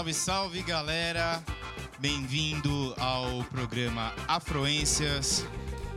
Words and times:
Salve, 0.00 0.14
salve 0.14 0.62
galera! 0.62 1.44
Bem-vindo 1.98 2.94
ao 2.98 3.44
programa 3.44 4.14
Afluências 4.26 5.44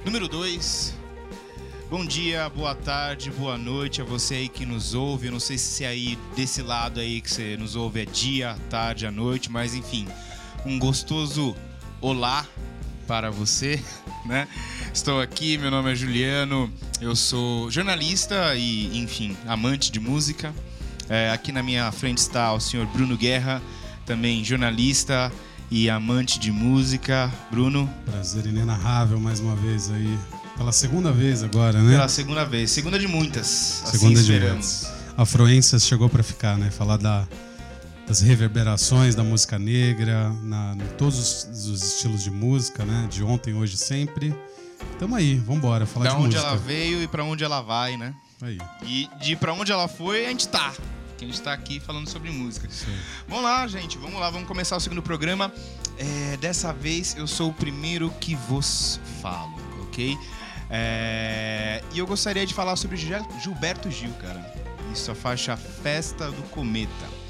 número 0.04 0.28
2. 0.28 0.94
Bom 1.90 2.06
dia, 2.06 2.50
boa 2.50 2.76
tarde, 2.76 3.32
boa 3.32 3.58
noite 3.58 4.02
a 4.02 4.04
você 4.04 4.36
aí 4.36 4.50
que 4.50 4.66
nos 4.66 4.94
ouve. 4.94 5.28
Eu 5.28 5.32
não 5.32 5.40
sei 5.40 5.58
se 5.58 5.86
é 5.86 5.88
aí 5.88 6.20
desse 6.36 6.62
lado 6.62 7.00
aí 7.00 7.22
que 7.22 7.32
você 7.32 7.56
nos 7.56 7.78
ouve 7.78 8.02
é 8.02 8.06
dia, 8.06 8.58
tarde, 8.70 9.08
à 9.08 9.12
noite, 9.12 9.50
mas 9.50 9.74
enfim, 9.74 10.06
um 10.66 10.78
gostoso 10.78 11.56
olá 12.02 12.46
para 13.08 13.32
você, 13.32 13.82
né? 14.28 14.50
Estou 14.94 15.22
aqui, 15.22 15.58
meu 15.58 15.72
nome 15.72 15.94
é 15.94 15.96
Juliano, 15.96 16.70
eu 17.00 17.16
sou 17.16 17.72
jornalista 17.72 18.54
e, 18.54 18.98
enfim, 18.98 19.38
amante 19.48 19.90
de 19.90 20.02
música. 20.02 20.54
É, 21.08 21.32
aqui 21.32 21.54
na 21.54 21.64
minha 21.64 21.90
frente 21.94 22.18
está 22.18 22.52
o 22.52 22.60
senhor 22.60 22.86
Bruno 22.88 23.18
Guerra, 23.18 23.62
também 24.06 24.44
jornalista 24.44 25.32
e 25.70 25.90
amante 25.90 26.40
de 26.40 26.52
música. 26.52 27.32
Bruno. 27.50 27.90
Prazer 28.06 28.46
inenarrável 28.46 29.20
mais 29.20 29.40
uma 29.40 29.56
vez 29.56 29.90
aí. 29.92 30.18
Pela 30.56 30.72
segunda 30.72 31.12
vez 31.12 31.42
agora, 31.42 31.82
né? 31.82 31.94
Pela 31.94 32.08
segunda 32.08 32.46
vez. 32.46 32.70
Segunda 32.70 33.00
de 33.00 33.08
muitas. 33.08 33.82
Assim 33.84 33.98
segunda 33.98 34.20
assim 34.20 34.34
de 34.34 34.40
muitas. 34.40 34.94
Afluências 35.18 35.86
chegou 35.86 36.10
para 36.10 36.22
ficar, 36.22 36.58
né? 36.58 36.70
Falar 36.70 36.98
da, 36.98 37.28
das 38.08 38.22
reverberações 38.22 39.16
da 39.16 39.24
música 39.24 39.58
negra, 39.58 40.30
na, 40.44 40.76
em 40.76 40.96
todos 40.96 41.18
os, 41.18 41.68
os, 41.68 41.84
estilos 41.84 42.24
de 42.24 42.30
música, 42.30 42.86
né? 42.86 43.08
De 43.10 43.24
ontem, 43.24 43.54
hoje, 43.54 43.78
sempre. 43.78 44.36
Tamo 45.00 45.16
aí, 45.16 45.36
vambora, 45.36 45.86
falar 45.86 46.06
da 46.06 46.12
de 46.12 46.18
música. 46.18 46.42
Da 46.42 46.48
onde 46.52 46.56
ela 46.56 46.68
veio 46.68 47.02
e 47.02 47.08
para 47.08 47.24
onde 47.24 47.44
ela 47.44 47.62
vai, 47.62 47.98
né? 47.98 48.14
Aí. 48.42 48.60
E 48.84 49.10
de 49.22 49.36
para 49.36 49.54
onde 49.54 49.72
ela 49.72 49.88
foi, 49.88 50.26
a 50.26 50.30
gente 50.30 50.48
tá 50.48 50.74
que 51.24 51.30
a 51.30 51.32
gente 51.32 51.34
está 51.34 51.54
aqui 51.54 51.80
falando 51.80 52.10
sobre 52.10 52.30
música. 52.32 52.68
Sim. 52.70 52.96
Vamos 53.28 53.44
lá, 53.44 53.66
gente, 53.68 53.98
vamos 53.98 54.20
lá, 54.20 54.30
vamos 54.30 54.48
começar 54.48 54.76
o 54.76 54.80
segundo 54.80 55.02
programa. 55.02 55.52
É, 55.98 56.38
dessa 56.38 56.74
vez 56.74 57.16
eu 57.16 57.28
sou 57.28 57.50
o 57.50 57.54
primeiro 57.54 58.10
que 58.20 58.36
vos 58.36 59.00
falo, 59.22 59.56
ok? 59.84 60.18
É, 60.70 61.84
e 61.94 62.00
eu 62.00 62.08
gostaria 62.08 62.46
de 62.46 62.54
falar 62.54 62.76
sobre 62.76 62.98
Gilberto 62.98 63.90
Gil, 63.90 64.12
cara. 64.14 64.54
Isso, 64.92 65.12
a 65.12 65.16
faixa 65.16 65.56
Festa 65.56 66.30
do 66.30 66.44
Cometa. 66.50 67.24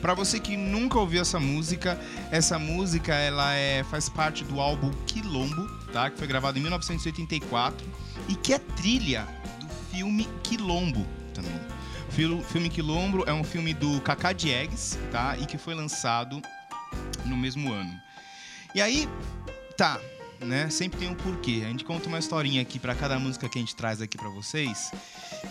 Para 0.00 0.14
você 0.14 0.38
que 0.38 0.56
nunca 0.56 0.98
ouviu 0.98 1.22
essa 1.22 1.40
música, 1.40 1.98
essa 2.30 2.58
música 2.58 3.14
ela 3.14 3.54
é, 3.54 3.82
faz 3.84 4.08
parte 4.08 4.44
do 4.44 4.60
álbum 4.60 4.90
Quilombo, 5.06 5.66
tá? 5.92 6.10
Que 6.10 6.18
foi 6.18 6.26
gravado 6.26 6.58
em 6.58 6.62
1984 6.62 7.86
e 8.28 8.34
que 8.34 8.52
é 8.52 8.58
trilha 8.58 9.26
do 9.58 9.68
filme 9.90 10.28
Quilombo 10.42 11.06
também. 11.32 11.73
Filme 12.14 12.70
Quilombo 12.70 13.24
é 13.26 13.32
um 13.32 13.42
filme 13.42 13.74
do 13.74 14.00
Kaká 14.00 14.32
Diegues, 14.32 14.96
tá? 15.10 15.36
E 15.36 15.46
que 15.46 15.58
foi 15.58 15.74
lançado 15.74 16.40
no 17.24 17.36
mesmo 17.36 17.72
ano. 17.72 18.00
E 18.72 18.80
aí, 18.80 19.08
tá, 19.76 20.00
né? 20.40 20.68
Sempre 20.70 20.98
tem 20.98 21.08
um 21.08 21.14
porquê. 21.14 21.62
A 21.64 21.68
gente 21.68 21.84
conta 21.84 22.08
uma 22.08 22.18
historinha 22.18 22.62
aqui 22.62 22.78
para 22.78 22.94
cada 22.94 23.18
música 23.18 23.48
que 23.48 23.58
a 23.58 23.60
gente 23.60 23.74
traz 23.74 24.00
aqui 24.00 24.16
para 24.16 24.28
vocês. 24.28 24.90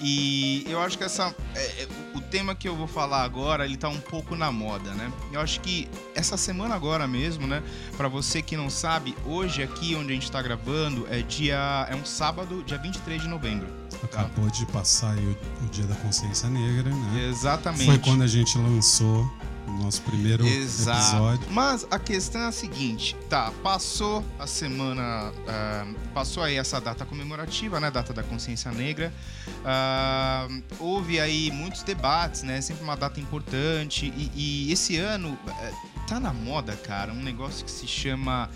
E 0.02 0.66
eu 0.68 0.82
acho 0.82 0.98
que 0.98 1.04
essa 1.04 1.34
é, 1.56 1.84
é, 1.84 1.88
o 2.16 2.22
tema 2.22 2.56
que 2.56 2.68
eu 2.68 2.76
vou 2.76 2.88
falar 2.88 3.24
agora, 3.24 3.66
ele 3.66 3.78
tá 3.78 3.90
um 3.90 4.00
pouco 4.00 4.36
na 4.36 4.52
moda, 4.52 4.92
né? 4.92 5.12
Eu 5.32 5.40
acho 5.40 5.62
que 5.62 5.88
essa 6.16 6.38
semana 6.38 6.76
agora 6.76 7.08
mesmo, 7.08 7.46
né, 7.48 7.62
para 7.96 8.08
você 8.08 8.42
que 8.42 8.58
não 8.58 8.70
sabe, 8.70 9.16
hoje 9.26 9.62
aqui 9.62 9.96
onde 9.96 10.12
a 10.12 10.16
gente 10.16 10.32
tá 10.32 10.42
gravando 10.42 11.08
é 11.10 11.22
dia 11.22 11.88
é 11.90 11.96
um 11.96 12.06
sábado, 12.06 12.64
dia 12.64 12.78
23 12.78 13.22
de 13.22 13.28
novembro. 13.28 13.68
Tá? 13.90 14.22
Acabou 14.22 14.50
de 14.50 14.66
passar 14.68 15.16
o, 15.18 15.32
o 15.66 15.70
Dia 15.72 15.86
da 15.86 15.96
Consciência 15.96 16.50
Negra, 16.50 16.90
né? 16.90 17.28
Exatamente. 17.30 17.86
Foi 17.86 18.00
quando 18.00 18.24
a 18.24 18.28
gente 18.28 18.58
lançou 18.58 19.32
nosso 19.68 20.02
primeiro 20.02 20.46
Exato. 20.46 21.00
episódio. 21.00 21.48
Mas 21.52 21.88
a 21.90 22.00
questão 22.00 22.42
é 22.42 22.46
a 22.48 22.52
seguinte, 22.52 23.16
tá, 23.30 23.52
passou 23.64 24.24
a 24.38 24.48
semana, 24.48 25.32
uh, 25.32 25.96
passou 26.14 26.44
aí 26.44 26.56
essa 26.56 26.80
data 26.80 27.06
comemorativa, 27.06 27.80
né, 27.80 27.90
data 27.90 28.14
da 28.14 28.24
consciência 28.24 28.72
negra, 28.72 29.14
uh, 29.48 30.64
houve 30.80 31.20
aí 31.20 31.52
muitos 31.52 31.84
debates, 31.84 32.44
né, 32.44 32.62
sempre 32.62 32.84
uma 32.84 32.96
data 32.96 33.20
importante, 33.20 34.14
e, 34.16 34.32
e 34.36 34.72
esse 34.72 34.98
ano 34.98 35.30
uh, 35.30 36.06
tá 36.08 36.20
na 36.20 36.34
moda, 36.34 36.76
cara, 36.76 37.12
um 37.12 37.24
negócio 37.24 37.66
que 37.66 37.72
se 37.72 37.88
chama 37.88 38.50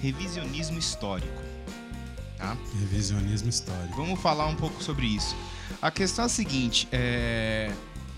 revisionismo 0.00 0.78
histórico. 0.78 1.42
Tá? 2.36 2.56
Revisionismo 2.78 3.50
histórico. 3.50 3.96
Vamos 3.96 4.18
falar 4.18 4.46
um 4.46 4.56
pouco 4.56 4.82
sobre 4.82 5.06
isso. 5.06 5.36
A 5.80 5.90
questão 5.90 6.24
é 6.24 6.26
a 6.26 6.28
seguinte, 6.28 6.88
é 6.90 7.70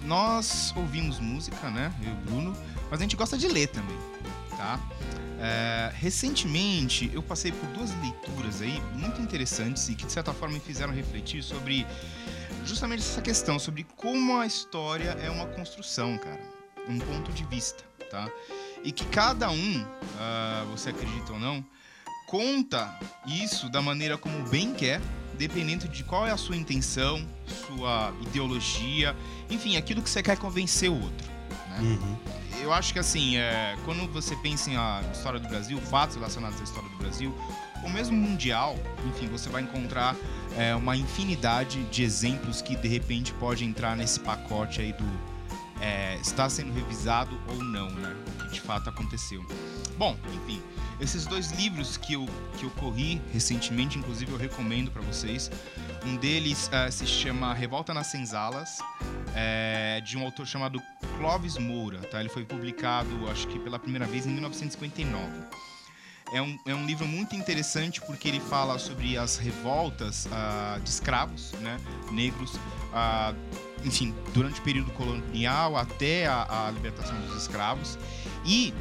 nós 0.04 0.72
ouvimos 0.76 1.18
música, 1.18 1.70
né? 1.70 1.92
Eu 2.02 2.10
e 2.10 2.12
o 2.12 2.16
Bruno, 2.16 2.56
mas 2.90 3.00
a 3.00 3.02
gente 3.02 3.16
gosta 3.16 3.36
de 3.36 3.48
ler 3.48 3.68
também, 3.68 3.96
tá? 4.56 4.78
É, 5.40 5.90
recentemente 5.94 7.10
eu 7.12 7.22
passei 7.22 7.50
por 7.50 7.68
duas 7.70 7.90
leituras 8.00 8.62
aí 8.62 8.80
muito 8.94 9.20
interessantes 9.20 9.88
e 9.88 9.94
que 9.94 10.06
de 10.06 10.12
certa 10.12 10.32
forma 10.32 10.54
me 10.54 10.60
fizeram 10.60 10.92
refletir 10.92 11.42
sobre 11.42 11.84
justamente 12.64 13.00
essa 13.00 13.20
questão, 13.20 13.58
sobre 13.58 13.84
como 13.96 14.38
a 14.38 14.46
história 14.46 15.10
é 15.20 15.28
uma 15.30 15.46
construção, 15.46 16.16
cara, 16.18 16.40
um 16.88 16.98
ponto 16.98 17.32
de 17.32 17.44
vista, 17.44 17.82
tá? 18.10 18.30
E 18.84 18.92
que 18.92 19.04
cada 19.06 19.50
um, 19.50 19.82
uh, 19.82 20.66
você 20.70 20.90
acredita 20.90 21.32
ou 21.32 21.40
não, 21.40 21.64
conta 22.26 22.96
isso 23.26 23.68
da 23.68 23.82
maneira 23.82 24.16
como 24.16 24.48
bem 24.48 24.72
quer 24.72 25.00
dependendo 25.38 25.88
de 25.88 26.04
qual 26.04 26.26
é 26.26 26.30
a 26.30 26.36
sua 26.36 26.56
intenção, 26.56 27.26
sua 27.66 28.12
ideologia, 28.22 29.16
enfim, 29.50 29.76
aquilo 29.76 30.02
que 30.02 30.10
você 30.10 30.22
quer 30.22 30.36
convencer 30.36 30.90
o 30.90 30.94
outro. 30.94 31.30
Né? 31.70 31.78
Uhum. 31.80 32.16
Eu 32.62 32.72
acho 32.72 32.92
que 32.92 32.98
assim, 32.98 33.36
é, 33.36 33.76
quando 33.84 34.06
você 34.12 34.36
pensa 34.36 34.70
em 34.70 34.76
a 34.76 35.02
história 35.12 35.40
do 35.40 35.48
Brasil, 35.48 35.80
fatos 35.80 36.16
relacionados 36.16 36.60
à 36.60 36.64
história 36.64 36.88
do 36.88 36.96
Brasil, 36.96 37.34
ou 37.82 37.90
mesmo 37.90 38.16
mundial, 38.16 38.76
enfim, 39.08 39.26
você 39.26 39.48
vai 39.48 39.62
encontrar 39.62 40.14
é, 40.56 40.74
uma 40.74 40.96
infinidade 40.96 41.82
de 41.84 42.04
exemplos 42.04 42.62
que 42.62 42.76
de 42.76 42.86
repente 42.86 43.32
pode 43.34 43.64
entrar 43.64 43.96
nesse 43.96 44.20
pacote 44.20 44.80
aí 44.80 44.92
do 44.92 45.32
é, 45.80 46.16
está 46.20 46.48
sendo 46.48 46.72
revisado 46.72 47.36
ou 47.48 47.56
não, 47.56 47.90
né? 47.90 48.16
O 48.26 48.44
que 48.44 48.52
de 48.52 48.60
fato 48.60 48.88
aconteceu. 48.88 49.44
Bom, 50.02 50.16
enfim, 50.34 50.60
esses 51.00 51.26
dois 51.26 51.52
livros 51.52 51.96
que 51.96 52.14
eu, 52.14 52.26
que 52.58 52.64
eu 52.64 52.70
corri 52.70 53.22
recentemente, 53.32 53.96
inclusive 53.96 54.32
eu 54.32 54.36
recomendo 54.36 54.90
para 54.90 55.00
vocês. 55.00 55.48
Um 56.04 56.16
deles 56.16 56.68
uh, 56.72 56.90
se 56.90 57.06
chama 57.06 57.54
Revolta 57.54 57.94
nas 57.94 58.08
Senzalas, 58.08 58.78
é, 59.32 60.00
de 60.00 60.18
um 60.18 60.24
autor 60.24 60.44
chamado 60.44 60.82
Clovis 61.18 61.56
Moura. 61.56 62.00
Tá? 62.00 62.18
Ele 62.18 62.28
foi 62.28 62.44
publicado, 62.44 63.30
acho 63.30 63.46
que 63.46 63.60
pela 63.60 63.78
primeira 63.78 64.04
vez, 64.04 64.26
em 64.26 64.30
1959. 64.30 65.30
É 66.34 66.42
um, 66.42 66.58
é 66.66 66.74
um 66.74 66.84
livro 66.84 67.06
muito 67.06 67.36
interessante 67.36 68.00
porque 68.00 68.26
ele 68.26 68.40
fala 68.40 68.80
sobre 68.80 69.16
as 69.16 69.36
revoltas 69.36 70.26
uh, 70.26 70.80
de 70.80 70.90
escravos 70.90 71.52
né, 71.60 71.78
negros, 72.10 72.56
uh, 72.56 73.36
enfim, 73.84 74.12
durante 74.34 74.58
o 74.58 74.64
período 74.64 74.90
colonial 74.94 75.76
até 75.76 76.26
a, 76.26 76.66
a 76.66 76.70
libertação 76.72 77.20
dos 77.20 77.40
escravos. 77.40 77.96
E 78.44 78.74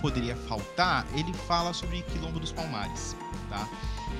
poderia 0.00 0.36
faltar, 0.36 1.06
ele 1.14 1.32
fala 1.32 1.72
sobre 1.72 2.02
Quilombo 2.02 2.40
dos 2.40 2.52
Palmares, 2.52 3.16
tá? 3.48 3.68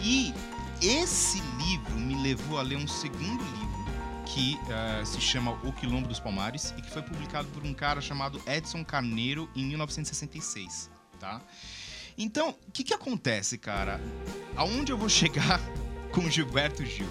E 0.02 0.34
esse 0.80 1.40
livro 1.58 1.94
me 1.94 2.20
levou 2.22 2.58
a 2.58 2.62
ler 2.62 2.76
um 2.76 2.86
segundo 2.86 3.42
livro 3.42 3.68
que 4.26 4.58
uh, 4.62 5.06
se 5.06 5.20
chama 5.20 5.52
O 5.64 5.72
Quilombo 5.72 6.06
dos 6.06 6.20
Palmares 6.20 6.74
e 6.76 6.82
que 6.82 6.90
foi 6.90 7.02
publicado 7.02 7.48
por 7.48 7.64
um 7.64 7.72
cara 7.72 8.00
chamado 8.00 8.40
Edson 8.46 8.84
Carneiro 8.84 9.48
em 9.56 9.64
1966, 9.64 10.90
tá? 11.18 11.40
Então, 12.16 12.54
o 12.66 12.72
que 12.72 12.84
que 12.84 12.92
acontece, 12.94 13.56
cara? 13.56 14.00
Aonde 14.56 14.92
eu 14.92 14.98
vou 14.98 15.08
chegar 15.10 15.60
com 16.12 16.28
Gilberto 16.28 16.84
Gil. 16.84 17.06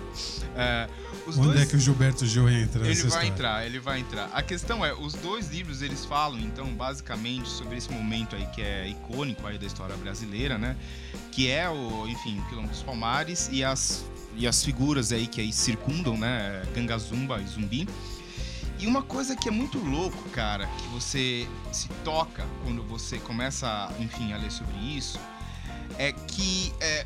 É, 1.36 1.40
Onde 1.40 1.48
dois... 1.50 1.62
é 1.62 1.66
que 1.66 1.76
o 1.76 1.80
Gilberto 1.80 2.26
Gil 2.26 2.50
entra? 2.50 2.86
Ele 2.86 2.94
vai 2.94 3.08
história? 3.08 3.28
entrar, 3.28 3.66
ele 3.66 3.80
vai 3.80 4.00
entrar. 4.00 4.30
A 4.34 4.42
questão 4.42 4.86
é, 4.86 4.94
os 4.94 5.14
dois 5.14 5.50
livros 5.50 5.82
eles 5.82 6.06
falam, 6.06 6.40
então, 6.40 6.74
basicamente 6.74 7.50
sobre 7.50 7.78
esse 7.78 7.92
momento 7.92 8.36
aí 8.36 8.46
que 8.48 8.62
é 8.62 8.88
icônico 8.88 9.46
aí 9.46 9.58
da 9.58 9.66
história 9.66 9.96
brasileira, 9.98 10.58
né? 10.58 10.76
Que 11.32 11.50
é 11.50 11.70
o, 11.70 12.08
enfim, 12.08 12.40
o 12.40 12.46
Quilombo 12.46 12.70
dos 12.70 12.84
Palmares 12.84 13.50
e 13.52 13.64
as 13.64 14.06
e 14.36 14.48
as 14.48 14.64
figuras 14.64 15.12
aí 15.12 15.26
que 15.26 15.42
aí 15.42 15.52
circundam, 15.52 16.16
né? 16.16 16.64
Gangazumba 16.74 17.42
e 17.42 17.48
Zumbi. 17.48 17.88
E 18.80 18.86
uma 18.86 19.02
coisa 19.02 19.36
que 19.36 19.50
é 19.50 19.52
muito 19.52 19.80
louco, 19.80 20.30
cara, 20.30 20.68
que 20.68 20.88
você 20.90 21.48
se 21.72 21.88
toca 22.04 22.46
quando 22.64 22.84
você 22.84 23.18
começa, 23.18 23.92
enfim, 24.00 24.34
a 24.34 24.38
ler 24.38 24.52
sobre 24.52 24.78
isso, 24.78 25.20
é 25.98 26.12
que 26.12 26.72
é, 26.80 27.06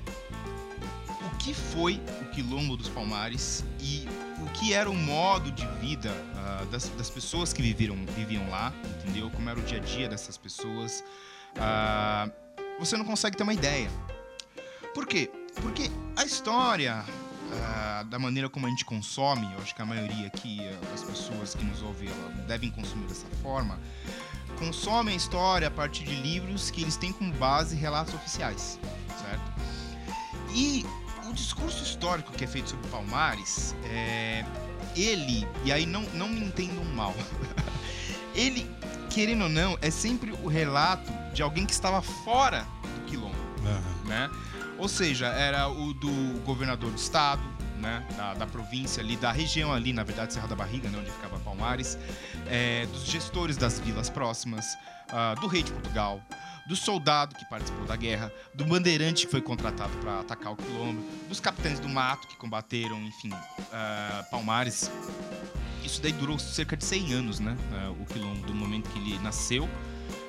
que 1.41 1.53
foi 1.55 1.99
o 2.21 2.25
Quilombo 2.25 2.77
dos 2.77 2.88
Palmares 2.88 3.63
e 3.79 4.07
o 4.43 4.49
que 4.51 4.73
era 4.73 4.89
o 4.89 4.95
modo 4.95 5.51
de 5.51 5.65
vida 5.79 6.11
uh, 6.11 6.65
das, 6.67 6.88
das, 6.89 7.09
pessoas 7.09 7.51
que 7.51 7.61
viviam, 7.61 7.95
viviam 8.15 8.47
lá, 8.49 8.71
entendeu? 8.99 9.29
Como 9.31 9.49
era 9.49 9.59
o 9.59 9.63
dia 9.63 9.79
a 9.79 9.81
dia 9.81 10.07
dessas 10.07 10.38
pessoas. 10.38 11.03
Uh, 11.55 12.31
você 12.79 12.95
não 12.95 13.05
consegue 13.05 13.35
ter 13.35 13.43
uma 13.43 13.53
ideia. 13.53 13.89
Por 14.93 15.07
quê? 15.07 15.31
Porque 15.61 15.89
a 16.15 16.23
história, 16.23 17.03
uh, 17.03 18.05
da 18.05 18.19
maneira 18.19 18.47
como 18.47 18.67
a 18.67 18.69
gente 18.69 18.85
consome, 18.85 19.51
eu 19.53 19.61
acho 19.61 19.73
que 19.73 19.81
a 19.81 19.85
maioria 19.85 20.27
aqui 20.27 20.59
das 20.91 21.03
pessoas 21.03 21.55
que 21.55 21.65
nos 21.65 21.81
ouvem 21.81 22.09
devem 22.47 22.69
consumir 22.69 23.07
dessa 23.07 23.27
forma, 23.41 23.79
consomem 24.59 25.15
a 25.15 25.17
história 25.17 25.67
a 25.69 25.71
partir 25.71 26.03
de 26.03 26.15
livros 26.21 26.69
que 26.69 26.83
eles 26.83 26.97
têm 26.97 27.11
como 27.11 27.33
base 27.33 27.75
relatos 27.75 28.13
oficiais, 28.13 28.79
certo? 29.19 29.51
E 30.53 30.85
o 31.31 31.33
discurso 31.33 31.81
histórico 31.83 32.31
que 32.33 32.44
é 32.44 32.48
feito 32.48 32.69
sobre 32.69 32.88
Palmares, 32.89 33.74
é, 33.86 34.45
ele, 34.95 35.48
e 35.63 35.72
aí 35.72 35.86
não, 35.86 36.04
não 36.13 36.28
me 36.28 36.42
entendam 36.42 36.83
mal, 36.83 37.16
ele, 38.36 38.69
querendo 39.10 39.44
ou 39.44 39.50
não, 39.50 39.78
é 39.81 39.89
sempre 39.89 40.31
o 40.44 40.48
relato 40.48 41.12
de 41.33 41.42
alguém 41.42 41.66
que 41.66 41.72
estava 41.72 42.01
fora 42.01 42.68
do 42.83 43.06
quilombo, 43.06 43.36
uhum. 43.36 44.07
né? 44.07 44.30
Ou 44.78 44.89
seja, 44.89 45.28
era 45.28 45.69
o 45.69 45.94
do 45.94 46.42
governador 46.44 46.92
do 46.92 46.98
estado, 46.98 47.42
né, 47.77 48.06
da, 48.16 48.34
da, 48.34 48.48
província 48.48 49.01
ali, 49.01 49.16
da 49.16 49.31
região 49.31 49.74
ali, 49.74 49.94
na 49.94 50.04
verdade, 50.04 50.34
Serra 50.34 50.48
da 50.48 50.56
Barriga, 50.56 50.89
né, 50.89 51.00
onde 51.00 51.10
ficava 51.12 51.39
Palmares, 51.39 51.98
é, 52.48 52.86
dos 52.88 53.06
gestores 53.06 53.57
das 53.57 53.80
vilas 53.80 54.10
próximas, 54.10 54.66
uh, 55.10 55.39
do 55.39 55.48
rei 55.48 55.63
de 55.63 55.72
Portugal, 55.72 56.22
do 56.68 56.75
soldado 56.75 57.36
que 57.36 57.46
participou 57.46 57.86
da 57.86 57.96
guerra, 57.96 58.31
do 58.54 58.66
bandeirante 58.66 59.25
que 59.25 59.31
foi 59.31 59.42
contratado 59.42 59.92
para 59.98 60.19
atacar 60.19 60.54
o 60.54 60.56
quilombo, 60.56 61.04
dos 61.28 61.40
capitães 61.40 61.80
do 61.80 61.90
mato 61.90 62.28
que 62.28 62.36
combateram, 62.38 63.00
enfim, 63.02 63.30
uh, 63.30 64.30
Palmares. 64.30 64.92
Isso 65.84 66.02
daí 66.02 66.12
durou 66.12 66.38
cerca 66.38 66.78
de 66.78 66.86
100 66.86 67.13
anos, 67.13 67.40
né, 67.40 67.58
uh, 67.72 68.02
o 68.02 68.06
quilombo, 68.06 68.46
do 68.46 68.54
momento 68.54 68.90
que 68.90 69.00
ele 69.00 69.18
nasceu, 69.19 69.68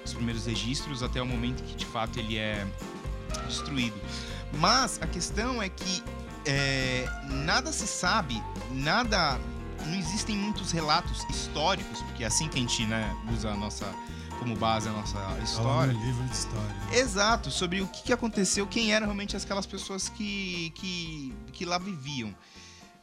os 0.05 0.15
primeiros 0.15 0.47
registros, 0.47 1.03
até 1.03 1.21
o 1.21 1.27
momento 1.27 1.63
que 1.63 1.77
de 1.77 1.87
fato 1.87 2.19
ele 2.19 2.37
é 2.37 2.67
destruído. 3.47 4.01
Mas 4.59 5.01
a 5.01 5.07
questão 5.07 5.63
é 5.63 5.69
que 5.69 6.03
é, 6.45 7.07
nada 7.29 7.73
se 7.73 7.87
sabe, 7.87 8.43
nada. 8.71 9.39
Não 9.87 9.95
existem 9.99 10.37
muitos 10.37 10.71
relatos 10.71 11.25
históricos, 11.29 12.01
porque 12.03 12.23
é 12.23 12.27
assim 12.27 12.49
que 12.49 12.57
a 12.57 12.61
gente 12.61 12.87
né, 12.87 13.17
usa 13.33 13.51
a 13.51 13.57
nossa 13.57 13.93
como 14.39 14.57
base 14.57 14.89
a 14.89 14.93
nossa 14.93 15.19
história. 15.43 15.93
É 15.93 15.95
livro 15.95 16.25
de 16.25 16.33
história. 16.33 16.77
Exato, 16.93 17.51
sobre 17.51 17.81
o 17.81 17.87
que 17.87 18.13
aconteceu, 18.13 18.67
quem 18.67 18.93
eram 18.93 19.07
realmente 19.07 19.37
aquelas 19.37 19.67
pessoas 19.67 20.09
que, 20.09 20.71
que, 20.75 21.35
que 21.53 21.65
lá 21.65 21.79
viviam 21.79 22.35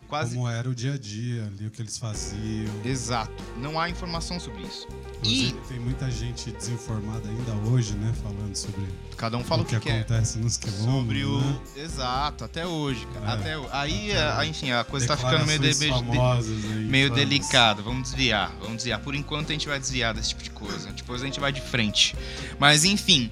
quase. 0.10 0.36
Como 0.36 0.50
era 0.50 0.68
o 0.68 0.76
dia 0.76 0.96
a 0.96 0.98
dia 0.98 1.44
ali, 1.46 1.68
o 1.68 1.72
que 1.72 1.82
eles 1.82 1.98
faziam. 1.98 2.74
Exato. 2.84 3.32
Não 3.58 3.80
há 3.80 3.90
informação 3.90 4.40
sobre 4.40 4.64
isso. 4.64 4.88
e 5.24 5.54
tem 5.68 5.80
muita 5.80 6.10
gente 6.10 6.52
desinformada 6.52 7.30
ainda 7.30 7.54
hoje, 7.70 7.94
né? 7.94 8.12
Falando 8.22 8.56
sobre. 8.56 8.82
Cada 9.16 9.38
um 9.38 9.44
fala 9.44 9.62
o 9.62 9.66
que, 9.66 9.80
que 9.80 9.90
acontece 9.90 10.40
nos 10.40 10.58
quilombos. 10.58 10.86
Sobre 10.86 11.24
o. 11.24 11.40
Né? 11.40 11.60
Exato, 11.78 12.44
até 12.44 12.66
hoje, 12.66 13.06
cara. 13.14 13.26
É. 13.26 13.34
Até... 13.34 13.70
Aí, 13.72 14.18
até 14.18 14.46
enfim, 14.48 14.72
a 14.72 14.84
coisa 14.84 15.08
tá 15.08 15.16
ficando 15.16 15.46
meio, 15.46 15.60
de... 15.60 15.74
de... 15.74 16.86
meio 16.90 17.10
delicada. 17.12 17.82
Vamos 17.82 18.10
desviar, 18.10 18.52
vamos 18.60 18.78
desviar. 18.78 19.00
Por 19.00 19.14
enquanto 19.14 19.50
a 19.50 19.54
gente 19.54 19.68
vai 19.68 19.80
desviar 19.80 20.14
desse 20.14 20.30
tipo 20.30 20.44
de 20.44 20.50
coisa. 20.50 20.92
Depois 20.92 21.22
a 21.22 21.26
gente 21.26 21.40
vai 21.40 21.52
de 21.52 21.62
frente. 21.62 22.16
Mas 22.58 22.84
enfim. 22.84 23.32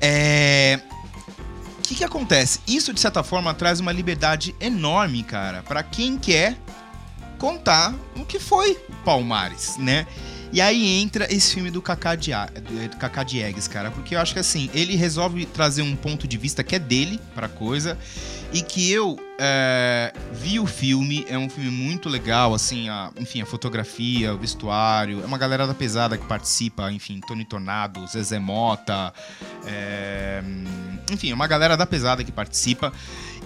É 0.00 0.80
que, 1.92 1.98
que 1.98 2.04
acontece? 2.04 2.60
Isso, 2.66 2.92
de 2.92 3.00
certa 3.00 3.22
forma, 3.22 3.52
traz 3.52 3.78
uma 3.78 3.92
liberdade 3.92 4.54
enorme, 4.58 5.22
cara, 5.22 5.62
para 5.62 5.82
quem 5.82 6.18
quer 6.18 6.56
contar 7.38 7.94
o 8.16 8.24
que 8.24 8.38
foi 8.38 8.78
Palmares, 9.04 9.76
né? 9.76 10.06
E 10.52 10.60
aí 10.60 10.86
entra 11.00 11.32
esse 11.32 11.54
filme 11.54 11.70
do 11.70 11.80
Kaká 11.80 12.14
Diegues, 12.14 13.68
cara, 13.68 13.90
porque 13.90 14.14
eu 14.14 14.20
acho 14.20 14.34
que 14.34 14.38
assim, 14.38 14.70
ele 14.74 14.96
resolve 14.96 15.46
trazer 15.46 15.82
um 15.82 15.96
ponto 15.96 16.28
de 16.28 16.36
vista 16.36 16.62
que 16.62 16.76
é 16.76 16.78
dele 16.78 17.20
pra 17.34 17.48
coisa 17.48 17.98
e 18.52 18.60
que 18.60 18.92
eu 18.92 19.18
é, 19.38 20.12
vi 20.30 20.60
o 20.60 20.66
filme, 20.66 21.24
é 21.28 21.38
um 21.38 21.48
filme 21.48 21.70
muito 21.70 22.08
legal, 22.08 22.52
assim, 22.52 22.88
a, 22.88 23.10
enfim, 23.18 23.40
a 23.40 23.46
fotografia, 23.46 24.34
o 24.34 24.38
vestuário, 24.38 25.22
é 25.22 25.26
uma 25.26 25.38
galera 25.38 25.66
da 25.66 25.72
pesada 25.72 26.18
que 26.18 26.26
participa, 26.26 26.92
enfim, 26.92 27.20
Tony 27.26 27.44
Tornado, 27.44 28.06
Zezé 28.06 28.38
Mota, 28.38 29.12
é, 29.66 30.42
enfim, 31.10 31.30
é 31.30 31.34
uma 31.34 31.46
galera 31.46 31.76
da 31.76 31.86
pesada 31.86 32.22
que 32.22 32.30
participa. 32.30 32.92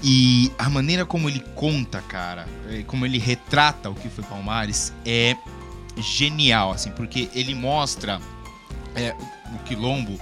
E 0.03 0.51
a 0.59 0.69
maneira 0.69 1.07
como 1.07 1.29
ele 1.29 1.41
conta, 1.55 2.01
cara, 2.03 2.47
é, 2.69 2.83
como 2.83 3.07
ele 3.07 3.19
retrata 3.19 3.89
o 3.89 3.95
que 3.95 4.09
foi 4.09 4.25
Palmares 4.25 4.93
é 5.05 5.37
genial, 5.99 6.73
assim, 6.73 6.91
porque 6.91 7.31
ele 7.33 7.55
mostra 7.55 8.21
é, 8.95 9.15
o 9.55 9.59
quilombo 9.65 10.21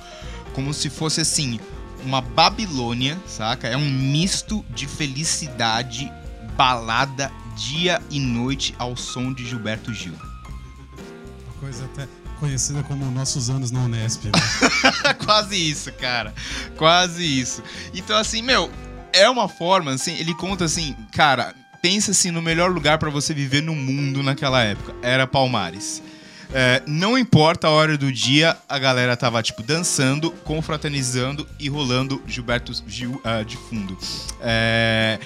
como 0.53 0.73
se 0.73 0.89
fosse 0.89 1.21
assim 1.21 1.59
uma 2.05 2.21
Babilônia, 2.21 3.19
saca? 3.27 3.69
É 3.69 3.77
um 3.77 3.91
misto 3.91 4.65
de 4.71 4.87
felicidade, 4.87 6.13
balada, 6.57 7.31
dia 7.57 8.01
e 8.11 8.21
noite 8.21 8.75
ao 8.79 8.97
som 8.97 9.33
de 9.33 9.47
Gilberto 9.47 9.93
Gil. 9.93 10.15
Uma 10.15 11.61
coisa 11.61 11.85
até 11.85 12.07
conhecida 12.39 12.83
como 12.83 13.11
nossos 13.11 13.49
anos 13.49 13.71
na 13.71 13.81
Unesp. 13.81 14.25
Né? 14.25 14.33
Quase 15.25 15.57
isso, 15.57 15.93
cara. 15.93 16.35
Quase 16.77 17.25
isso. 17.25 17.63
Então, 17.95 18.17
assim, 18.17 18.43
meu, 18.43 18.71
é 19.13 19.29
uma 19.29 19.49
forma, 19.49 19.93
assim, 19.93 20.15
ele 20.19 20.35
conta 20.35 20.65
assim, 20.65 20.95
cara, 21.13 21.55
pensa 21.81 22.11
assim 22.11 22.31
no 22.31 22.43
melhor 22.43 22.71
lugar 22.71 22.99
para 22.99 23.11
você 23.11 23.33
viver 23.33 23.63
no 23.63 23.75
mundo 23.75 24.23
naquela 24.23 24.63
época. 24.63 24.95
Era 25.03 25.27
Palmares. 25.27 26.03
É, 26.53 26.83
não 26.87 27.19
importa 27.19 27.67
a 27.67 27.71
hora 27.71 27.97
do 27.97 28.13
dia, 28.13 28.57
a 28.69 28.79
galera 28.79 29.17
tava, 29.17 29.43
tipo, 29.43 29.63
dançando, 29.63 30.31
confraternizando 30.31 31.47
e 31.59 31.69
rolando 31.69 32.23
Gilberto 32.27 32.73
Gil 32.87 33.21
uh, 33.25 33.45
de 33.45 33.57
fundo. 33.57 33.97
É, 34.41 35.19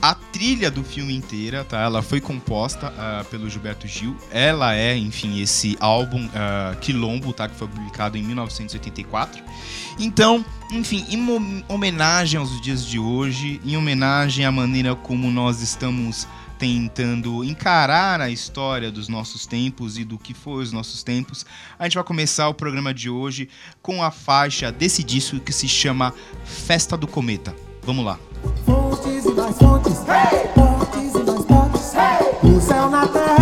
a 0.00 0.14
trilha 0.14 0.70
do 0.70 0.84
filme 0.84 1.14
inteira, 1.14 1.64
tá? 1.64 1.80
Ela 1.80 2.02
foi 2.02 2.20
composta 2.20 2.88
uh, 2.88 3.24
pelo 3.26 3.48
Gilberto 3.48 3.88
Gil. 3.88 4.16
Ela 4.30 4.74
é, 4.74 4.96
enfim, 4.96 5.40
esse 5.40 5.76
álbum 5.80 6.26
uh, 6.26 6.76
Quilombo, 6.80 7.32
tá? 7.32 7.48
Que 7.48 7.54
foi 7.54 7.66
publicado 7.66 8.18
em 8.18 8.22
1984. 8.22 9.42
Então, 9.98 10.44
enfim, 10.70 11.04
em 11.08 11.64
homenagem 11.68 12.38
aos 12.38 12.60
dias 12.60 12.84
de 12.84 12.98
hoje, 12.98 13.60
em 13.64 13.76
homenagem 13.76 14.44
à 14.44 14.52
maneira 14.52 14.94
como 14.94 15.30
nós 15.30 15.62
estamos 15.62 16.28
tentando 16.58 17.44
encarar 17.44 18.20
a 18.20 18.30
história 18.30 18.90
dos 18.90 19.08
nossos 19.08 19.46
tempos 19.46 19.98
e 19.98 20.04
do 20.04 20.18
que 20.18 20.34
foi 20.34 20.62
os 20.62 20.72
nossos 20.72 21.02
tempos, 21.02 21.44
a 21.78 21.84
gente 21.84 21.94
vai 21.94 22.04
começar 22.04 22.48
o 22.48 22.54
programa 22.54 22.92
de 22.92 23.10
hoje 23.10 23.48
com 23.82 24.02
a 24.02 24.10
faixa 24.10 24.72
desse 24.72 25.02
disco 25.02 25.40
que 25.40 25.52
se 25.52 25.68
chama 25.68 26.12
Festa 26.44 26.96
do 26.96 27.06
Cometa. 27.06 27.54
Vamos 27.82 28.04
lá. 28.04 28.18
Fontes 28.64 29.24
e 29.24 29.32
mais 29.32 29.56
fontes, 29.58 29.98
hey! 30.08 30.48
fontes 30.54 31.14
e 31.14 31.24
mais 31.24 31.44
fontes, 31.44 31.94
hey! 31.94 32.50
o 32.50 32.60
céu 32.60 32.90
na 32.90 33.06
terra 33.06 33.35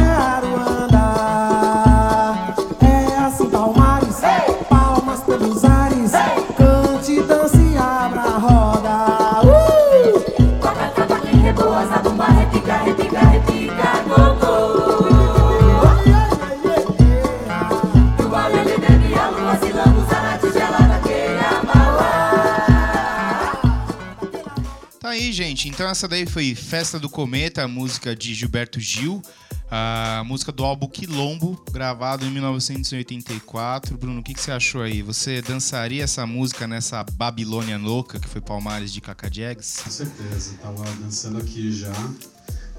aí, 25.07 25.33
gente. 25.33 25.69
Então 25.69 25.89
essa 25.89 26.09
daí 26.09 26.27
foi 26.27 26.55
Festa 26.55 26.99
do 26.99 27.09
Cometa, 27.09 27.63
a 27.63 27.69
música 27.69 28.15
de 28.17 28.35
Gilberto 28.35 28.81
Gil, 28.81 29.23
a 29.71 30.23
música 30.25 30.51
do 30.51 30.65
álbum 30.65 30.87
Quilombo, 30.87 31.63
gravado 31.71 32.25
em 32.25 32.31
1984. 32.31 33.97
Bruno, 33.99 34.21
o 34.21 34.23
que, 34.23 34.35
que 34.35 34.41
você 34.41 34.51
achou 34.51 34.83
aí? 34.83 35.03
Você 35.03 35.43
dançaria 35.43 36.05
essa 36.05 36.27
música 36.27 36.67
nessa 36.67 37.05
Babilônia 37.05 37.77
louca 37.77 38.19
que 38.19 38.29
foi 38.29 38.41
Palmares 38.41 38.93
de 38.93 39.01
Cacajegs? 39.01 39.83
Com 39.83 39.91
certeza, 39.91 40.55
tava 40.63 40.85
dançando 41.01 41.39
aqui 41.39 41.73
já. 41.73 41.93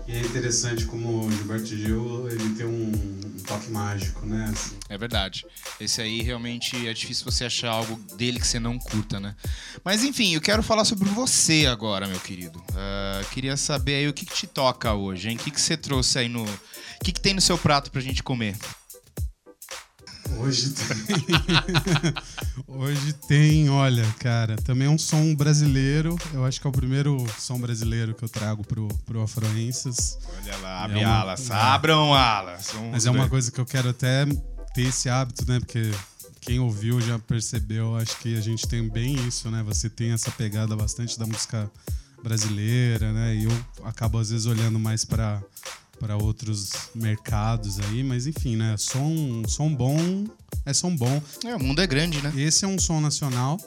E 0.08 0.16
é 0.16 0.20
interessante 0.20 0.86
como 0.86 1.26
o 1.26 1.32
Gilberto 1.32 1.66
Gil 1.66 2.30
ele 2.30 2.56
tem 2.56 2.66
um, 2.66 2.92
um 2.92 3.44
toque 3.46 3.72
mágico, 3.72 4.24
né? 4.26 4.52
Assim. 4.52 4.76
É 4.88 4.98
verdade. 4.98 5.46
Esse 5.80 6.00
aí 6.00 6.22
realmente 6.22 6.88
é 6.88 6.94
difícil 6.94 7.26
você 7.26 7.46
achar 7.46 7.72
algo 7.72 7.96
dele 8.16 8.40
que 8.40 8.46
você 8.46 8.60
não 8.60 8.78
curta, 8.78 9.20
né? 9.20 9.36
Mas 9.84 10.04
enfim, 10.04 10.36
eu 10.36 10.42
quero 10.42 10.62
falar 10.62 10.86
sobre 10.86 11.10
você 11.10 11.66
agora, 11.66 12.08
meu 12.08 12.20
querido. 12.20 12.60
Uh, 12.60 13.26
queria 13.32 13.58
saber 13.58 13.96
aí 13.96 14.08
o 14.08 14.14
que, 14.14 14.26
que 14.26 14.34
te 14.36 14.46
toca 14.46 14.94
hoje, 14.94 15.30
hein? 15.30 15.38
O 15.38 15.40
que, 15.40 15.50
que 15.50 15.60
você 15.60 15.76
trouxe 15.76 16.20
aí 16.20 16.30
no. 16.30 16.44
O 16.44 17.04
que, 17.04 17.12
que 17.12 17.20
tem 17.20 17.34
no 17.34 17.42
seu 17.42 17.58
prato 17.58 17.90
pra 17.90 18.00
gente 18.00 18.22
comer? 18.22 18.56
Hoje 20.40 20.72
tem. 20.72 20.86
Hoje 22.68 23.14
tem, 23.28 23.70
olha, 23.70 24.06
cara, 24.20 24.56
também 24.58 24.88
é 24.88 24.90
um 24.90 24.98
som 24.98 25.34
brasileiro. 25.34 26.18
Eu 26.34 26.46
acho 26.46 26.60
que 26.60 26.68
é 26.68 26.70
o 26.70 26.74
primeiro 26.74 27.26
som 27.40 27.60
brasileiro 27.60 28.14
que 28.14 28.24
eu 28.24 28.30
trago 28.30 28.64
pro, 28.64 28.88
pro 29.06 29.22
Afroenses. 29.22 30.18
Olha 30.42 30.58
lá, 30.58 30.84
abre 30.84 31.00
é 31.00 31.08
uma, 31.08 31.16
alas, 31.16 31.50
é, 31.50 31.54
abram 31.54 32.14
alas. 32.14 32.72
Mas 32.92 33.06
é 33.06 33.12
uma 33.12 33.30
coisa 33.30 33.52
que 33.52 33.60
eu 33.60 33.66
quero 33.66 33.90
até 33.90 34.26
ter 34.74 34.84
esse 34.84 35.10
hábito, 35.10 35.50
né? 35.50 35.60
Porque 35.60 35.92
quem 36.42 36.60
ouviu 36.60 37.00
já 37.02 37.18
percebeu, 37.18 37.96
acho 37.96 38.18
que 38.20 38.38
a 38.38 38.42
gente 38.42 38.68
tem 38.68 38.88
bem 38.88 39.16
isso, 39.28 39.50
né? 39.50 39.64
Você 39.64 39.90
tem 39.90 40.12
essa 40.12 40.32
pegada 40.32 40.76
bastante 40.76 41.18
da 41.18 41.26
música 41.26 41.70
brasileira, 42.22 43.14
né? 43.14 43.36
E 43.36 43.46
eu 43.46 43.66
acabo 43.84 44.18
às 44.18 44.30
vezes 44.30 44.46
olhando 44.46 44.80
mais 44.80 45.06
para 45.06 45.42
para 46.00 46.18
outros 46.18 46.72
mercados 46.94 47.80
aí, 47.80 48.04
mas 48.04 48.28
enfim, 48.28 48.56
né? 48.56 48.76
Som, 48.78 49.44
som 49.48 49.74
bom 49.74 50.26
é 50.66 50.74
som 50.74 50.96
bom. 50.96 51.22
É, 51.46 51.56
o 51.56 51.60
mundo 51.60 51.82
é 51.82 51.88
grande, 51.88 52.22
né? 52.22 52.34
Esse 52.36 52.66
é 52.66 52.68
um 52.68 52.80
som 52.80 53.00
nacional. 53.00 53.60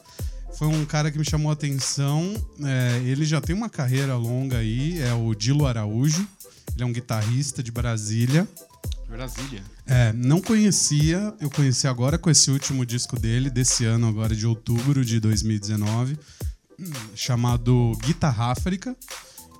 Foi 0.56 0.66
um 0.66 0.84
cara 0.84 1.10
que 1.10 1.18
me 1.18 1.24
chamou 1.24 1.50
a 1.50 1.52
atenção. 1.52 2.34
É, 2.64 3.00
ele 3.04 3.24
já 3.24 3.40
tem 3.40 3.54
uma 3.54 3.68
carreira 3.68 4.16
longa 4.16 4.58
aí, 4.58 5.00
é 5.00 5.14
o 5.14 5.34
Dilo 5.34 5.66
Araújo. 5.66 6.26
Ele 6.74 6.82
é 6.82 6.86
um 6.86 6.92
guitarrista 6.92 7.62
de 7.62 7.70
Brasília. 7.70 8.48
Brasília. 9.08 9.62
É, 9.86 10.12
não 10.12 10.40
conhecia, 10.40 11.32
eu 11.40 11.48
conheci 11.50 11.86
agora 11.86 12.18
com 12.18 12.28
esse 12.28 12.50
último 12.50 12.84
disco 12.84 13.18
dele, 13.18 13.48
desse 13.48 13.84
ano, 13.84 14.06
agora 14.06 14.34
de 14.34 14.46
outubro 14.46 15.04
de 15.04 15.18
2019, 15.18 16.18
chamado 17.14 17.96
Guitarráfrica. 18.02 18.94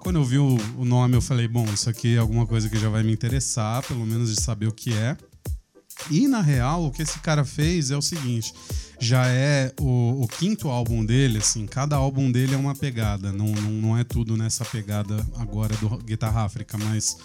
Quando 0.01 0.17
eu 0.17 0.25
vi 0.25 0.39
o, 0.39 0.57
o 0.77 0.85
nome, 0.85 1.17
eu 1.17 1.23
falei, 1.23 1.49
bom, 1.49 1.65
isso 1.73 1.91
aqui 1.91 2.17
é 2.17 2.19
alguma 2.19 2.47
coisa 2.47 2.69
que 2.69 2.79
já 2.79 2.89
vai 2.89 3.03
me 3.03 3.13
interessar, 3.13 3.83
pelo 3.83 4.07
menos 4.07 4.35
de 4.35 4.41
saber 4.41 4.67
o 4.67 4.73
que 4.73 4.93
é. 4.93 5.17
E 6.11 6.29
na 6.29 6.41
real, 6.41 6.87
o 6.87 6.91
que 6.91 7.03
esse 7.03 7.19
cara 7.19 7.45
fez 7.45 7.91
é 7.91 7.97
o 7.97 8.03
seguinte: 8.03 8.55
já 8.99 9.27
é 9.27 9.73
o, 9.81 10.23
o, 10.23 10.29
quinto 10.29 10.69
álbum 10.69 11.05
dele, 11.05 11.39
assim, 11.39 11.67
cada 11.67 11.97
álbum 11.97 12.31
dele 12.31 12.55
é 12.55 12.57
uma 12.57 12.75
pegada, 12.75 13.33
não, 13.33 13.47
não, 13.47 13.71
não 13.71 13.99
é 13.99 14.05
tudo 14.05 14.37
nessa 14.37 14.65
pegada 14.65 15.27
agora 15.37 15.77
do 15.77 15.89
Guitarra 15.99 16.45
África, 16.45 16.79
mas. 16.79 17.17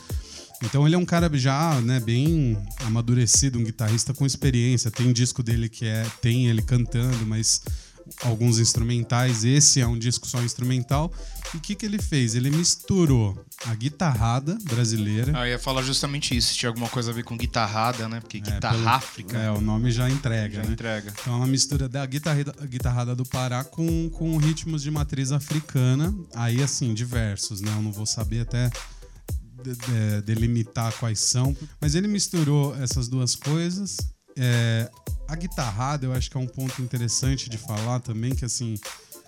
Então 0.61 0.85
ele 0.85 0.95
é 0.95 0.97
um 0.97 1.05
cara 1.05 1.29
já, 1.37 1.81
né, 1.81 1.99
bem 1.99 2.57
amadurecido, 2.85 3.59
um 3.59 3.63
guitarrista 3.65 4.13
com 4.13 4.25
experiência. 4.25 4.89
Tem 4.89 5.11
disco 5.11 5.43
dele 5.43 5.67
que 5.67 5.85
é 5.85 6.05
tem 6.21 6.47
ele 6.47 6.61
cantando, 6.61 7.25
mas 7.25 7.61
alguns 8.21 8.59
instrumentais. 8.59 9.43
Esse 9.43 9.81
é 9.81 9.87
um 9.87 9.97
disco 9.97 10.27
só 10.27 10.41
instrumental. 10.41 11.11
E 11.53 11.57
o 11.57 11.59
que, 11.59 11.75
que 11.75 11.85
ele 11.85 12.01
fez? 12.01 12.35
Ele 12.35 12.49
misturou 12.49 13.45
a 13.65 13.75
guitarrada 13.75 14.57
brasileira. 14.63 15.31
Ah, 15.35 15.47
eu 15.47 15.51
ia 15.51 15.59
falar 15.59 15.81
justamente 15.83 16.35
isso, 16.35 16.49
se 16.49 16.57
tinha 16.57 16.69
alguma 16.69 16.89
coisa 16.89 17.11
a 17.11 17.13
ver 17.13 17.23
com 17.23 17.37
guitarrada, 17.37 18.09
né? 18.09 18.19
Porque 18.19 18.39
guitarra 18.39 18.91
África. 18.91 19.37
É, 19.37 19.51
o 19.51 19.61
nome 19.61 19.91
já 19.91 20.09
entrega. 20.09 20.55
Já 20.55 20.63
né? 20.63 20.73
entrega. 20.73 21.13
Então 21.21 21.33
é 21.33 21.37
uma 21.37 21.47
mistura 21.47 21.87
da 21.87 22.05
guitarrada, 22.05 22.53
guitarrada 22.65 23.15
do 23.15 23.25
Pará 23.25 23.63
com, 23.63 24.09
com 24.09 24.37
ritmos 24.37 24.81
de 24.81 24.91
matriz 24.91 25.31
africana. 25.31 26.13
Aí, 26.33 26.61
assim, 26.61 26.93
diversos, 26.93 27.61
né? 27.61 27.71
Eu 27.75 27.81
não 27.81 27.91
vou 27.91 28.05
saber 28.05 28.41
até 28.41 28.69
delimitar 30.25 30.93
quais 30.93 31.19
são. 31.19 31.55
Mas 31.79 31.95
ele 31.95 32.07
misturou 32.07 32.75
essas 32.75 33.07
duas 33.07 33.35
coisas. 33.35 33.97
É, 34.37 34.89
a 35.27 35.35
guitarrada, 35.35 36.05
eu 36.05 36.13
acho 36.13 36.29
que 36.29 36.37
é 36.37 36.39
um 36.39 36.47
ponto 36.47 36.81
interessante 36.81 37.49
de 37.49 37.57
falar 37.57 37.99
também, 37.99 38.35
que 38.35 38.45
assim, 38.45 38.75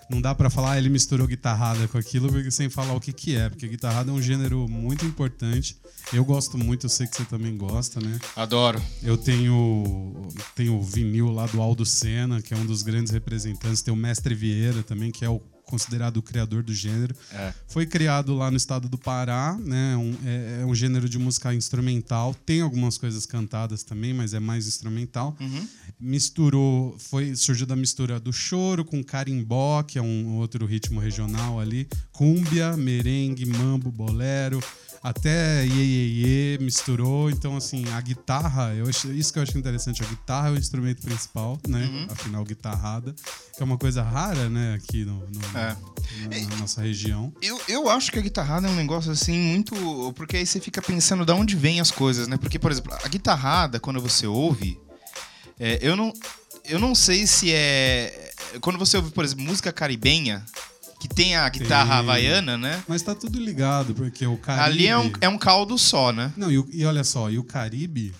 não 0.08 0.20
dá 0.20 0.34
para 0.34 0.48
falar, 0.48 0.72
ah, 0.72 0.78
ele 0.78 0.88
misturou 0.88 1.26
guitarrada 1.26 1.88
com 1.88 1.98
aquilo, 1.98 2.28
porque 2.30 2.50
sem 2.50 2.68
falar 2.68 2.94
o 2.94 3.00
que 3.00 3.12
que 3.12 3.36
é, 3.36 3.48
porque 3.48 3.66
guitarrada 3.66 4.10
é 4.10 4.14
um 4.14 4.22
gênero 4.22 4.68
muito 4.68 5.04
importante. 5.04 5.76
Eu 6.12 6.24
gosto 6.24 6.56
muito, 6.56 6.86
eu 6.86 6.90
sei 6.90 7.06
que 7.06 7.16
você 7.16 7.24
também 7.24 7.56
gosta, 7.56 8.00
né? 8.00 8.18
Adoro. 8.36 8.80
Eu 9.02 9.16
tenho 9.16 10.28
tenho 10.54 10.76
o 10.76 10.82
vinil 10.82 11.30
lá 11.30 11.46
do 11.46 11.60
Aldo 11.60 11.84
Senna, 11.84 12.40
que 12.40 12.54
é 12.54 12.56
um 12.56 12.64
dos 12.64 12.82
grandes 12.82 13.12
representantes, 13.12 13.82
tem 13.82 13.92
o 13.92 13.96
Mestre 13.96 14.34
Vieira 14.34 14.82
também, 14.82 15.10
que 15.10 15.24
é 15.24 15.28
o 15.28 15.40
considerado 15.66 16.18
o 16.18 16.22
criador 16.22 16.62
do 16.62 16.72
gênero. 16.72 17.14
É. 17.32 17.52
Foi 17.66 17.84
criado 17.84 18.34
lá 18.34 18.50
no 18.50 18.56
estado 18.56 18.88
do 18.88 18.96
Pará, 18.96 19.58
né? 19.60 19.96
Um, 19.96 20.16
é, 20.24 20.60
é, 20.62 20.64
um 20.64 20.74
gênero 20.74 21.08
de 21.08 21.18
música 21.18 21.52
instrumental. 21.52 22.34
Tem 22.46 22.60
algumas 22.60 22.96
coisas 22.96 23.26
cantadas 23.26 23.82
também, 23.82 24.14
mas 24.14 24.32
é 24.32 24.40
mais 24.40 24.66
instrumental. 24.66 25.36
Uhum. 25.40 25.68
Misturou, 25.98 26.96
foi 26.98 27.34
surgiu 27.34 27.66
da 27.66 27.76
mistura 27.76 28.20
do 28.20 28.32
choro 28.32 28.84
com 28.84 29.02
carimbó, 29.02 29.82
que 29.82 29.98
é 29.98 30.02
um 30.02 30.36
outro 30.36 30.64
ritmo 30.64 31.00
regional 31.00 31.58
ali, 31.58 31.88
cúmbia, 32.12 32.76
merengue, 32.76 33.44
mambo, 33.44 33.90
bolero 33.90 34.62
até 35.06 35.64
iê, 35.64 35.84
iê, 35.84 36.54
iê, 36.54 36.58
misturou. 36.58 37.30
Então, 37.30 37.56
assim, 37.56 37.84
a 37.90 38.00
guitarra, 38.00 38.74
eu 38.74 38.88
acho, 38.88 39.12
isso 39.12 39.32
que 39.32 39.38
eu 39.38 39.42
acho 39.44 39.56
interessante, 39.56 40.02
a 40.02 40.06
guitarra 40.06 40.48
é 40.48 40.52
o 40.52 40.56
instrumento 40.56 41.00
principal, 41.02 41.58
né? 41.68 41.84
Uhum. 41.84 42.06
Afinal, 42.10 42.44
guitarrada, 42.44 43.14
que 43.56 43.62
é 43.62 43.64
uma 43.64 43.78
coisa 43.78 44.02
rara, 44.02 44.48
né, 44.48 44.74
aqui 44.74 45.04
no, 45.04 45.20
no 45.30 45.40
É. 45.58 46.40
na, 46.40 46.56
nossa 46.56 46.82
região. 46.82 47.32
Eu, 47.40 47.60
eu 47.68 47.88
acho 47.88 48.10
que 48.12 48.18
a 48.18 48.22
guitarrada 48.22 48.66
é 48.66 48.70
um 48.70 48.76
negócio 48.76 49.10
assim 49.10 49.38
muito. 49.38 50.12
Porque 50.14 50.36
aí 50.36 50.46
você 50.46 50.60
fica 50.60 50.82
pensando 50.82 51.24
de 51.24 51.32
onde 51.32 51.56
vem 51.56 51.80
as 51.80 51.90
coisas, 51.90 52.28
né? 52.28 52.36
Porque, 52.36 52.58
por 52.58 52.70
exemplo, 52.70 52.92
a 52.92 53.08
guitarrada, 53.08 53.80
quando 53.80 54.00
você 54.00 54.26
ouve, 54.26 54.78
é, 55.58 55.78
eu 55.82 55.96
não. 55.96 56.12
Eu 56.64 56.78
não 56.78 56.94
sei 56.94 57.26
se 57.26 57.52
é. 57.52 58.32
Quando 58.60 58.78
você 58.78 58.96
ouve, 58.96 59.10
por 59.12 59.24
exemplo, 59.24 59.44
música 59.44 59.72
caribenha, 59.72 60.44
que 60.98 61.08
tem 61.08 61.36
a 61.36 61.48
guitarra 61.48 61.90
Tem. 61.90 61.98
havaiana, 61.98 62.58
né? 62.58 62.82
Mas 62.88 63.02
tá 63.02 63.14
tudo 63.14 63.38
ligado, 63.38 63.94
porque 63.94 64.26
o 64.26 64.36
Caribe... 64.36 64.64
Ali 64.64 64.86
é 64.88 64.98
um, 64.98 65.12
é 65.20 65.28
um 65.28 65.38
caldo 65.38 65.78
só, 65.78 66.12
né? 66.12 66.32
Não, 66.36 66.50
e, 66.50 66.64
e 66.72 66.84
olha 66.84 67.04
só, 67.04 67.30
e 67.30 67.38
o 67.38 67.44
Caribe 67.44 68.12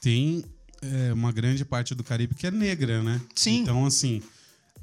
tem 0.00 0.44
é, 0.82 1.12
uma 1.12 1.32
grande 1.32 1.64
parte 1.64 1.94
do 1.94 2.04
Caribe 2.04 2.34
que 2.34 2.46
é 2.46 2.50
negra, 2.50 3.02
né? 3.02 3.20
Sim. 3.34 3.62
Então, 3.62 3.86
assim, 3.86 4.22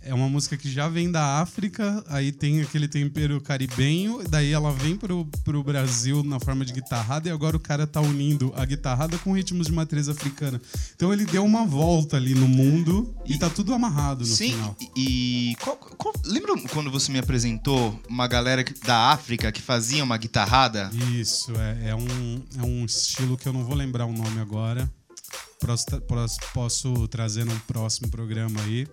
é 0.03 0.13
uma 0.13 0.27
música 0.27 0.57
que 0.57 0.69
já 0.71 0.87
vem 0.87 1.11
da 1.11 1.39
África, 1.41 2.03
aí 2.07 2.31
tem 2.31 2.61
aquele 2.61 2.87
tempero 2.87 3.39
caribenho, 3.39 4.21
daí 4.29 4.51
ela 4.51 4.71
vem 4.71 4.95
pro, 4.95 5.25
pro 5.43 5.63
Brasil 5.63 6.23
na 6.23 6.39
forma 6.39 6.65
de 6.65 6.73
guitarrada, 6.73 7.29
e 7.29 7.31
agora 7.31 7.55
o 7.55 7.59
cara 7.59 7.85
tá 7.85 8.01
unindo 8.01 8.51
a 8.55 8.65
guitarrada 8.65 9.17
com 9.19 9.31
ritmos 9.33 9.67
de 9.67 9.73
matriz 9.73 10.09
africana. 10.09 10.61
Então 10.95 11.13
ele 11.13 11.25
deu 11.25 11.45
uma 11.45 11.65
volta 11.65 12.17
ali 12.17 12.33
no 12.33 12.47
mundo 12.47 13.13
e, 13.25 13.33
E- 13.33 13.37
tá 13.39 13.49
tudo 13.49 13.73
amarrado 13.73 14.21
no 14.21 14.25
Sim, 14.35 14.51
final. 14.53 14.75
e, 14.95 15.51
e 15.51 15.55
qual- 15.57 15.77
qual- 15.77 16.13
lembra 16.25 16.55
quando 16.73 16.89
você 16.91 17.11
me 17.11 17.19
apresentou 17.19 17.99
uma 18.09 18.27
galera 18.27 18.63
da 18.85 19.11
África 19.11 19.51
que 19.51 19.61
fazia 19.61 20.03
uma 20.03 20.17
guitarrada? 20.17 20.89
Isso, 21.13 21.51
é, 21.55 21.89
é, 21.89 21.95
um, 21.95 22.41
é 22.59 22.63
um 22.65 22.85
estilo 22.85 23.37
que 23.37 23.47
eu 23.47 23.53
não 23.53 23.63
vou 23.63 23.75
lembrar 23.75 24.05
o 24.05 24.11
nome 24.13 24.39
agora. 24.39 24.89
Posso- 25.59 26.39
posso 26.53 27.07
trazer 27.07 27.45
num 27.45 27.57
próximo 27.59 28.09
programa 28.09 28.59
aí. 28.63 28.87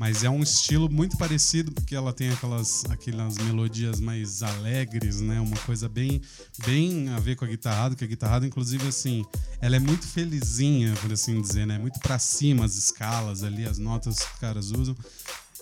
Mas 0.00 0.24
é 0.24 0.30
um 0.30 0.42
estilo 0.42 0.90
muito 0.90 1.18
parecido, 1.18 1.70
porque 1.72 1.94
ela 1.94 2.10
tem 2.10 2.30
aquelas, 2.30 2.86
aquelas 2.88 3.36
melodias 3.36 4.00
mais 4.00 4.42
alegres, 4.42 5.20
né? 5.20 5.38
Uma 5.38 5.58
coisa 5.58 5.90
bem, 5.90 6.22
bem 6.64 7.10
a 7.10 7.20
ver 7.20 7.36
com 7.36 7.44
a 7.44 7.48
guitarrada, 7.48 7.94
que 7.94 8.02
a 8.02 8.06
guitarrada, 8.06 8.46
inclusive, 8.46 8.88
assim, 8.88 9.26
ela 9.60 9.76
é 9.76 9.78
muito 9.78 10.06
felizinha, 10.06 10.94
por 11.02 11.12
assim 11.12 11.38
dizer, 11.42 11.66
né? 11.66 11.78
Muito 11.78 12.00
pra 12.00 12.18
cima 12.18 12.64
as 12.64 12.76
escalas 12.76 13.44
ali, 13.44 13.66
as 13.66 13.76
notas 13.76 14.20
que 14.20 14.32
os 14.32 14.40
caras 14.40 14.70
usam. 14.70 14.96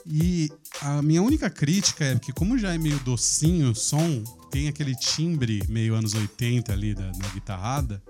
E 0.07 0.49
a 0.83 1.03
minha 1.03 1.21
única 1.21 1.51
crítica 1.51 2.05
é 2.05 2.17
que, 2.17 2.33
como 2.33 2.57
já 2.57 2.73
é 2.73 2.79
meio 2.79 3.01
docinho 3.01 3.73
o 3.73 3.75
som, 3.75 4.23
tem 4.53 4.69
aquele 4.69 4.95
timbre 4.95 5.65
meio 5.69 5.97
anos 5.97 6.15
80 6.15 6.73
ali 6.73 6.95
da, 6.95 7.11
na 7.11 7.29
guitarrada, 7.35 8.01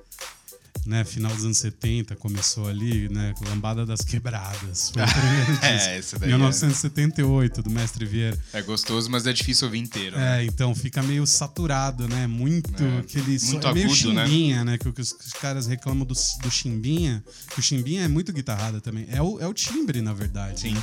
né? 0.89 1.05
Final 1.05 1.33
dos 1.35 1.45
anos 1.45 1.59
70 1.59 2.17
começou 2.17 2.67
ali, 2.67 3.09
né? 3.09 3.35
Lambada 3.49 3.85
das 3.87 4.01
Quebradas. 4.01 4.91
Foi 4.91 5.03
o 5.03 5.07
primeiro 5.13 5.53
disco. 5.53 6.17
É, 6.17 6.19
daí 6.19 6.29
1978, 6.31 7.63
do 7.63 7.71
Mestre 7.71 8.05
Vieira. 8.05 8.39
é, 8.53 8.59
é 8.59 8.63
gostoso, 8.63 9.11
mas 9.11 9.27
é 9.27 9.33
difícil 9.33 9.67
ouvir 9.67 9.79
inteiro. 9.79 10.19
É, 10.19 10.45
então 10.45 10.75
fica 10.75 11.03
meio 11.03 11.27
saturado, 11.27 12.09
né? 12.09 12.27
Muito 12.27 12.83
É, 12.83 12.99
aquele 12.99 13.39
muito 13.45 13.67
é 13.67 13.75
meio 13.75 13.89
né? 13.89 13.95
chimbinha, 13.95 14.65
né? 14.65 14.79
Que, 14.79 14.89
o 14.89 14.93
que 14.93 15.01
os 15.01 15.13
os 15.29 15.33
caras 15.35 15.67
reclamam 15.67 16.07
do, 16.07 16.15
do 16.15 16.51
chimbinha, 16.51 17.23
que 17.53 17.61
o 17.61 17.63
chimbinha 17.63 18.03
é 18.05 18.09
muito 18.09 18.33
guitarrada 18.33 18.81
também. 18.81 19.07
É 19.11 19.21
o, 19.21 19.39
é 19.41 19.47
o 19.47 19.53
timbre, 19.53 20.01
na 20.01 20.13
verdade. 20.13 20.61
Sim. 20.61 20.73
né? 20.73 20.83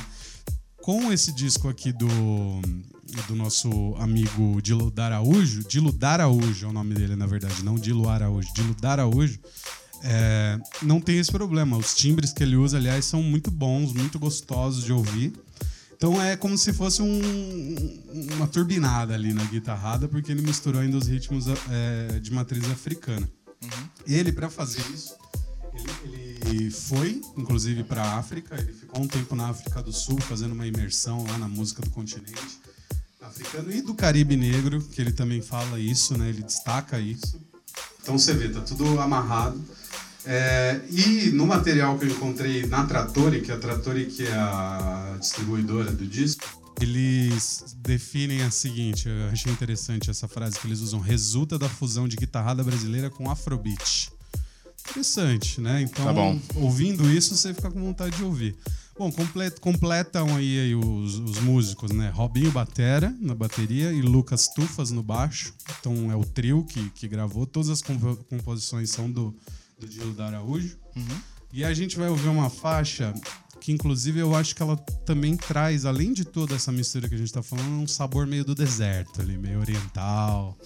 Com 0.76 1.12
esse 1.12 1.32
disco 1.32 1.68
aqui 1.68 1.92
do, 1.92 2.06
do 3.26 3.34
nosso 3.34 3.96
amigo 3.98 4.60
Dilo 4.62 4.92
Araújo, 4.96 5.64
Dilo 5.64 5.96
Araújo 6.00 6.66
é 6.66 6.68
o 6.68 6.72
nome 6.72 6.94
dele, 6.94 7.16
na 7.16 7.26
verdade, 7.26 7.64
não 7.64 7.74
Dilo 7.74 8.08
Araújo, 8.08 8.48
Dilo 8.54 8.76
Araújo, 8.84 9.40
é, 10.02 10.58
não 10.82 11.00
tem 11.00 11.18
esse 11.18 11.30
problema. 11.32 11.76
Os 11.76 11.94
timbres 11.94 12.32
que 12.32 12.42
ele 12.42 12.56
usa, 12.56 12.76
aliás, 12.76 13.04
são 13.04 13.22
muito 13.22 13.50
bons, 13.50 13.92
muito 13.92 14.18
gostosos 14.18 14.84
de 14.84 14.92
ouvir. 14.92 15.32
Então 15.96 16.20
é 16.22 16.36
como 16.36 16.58
se 16.58 16.72
fosse 16.72 17.00
um- 17.00 18.02
uma 18.34 18.46
turbinada 18.46 19.14
ali 19.14 19.32
na 19.32 19.44
guitarrada, 19.44 20.06
porque 20.06 20.30
ele 20.30 20.42
misturou 20.42 20.80
ainda 20.82 20.96
os 20.98 21.06
ritmos 21.06 21.46
é, 21.70 22.18
de 22.20 22.30
matriz 22.32 22.64
africana. 22.70 23.28
Ele, 24.06 24.30
para 24.30 24.50
fazer 24.50 24.82
isso, 24.94 25.14
ele, 26.04 26.38
ele 26.50 26.70
foi, 26.70 27.20
inclusive, 27.36 27.82
para 27.82 28.02
a 28.02 28.18
África. 28.18 28.54
Ele 28.60 28.72
ficou 28.72 29.02
um 29.02 29.08
tempo 29.08 29.34
na 29.34 29.48
África 29.48 29.82
do 29.82 29.92
Sul, 29.92 30.20
fazendo 30.20 30.52
uma 30.52 30.66
imersão 30.66 31.24
lá 31.24 31.38
na 31.38 31.48
música 31.48 31.80
do 31.82 31.90
continente 31.90 32.60
africano 33.22 33.72
e 33.72 33.82
do 33.82 33.94
Caribe 33.94 34.36
Negro, 34.36 34.80
que 34.80 35.00
ele 35.00 35.12
também 35.12 35.40
fala 35.40 35.80
isso, 35.80 36.16
né? 36.16 36.28
Ele 36.28 36.42
destaca 36.42 37.00
isso. 37.00 37.40
Então 38.02 38.18
você 38.18 38.34
vê, 38.34 38.48
tá 38.50 38.60
tudo 38.60 39.00
amarrado. 39.00 39.60
É, 40.26 40.80
e 40.90 41.30
no 41.30 41.46
material 41.46 41.96
que 41.96 42.04
eu 42.04 42.10
encontrei 42.10 42.66
na 42.66 42.84
Trattori, 42.84 43.42
que 43.42 43.52
é 43.52 43.54
a 43.54 43.58
Trattori 43.58 44.06
que 44.06 44.26
é 44.26 44.34
a 44.34 45.16
distribuidora 45.20 45.92
do 45.92 46.04
disco, 46.04 46.44
eles 46.80 47.76
definem 47.78 48.42
a 48.42 48.50
seguinte, 48.50 49.08
eu 49.08 49.28
achei 49.28 49.50
interessante 49.50 50.10
essa 50.10 50.28
frase 50.28 50.58
que 50.58 50.66
eles 50.66 50.80
usam, 50.80 51.00
resulta 51.00 51.58
da 51.58 51.68
fusão 51.68 52.06
de 52.06 52.16
guitarrada 52.16 52.62
brasileira 52.62 53.08
com 53.08 53.30
afrobeat. 53.30 54.10
Interessante, 54.90 55.60
né? 55.60 55.82
Então, 55.82 56.04
Tá 56.04 56.12
bom. 56.12 56.38
ouvindo 56.56 57.10
isso, 57.10 57.34
você 57.34 57.54
fica 57.54 57.70
com 57.70 57.80
vontade 57.80 58.16
de 58.16 58.24
ouvir. 58.24 58.56
Bom, 58.98 59.12
complet, 59.12 59.60
completam 59.60 60.34
aí, 60.36 60.58
aí 60.58 60.74
os, 60.74 61.18
os, 61.18 61.38
músicos, 61.40 61.90
né? 61.90 62.10
Robinho 62.14 62.50
Batera 62.50 63.14
na 63.20 63.34
bateria 63.34 63.92
e 63.92 64.00
Lucas 64.00 64.48
Tufas 64.48 64.90
no 64.90 65.02
baixo. 65.02 65.52
Então 65.78 66.10
é 66.10 66.16
o 66.16 66.24
trio 66.24 66.64
que, 66.64 66.88
que 66.90 67.06
gravou. 67.06 67.46
Todas 67.46 67.68
as 67.68 67.82
composições 67.82 68.88
são 68.88 69.10
do, 69.10 69.34
do 69.78 69.86
Dilo 69.86 70.12
da 70.12 70.26
Araújo. 70.26 70.76
Uhum. 70.94 71.20
E 71.52 71.64
a 71.64 71.72
gente 71.72 71.96
vai 71.96 72.08
ouvir 72.08 72.28
uma 72.28 72.50
faixa 72.50 73.14
que 73.60 73.72
inclusive 73.72 74.20
eu 74.20 74.34
acho 74.36 74.54
que 74.54 74.62
ela 74.62 74.76
também 75.04 75.36
traz, 75.36 75.84
além 75.84 76.12
de 76.12 76.24
toda 76.24 76.54
essa 76.54 76.70
mistura 76.70 77.08
que 77.08 77.14
a 77.14 77.18
gente 77.18 77.32
tá 77.32 77.42
falando, 77.42 77.68
um 77.68 77.86
sabor 77.86 78.26
meio 78.26 78.44
do 78.44 78.54
deserto 78.54 79.20
ali, 79.20 79.36
meio 79.36 79.58
oriental, 79.58 80.56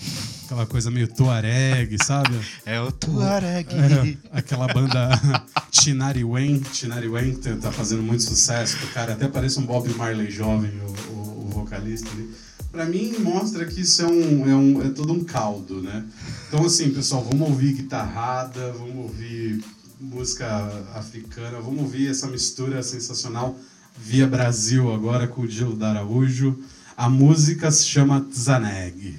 aquela 0.45 0.67
coisa 0.67 0.90
meio 0.90 1.09
tuareg, 1.09 1.97
sabe? 2.05 2.38
É 2.67 2.81
o 2.81 2.93
tuareg. 2.93 3.69
É, 3.73 4.19
aquela 4.38 4.67
banda 4.67 5.09
Chinari 5.73 6.25
Wen, 6.25 6.62
Chinari 6.73 7.09
Wen 7.09 7.37
que 7.37 7.55
tá 7.57 7.73
fazendo 7.73 8.02
muito 8.02 8.23
sucesso, 8.23 8.76
o 8.85 8.88
cara 8.88 9.14
até 9.14 9.29
parece 9.29 9.59
um 9.59 9.64
Bob 9.64 9.88
Marley 9.95 10.31
jovem, 10.31 10.73
o, 10.81 11.12
o, 11.12 11.47
o 11.47 11.49
vocalista 11.49 12.11
ali. 12.11 12.31
Pra 12.70 12.84
mim, 12.86 13.18
mostra 13.18 13.64
que 13.64 13.80
isso 13.80 14.02
é, 14.02 14.06
um, 14.06 14.50
é, 14.50 14.54
um, 14.54 14.82
é 14.82 14.90
todo 14.90 15.12
um 15.12 15.24
caldo, 15.24 15.82
né? 15.82 16.04
Então, 16.46 16.64
assim, 16.64 16.90
pessoal, 16.90 17.24
vamos 17.24 17.48
ouvir 17.48 17.72
guitarrada, 17.72 18.72
vamos 18.72 18.96
ouvir 18.96 19.62
música 20.00 20.46
africana. 20.94 21.60
Vamos 21.60 21.82
ouvir 21.82 22.08
essa 22.08 22.26
mistura 22.26 22.82
sensacional 22.82 23.56
via 23.98 24.26
Brasil 24.26 24.92
agora 24.92 25.26
com 25.26 25.42
o 25.42 25.48
Gil 25.48 25.76
da 25.76 25.90
Araújo. 25.90 26.58
A 26.96 27.08
música 27.08 27.70
se 27.70 27.86
chama 27.86 28.20
Tzaneg. 28.30 29.18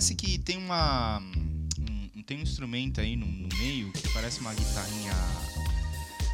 Parece 0.00 0.14
que 0.14 0.38
tem 0.38 0.56
uma. 0.56 1.18
Um, 1.78 2.22
tem 2.22 2.38
um 2.38 2.40
instrumento 2.40 3.02
aí 3.02 3.16
no, 3.16 3.26
no, 3.26 3.54
meio 3.58 3.92
que 3.92 4.08
parece 4.14 4.40
uma 4.40 4.54
guitarrinha. 4.54 5.12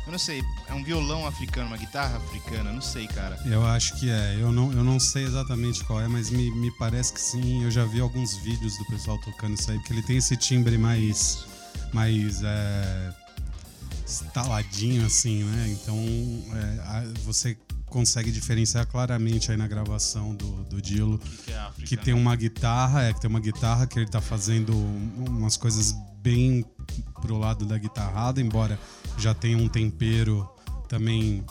Eu 0.07 0.13
não 0.13 0.21
sei, 0.21 0.41
é 0.69 0.73
um 0.73 0.85
violão 0.85 1.27
africano, 1.27 1.67
uma 1.67 1.77
guitarra 1.77 2.19
africana, 2.19 2.73
não 2.73 2.81
sei, 2.81 3.09
cara. 3.09 3.37
Eu 3.45 3.67
acho 3.67 3.99
que 3.99 4.09
é. 4.09 4.37
Eu 4.39 4.53
não, 4.53 4.73
eu 4.73 4.85
não 4.85 5.01
sei 5.01 5.25
exatamente 5.25 5.83
qual 5.83 6.01
é, 6.01 6.07
mas 6.07 6.31
me, 6.31 6.49
me 6.53 6.71
parece 6.79 7.13
que 7.13 7.21
sim. 7.21 7.65
Eu 7.65 7.71
já 7.73 7.85
vi 7.85 7.99
alguns 7.99 8.37
vídeos 8.37 8.79
do 8.79 8.85
pessoal 8.85 9.19
tocando 9.19 9.59
isso 9.59 9.69
aí, 9.69 9.79
porque 9.79 9.95
ele 9.95 10.03
tem 10.03 10.19
esse 10.19 10.37
timbre 10.37 10.79
mais. 10.79 11.45
mais. 11.93 12.43
É, 12.45 13.13
estaladinho 14.07 15.05
assim, 15.05 15.43
né? 15.43 15.69
Então 15.71 15.99
é, 16.55 17.13
você 17.25 17.57
consegue 17.97 18.31
diferenciar 18.31 18.87
claramente 18.87 19.51
aí 19.51 19.57
na 19.57 19.67
gravação 19.67 20.35
do, 20.35 20.65
do 20.65 20.83
Dilo 20.83 21.19
que, 21.19 21.51
é 21.51 21.71
que, 21.83 21.97
tem 21.97 22.13
uma 22.13 22.37
guitarra, 22.37 23.05
é 23.05 23.15
que 23.15 23.19
tem 23.23 23.31
uma 23.31 23.41
guitarra 23.41 23.87
que 23.87 23.99
ele 23.99 24.07
tá 24.07 24.21
fazendo 24.21 24.77
umas 24.77 25.57
coisas 25.57 25.95
bem 26.19 26.63
pro 27.23 27.39
lado 27.39 27.65
da 27.65 27.79
guitarrada, 27.79 28.39
embora 28.39 28.79
já 29.17 29.33
tenha 29.33 29.57
um 29.57 29.67
tempero 29.67 30.47
também 30.91 31.43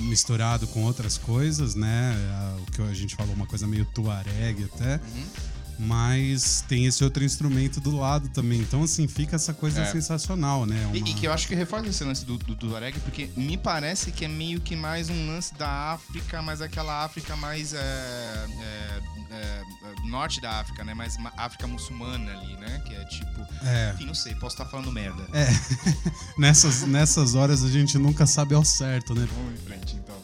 misturado 0.00 0.66
com 0.66 0.84
outras 0.84 1.16
coisas, 1.16 1.74
né? 1.74 2.14
O 2.60 2.70
que 2.70 2.82
a 2.82 2.92
gente 2.92 3.16
falou, 3.16 3.34
uma 3.34 3.46
coisa 3.46 3.66
meio 3.66 3.86
tuareg 3.86 4.64
até. 4.64 4.96
Uhum 4.96 5.53
mas 5.78 6.64
tem 6.68 6.86
esse 6.86 7.02
outro 7.02 7.24
instrumento 7.24 7.80
do 7.80 7.96
lado 7.96 8.28
também. 8.28 8.60
Então, 8.60 8.82
assim, 8.82 9.06
fica 9.08 9.36
essa 9.36 9.52
coisa 9.52 9.82
é. 9.82 9.86
sensacional, 9.86 10.66
né? 10.66 10.86
Uma... 10.86 10.96
E, 10.96 11.00
e, 11.00 11.14
que 11.14 11.26
eu 11.26 11.32
acho 11.32 11.46
que 11.48 11.54
reforça 11.54 11.88
esse 11.88 12.04
lance 12.04 12.24
do, 12.24 12.38
do, 12.38 12.54
do 12.54 12.74
porque 13.02 13.30
me 13.36 13.56
parece 13.56 14.12
que 14.12 14.24
é 14.24 14.28
meio 14.28 14.60
que 14.60 14.76
mais 14.76 15.08
um 15.08 15.26
lance 15.26 15.54
da 15.54 15.92
África, 15.92 16.42
mas 16.42 16.60
aquela 16.60 17.04
África 17.04 17.36
mais. 17.36 17.72
É, 17.72 17.78
é, 17.78 19.00
é, 19.30 19.34
é 19.34 20.08
norte 20.08 20.40
da 20.40 20.60
África, 20.60 20.84
né? 20.84 20.94
Mais 20.94 21.16
África 21.36 21.66
muçulmana 21.66 22.32
ali, 22.32 22.56
né? 22.56 22.82
Que 22.86 22.94
é 22.94 23.04
tipo. 23.04 23.46
É. 23.62 23.92
Enfim, 23.94 24.06
não 24.06 24.14
sei, 24.14 24.34
posso 24.34 24.54
estar 24.54 24.66
falando 24.66 24.90
merda. 24.92 25.26
É. 25.32 25.48
nessas, 26.38 26.82
nessas 26.82 27.34
horas 27.34 27.64
a 27.64 27.68
gente 27.70 27.98
nunca 27.98 28.26
sabe 28.26 28.54
ao 28.54 28.64
certo, 28.64 29.14
né? 29.14 29.26
Vamos 29.32 29.60
em 29.60 29.64
frente, 29.64 29.96
então. 29.96 30.14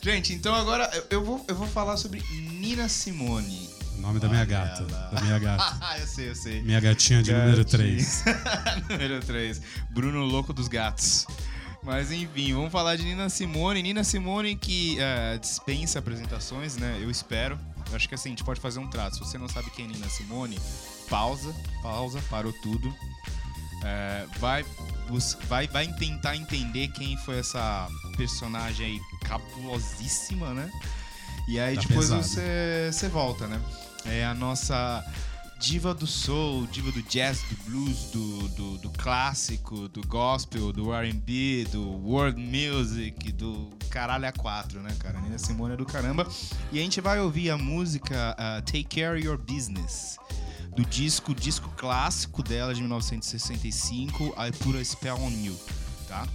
Gente, 0.00 0.32
então 0.32 0.54
agora 0.54 0.88
eu 1.10 1.24
vou, 1.24 1.44
eu 1.48 1.54
vou 1.56 1.66
falar 1.66 1.96
sobre 1.96 2.22
Nina 2.30 2.88
Simone. 2.88 3.65
O 3.96 4.00
nome 4.00 4.20
da 4.20 4.28
minha 4.28 4.44
gata. 4.44 4.84
Da 4.84 5.20
minha 5.22 5.38
gata. 5.38 5.78
Ah, 5.80 5.98
eu 6.00 6.06
sei, 6.06 6.30
eu 6.30 6.34
sei. 6.34 6.62
Minha 6.62 6.80
gatinha 6.80 7.22
de 7.22 7.32
número 7.32 7.64
3. 7.64 8.24
número 8.90 9.20
3. 9.20 9.62
Bruno 9.90 10.24
Louco 10.24 10.52
dos 10.52 10.68
Gatos. 10.68 11.26
Mas 11.82 12.10
enfim, 12.10 12.52
vamos 12.52 12.72
falar 12.72 12.96
de 12.96 13.04
Nina 13.04 13.28
Simone. 13.28 13.82
Nina 13.82 14.02
Simone 14.02 14.56
que 14.56 14.98
uh, 14.98 15.38
dispensa 15.38 15.98
apresentações, 15.98 16.76
né? 16.76 16.98
Eu 17.00 17.10
espero. 17.10 17.58
Eu 17.88 17.96
acho 17.96 18.08
que 18.08 18.14
assim, 18.14 18.30
a 18.30 18.32
gente 18.32 18.44
pode 18.44 18.60
fazer 18.60 18.80
um 18.80 18.88
trato. 18.88 19.14
Se 19.14 19.20
você 19.20 19.38
não 19.38 19.48
sabe 19.48 19.70
quem 19.70 19.84
é 19.84 19.88
Nina 19.88 20.08
Simone, 20.08 20.58
pausa, 21.08 21.54
pausa, 21.82 22.20
parou 22.28 22.52
tudo. 22.52 22.88
Uh, 22.88 24.38
vai, 24.40 24.64
vai, 25.48 25.68
vai 25.68 25.86
tentar 25.94 26.34
entender 26.36 26.88
quem 26.88 27.16
foi 27.18 27.38
essa 27.38 27.88
personagem 28.16 28.86
aí 28.86 29.00
cabulosíssima, 29.28 30.52
né? 30.52 30.70
E 31.46 31.58
aí 31.60 31.76
tá 31.76 31.82
depois 31.82 32.08
você, 32.08 32.90
você 32.92 33.08
volta, 33.08 33.46
né? 33.46 33.60
É 34.04 34.24
a 34.24 34.34
nossa 34.34 35.04
diva 35.58 35.94
do 35.94 36.06
soul, 36.06 36.66
diva 36.66 36.92
do 36.92 37.02
jazz, 37.02 37.40
do 37.42 37.56
blues, 37.64 38.10
do, 38.10 38.48
do, 38.48 38.78
do 38.78 38.90
clássico, 38.90 39.88
do 39.88 40.06
gospel, 40.06 40.72
do 40.72 40.92
R&B, 40.92 41.66
do 41.70 41.82
world 42.06 42.40
music, 42.40 43.32
do 43.32 43.70
caralho 43.90 44.26
a 44.26 44.32
quatro, 44.32 44.80
né, 44.80 44.94
cara? 44.98 45.20
Nina 45.20 45.38
Simone 45.38 45.74
é 45.74 45.76
do 45.76 45.86
caramba. 45.86 46.28
E 46.72 46.78
a 46.78 46.82
gente 46.82 47.00
vai 47.00 47.20
ouvir 47.20 47.50
a 47.50 47.56
música 47.56 48.36
uh, 48.38 48.62
Take 48.62 48.84
Care 48.84 49.22
Your 49.22 49.38
Business, 49.38 50.18
do 50.74 50.84
disco, 50.84 51.34
disco 51.34 51.70
clássico 51.76 52.42
dela 52.42 52.74
de 52.74 52.80
1965, 52.80 54.34
I 54.36 54.52
Put 54.58 54.76
a 54.78 54.84
Spell 54.84 55.16
on 55.16 55.30
You, 55.30 55.56
tá? 56.06 56.26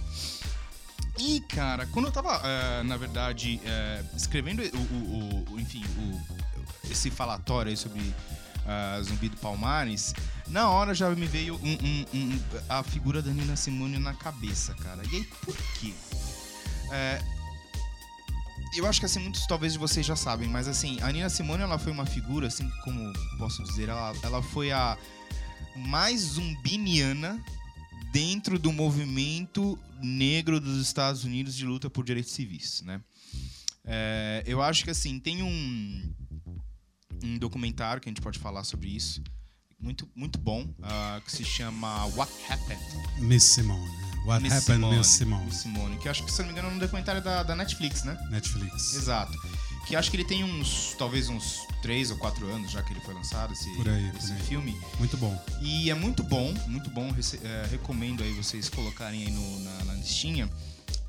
E, 1.24 1.38
cara, 1.38 1.86
quando 1.86 2.06
eu 2.06 2.12
tava, 2.12 2.36
uh, 2.36 2.82
na 2.82 2.96
verdade, 2.96 3.60
uh, 3.62 4.16
escrevendo 4.16 4.60
o, 4.60 4.76
o, 4.76 5.52
o, 5.52 5.60
enfim, 5.60 5.84
o, 5.96 6.90
esse 6.90 7.12
falatório 7.12 7.70
aí 7.70 7.76
sobre 7.76 8.00
uh, 8.00 9.04
Zumbi 9.04 9.28
do 9.28 9.36
Palmares, 9.36 10.16
na 10.48 10.68
hora 10.68 10.92
já 10.92 11.08
me 11.10 11.26
veio 11.26 11.54
um, 11.62 11.78
um, 11.80 12.06
um, 12.12 12.40
a 12.68 12.82
figura 12.82 13.22
da 13.22 13.30
Nina 13.30 13.54
Simone 13.54 14.00
na 14.00 14.14
cabeça, 14.14 14.74
cara. 14.74 15.00
E 15.12 15.16
aí, 15.16 15.24
por 15.44 15.56
quê? 15.78 15.94
eu 18.76 18.86
acho 18.86 19.00
que 19.00 19.06
assim, 19.06 19.20
muitos 19.20 19.46
talvez 19.46 19.74
de 19.74 19.78
vocês 19.78 20.04
já 20.04 20.16
sabem, 20.16 20.48
mas 20.48 20.66
assim, 20.66 21.00
a 21.02 21.12
Nina 21.12 21.30
Simone 21.30 21.62
ela 21.62 21.78
foi 21.78 21.92
uma 21.92 22.04
figura, 22.04 22.48
assim, 22.48 22.68
como 22.82 23.12
posso 23.38 23.62
dizer, 23.62 23.88
ela, 23.88 24.12
ela 24.24 24.42
foi 24.42 24.72
a 24.72 24.98
mais 25.76 26.20
zumbiniana 26.20 27.40
dentro 28.12 28.58
do 28.58 28.70
movimento 28.70 29.78
negro 30.00 30.60
dos 30.60 30.80
Estados 30.80 31.24
Unidos 31.24 31.56
de 31.56 31.64
luta 31.64 31.88
por 31.88 32.04
direitos 32.04 32.32
civis, 32.32 32.82
né? 32.82 33.00
É, 33.84 34.44
eu 34.46 34.62
acho 34.62 34.84
que 34.84 34.90
assim 34.90 35.18
tem 35.18 35.42
um, 35.42 36.14
um 37.24 37.38
documentário 37.38 38.00
que 38.00 38.08
a 38.08 38.10
gente 38.10 38.20
pode 38.20 38.38
falar 38.38 38.62
sobre 38.62 38.88
isso 38.90 39.20
muito 39.80 40.08
muito 40.14 40.38
bom 40.38 40.62
uh, 40.62 41.20
que 41.24 41.32
se 41.32 41.44
chama 41.44 42.04
What 42.14 42.32
Happened? 42.48 42.80
Miss 43.18 43.42
Simone 43.42 43.90
What 44.24 44.40
Miss 44.40 44.52
Happened 44.52 44.76
Simone, 44.76 44.98
Miss 44.98 45.06
Simone. 45.08 45.44
Miss 45.46 45.56
Simone 45.56 45.98
que 45.98 46.06
eu 46.06 46.10
acho 46.12 46.24
que 46.24 46.30
se 46.30 46.38
não 46.38 46.46
me 46.46 46.52
engano 46.52 46.68
é 46.68 46.72
um 46.72 46.78
documentário 46.78 47.20
da, 47.20 47.42
da 47.42 47.56
Netflix 47.56 48.04
né? 48.04 48.16
Netflix. 48.30 48.94
Exato 48.94 49.36
que 49.92 49.96
acho 49.96 50.10
que 50.10 50.16
ele 50.16 50.24
tem 50.24 50.42
uns, 50.42 50.94
talvez 50.96 51.28
uns 51.28 51.66
três 51.82 52.10
ou 52.10 52.16
quatro 52.16 52.50
anos 52.50 52.70
já 52.70 52.82
que 52.82 52.94
ele 52.94 53.00
foi 53.00 53.12
lançado, 53.12 53.52
esse, 53.52 53.68
por 53.76 53.86
aí, 53.86 54.08
esse 54.16 54.28
por 54.28 54.36
aí. 54.36 54.42
filme. 54.44 54.80
Muito 54.98 55.18
bom. 55.18 55.44
E 55.60 55.90
é 55.90 55.94
muito 55.94 56.22
bom, 56.22 56.54
muito 56.66 56.88
bom. 56.88 57.14
É, 57.44 57.66
recomendo 57.70 58.22
aí 58.22 58.32
vocês 58.32 58.70
colocarem 58.70 59.22
aí 59.22 59.30
no, 59.30 59.60
na, 59.60 59.84
na 59.84 59.92
listinha. 59.92 60.48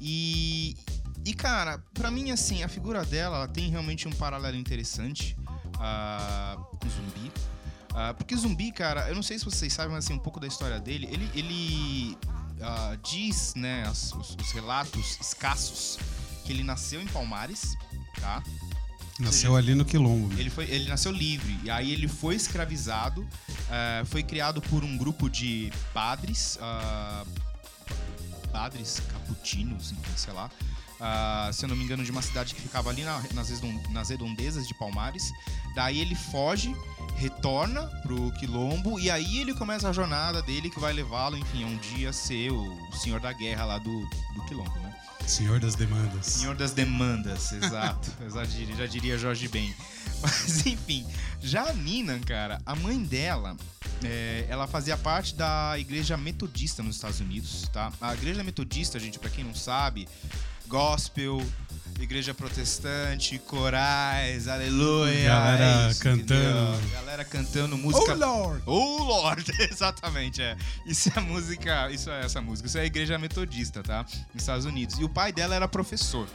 E, 0.01 0.75
e, 1.23 1.33
cara, 1.33 1.81
pra 1.93 2.11
mim, 2.11 2.31
assim, 2.31 2.61
a 2.61 2.67
figura 2.67 3.05
dela 3.05 3.47
tem 3.47 3.69
realmente 3.69 4.05
um 4.05 4.11
paralelo 4.11 4.57
interessante 4.57 5.37
uh, 5.77 6.61
com 6.75 6.89
Zumbi. 6.89 7.31
Uh, 7.91 8.13
porque 8.17 8.35
Zumbi, 8.35 8.73
cara, 8.73 9.07
eu 9.07 9.15
não 9.15 9.23
sei 9.23 9.39
se 9.39 9.45
vocês 9.45 9.71
sabem, 9.71 9.93
mas 9.93 10.03
assim, 10.03 10.15
um 10.15 10.19
pouco 10.19 10.41
da 10.41 10.47
história 10.47 10.81
dele. 10.81 11.07
Ele, 11.09 11.31
ele 11.33 12.17
uh, 12.59 12.97
diz, 13.01 13.55
né, 13.55 13.89
os, 13.89 14.11
os 14.11 14.51
relatos 14.51 15.17
escassos 15.21 15.97
que 16.43 16.51
ele 16.51 16.65
nasceu 16.65 17.01
em 17.01 17.07
Palmares, 17.07 17.77
tá? 18.19 18.43
Nasceu 19.19 19.55
ali 19.55 19.75
no 19.75 19.85
Quilombo. 19.85 20.33
Ele, 20.39 20.49
foi, 20.49 20.65
ele 20.65 20.89
nasceu 20.89 21.11
livre. 21.11 21.57
E 21.63 21.69
aí 21.69 21.91
ele 21.91 22.07
foi 22.07 22.35
escravizado. 22.35 23.21
Uh, 23.21 24.05
foi 24.05 24.23
criado 24.23 24.61
por 24.61 24.83
um 24.83 24.97
grupo 24.97 25.29
de 25.29 25.71
padres. 25.93 26.57
Uh, 26.57 27.27
padres 28.51 29.01
caputinos, 29.11 29.91
enfim, 29.91 30.11
sei 30.15 30.33
lá. 30.33 30.49
Uh, 30.99 31.51
se 31.51 31.65
eu 31.65 31.69
não 31.69 31.75
me 31.75 31.83
engano, 31.83 32.03
de 32.03 32.11
uma 32.11 32.21
cidade 32.21 32.55
que 32.55 32.61
ficava 32.61 32.89
ali 32.89 33.03
na, 33.03 33.21
nas, 33.33 33.49
nas 33.89 34.09
redondezas 34.09 34.67
de 34.67 34.73
Palmares. 34.73 35.31
Daí 35.75 35.99
ele 35.99 36.15
foge, 36.15 36.73
retorna 37.15 37.81
pro 38.01 38.31
Quilombo 38.33 38.99
e 38.99 39.09
aí 39.09 39.39
ele 39.39 39.53
começa 39.53 39.89
a 39.89 39.91
jornada 39.91 40.41
dele 40.41 40.69
que 40.69 40.79
vai 40.79 40.93
levá-lo, 40.93 41.35
enfim, 41.37 41.63
a 41.63 41.67
um 41.67 41.77
dia 41.77 42.13
ser 42.13 42.51
o 42.51 42.91
senhor 42.93 43.19
da 43.19 43.33
guerra 43.33 43.65
lá 43.65 43.77
do, 43.79 44.07
do 44.33 44.45
Quilombo, 44.47 44.79
né? 44.79 44.92
Senhor 45.27 45.59
das 45.59 45.75
demandas. 45.75 46.25
Senhor 46.25 46.55
das 46.55 46.71
demandas, 46.71 47.51
exato. 47.53 48.11
já, 48.33 48.43
diria, 48.45 48.75
já 48.75 48.85
diria 48.85 49.17
Jorge 49.17 49.47
Ben. 49.47 49.73
Mas 50.21 50.65
enfim, 50.65 51.05
já 51.41 51.69
a 51.69 51.73
Nina, 51.73 52.19
cara, 52.19 52.61
a 52.65 52.75
mãe 52.75 53.01
dela, 53.03 53.57
é, 54.03 54.45
ela 54.49 54.67
fazia 54.67 54.97
parte 54.97 55.35
da 55.35 55.77
igreja 55.77 56.15
metodista 56.17 56.83
nos 56.83 56.95
Estados 56.95 57.19
Unidos, 57.19 57.67
tá? 57.71 57.91
A 57.99 58.13
igreja 58.13 58.43
metodista, 58.43 58.99
gente, 58.99 59.19
para 59.19 59.29
quem 59.29 59.43
não 59.43 59.55
sabe, 59.55 60.07
gospel, 60.73 61.39
igreja 61.99 62.33
protestante, 62.33 63.37
corais, 63.37 64.47
aleluia. 64.47 65.29
Galera 65.29 65.63
é 65.63 65.91
isso, 65.91 66.01
cantando. 66.01 66.23
Entendeu? 66.23 66.89
Galera 66.93 67.23
cantando 67.23 67.77
música. 67.77 68.13
Oh 68.13 68.15
Lord! 68.15 68.63
Oh 68.65 69.03
Lord! 69.03 69.51
Exatamente, 69.69 70.41
é. 70.41 70.57
Isso 70.83 71.09
é 71.09 71.11
a 71.15 71.21
música, 71.21 71.91
isso 71.91 72.09
é 72.09 72.25
essa 72.25 72.41
música. 72.41 72.67
Isso 72.67 72.79
é 72.79 72.81
a 72.81 72.85
igreja 72.85 73.19
metodista, 73.19 73.83
tá? 73.83 74.03
Nos 74.33 74.41
Estados 74.41 74.65
Unidos. 74.65 74.97
E 74.97 75.03
o 75.03 75.09
pai 75.09 75.31
dela 75.31 75.53
era 75.53 75.67
professor. 75.67 76.27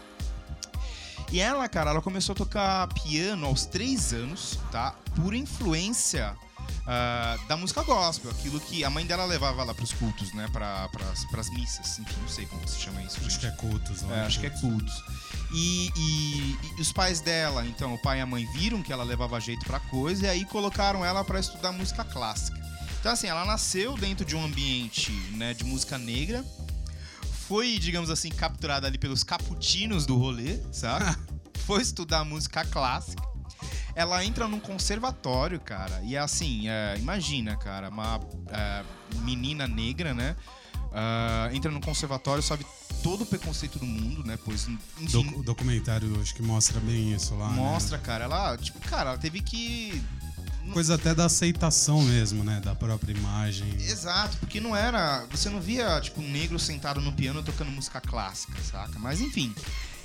E 1.33 1.41
ela, 1.41 1.69
cara, 1.69 1.91
ela 1.91 2.01
começou 2.01 2.33
a 2.33 2.37
tocar 2.37 2.87
piano 2.95 3.45
aos 3.45 3.67
três 3.67 4.13
anos, 4.13 4.61
tá? 4.71 4.95
Por 5.17 5.35
influência 5.35 6.37
uh, 6.83 7.47
da 7.47 7.57
música 7.57 7.83
gospel, 7.83 8.31
aquilo 8.31 8.61
que 8.61 8.85
a 8.85 8.91
mãe 8.91 9.07
dela 9.07 9.25
levava 9.25 9.65
lá 9.65 9.75
pros 9.75 9.93
cultos, 9.93 10.33
né? 10.33 10.49
Pra, 10.53 10.89
pras, 10.89 11.25
pras 11.27 11.51
missas, 11.51 11.99
enfim, 11.99 12.17
não 12.21 12.29
sei 12.29 12.47
como 12.47 12.67
se 12.67 12.81
chama 12.81 13.03
isso. 13.03 13.17
Acho 13.19 13.31
gente. 13.31 13.41
que 13.41 13.47
é 13.47 13.51
cultos, 13.51 14.03
não 14.03 14.15
é, 14.15 14.27
Acho 14.27 14.41
cultos. 14.41 14.61
que 14.61 14.67
é 14.67 14.71
cultos. 14.71 15.05
E, 15.53 15.93
e, 15.97 16.59
e, 16.79 16.81
os 16.81 16.93
pais 16.93 17.21
dela, 17.21 17.67
então, 17.67 17.95
o 17.95 17.99
pai 17.99 18.19
e 18.19 18.21
a 18.21 18.27
mãe 18.27 18.47
viram 18.53 18.83
que 18.83 18.93
ela 18.93 19.05
levava 19.05 19.41
jeito 19.41 19.65
pra 19.65 19.81
coisa 19.81 20.27
e 20.27 20.29
aí 20.29 20.45
colocaram 20.45 21.05
ela 21.05 21.25
para 21.25 21.41
estudar 21.41 21.73
música 21.73 22.05
clássica. 22.05 22.59
Então, 23.01 23.13
assim, 23.13 23.29
ela 23.29 23.45
nasceu 23.45 23.97
dentro 23.97 24.25
de 24.25 24.35
um 24.35 24.45
ambiente 24.45 25.13
né, 25.37 25.55
de 25.55 25.65
música 25.65 25.97
negra, 25.97 26.45
foi, 27.47 27.79
digamos 27.79 28.11
assim, 28.11 28.29
capturada 28.29 28.87
ali 28.87 28.99
pelos 28.99 29.23
caputinos 29.23 30.05
do 30.05 30.17
rolê, 30.17 30.59
sabe? 30.73 31.17
foi 31.65 31.81
estudar 31.83 32.25
música 32.25 32.65
clássica 32.65 33.28
ela 33.99 34.25
entra 34.25 34.47
num 34.47 34.61
conservatório, 34.61 35.59
cara. 35.59 36.01
E 36.05 36.17
assim, 36.17 36.69
é, 36.69 36.95
imagina, 36.99 37.57
cara, 37.57 37.89
uma 37.89 38.21
é, 38.47 38.85
menina 39.23 39.67
negra, 39.67 40.15
né? 40.15 40.37
Uh, 40.89 41.55
entra 41.55 41.71
no 41.71 41.81
conservatório, 41.81 42.43
sabe 42.43 42.65
todo 43.03 43.23
o 43.23 43.27
preconceito 43.27 43.77
do 43.79 43.85
mundo, 43.85 44.25
né? 44.25 44.39
Pois, 44.43 44.69
enfim, 44.69 45.35
o 45.35 45.43
documentário 45.43 46.19
acho 46.21 46.33
que 46.33 46.43
mostra 46.43 46.79
bem 46.79 47.13
isso 47.13 47.35
lá. 47.35 47.51
Né? 47.51 47.57
Mostra, 47.57 47.99
né? 47.99 48.05
cara. 48.05 48.25
Ela, 48.25 48.57
tipo, 48.57 48.79
cara, 48.89 49.11
ela 49.11 49.19
teve 49.19 49.41
que 49.41 50.01
coisa 50.73 50.95
até 50.95 51.13
da 51.13 51.25
aceitação 51.25 52.01
mesmo, 52.03 52.45
né? 52.45 52.61
Da 52.61 52.77
própria 52.77 53.13
imagem. 53.13 53.69
Exato, 53.81 54.37
porque 54.39 54.61
não 54.61 54.77
era. 54.77 55.27
Você 55.31 55.51
não 55.51 55.61
via, 55.61 56.01
tipo, 56.01 56.21
um 56.21 56.31
negro 56.31 56.57
sentado 56.59 57.01
no 57.01 57.13
piano 57.13 57.43
tocando 57.43 57.73
música 57.73 58.01
clássica, 58.01 58.59
saca? 58.63 58.97
Mas 58.99 59.21
enfim 59.21 59.53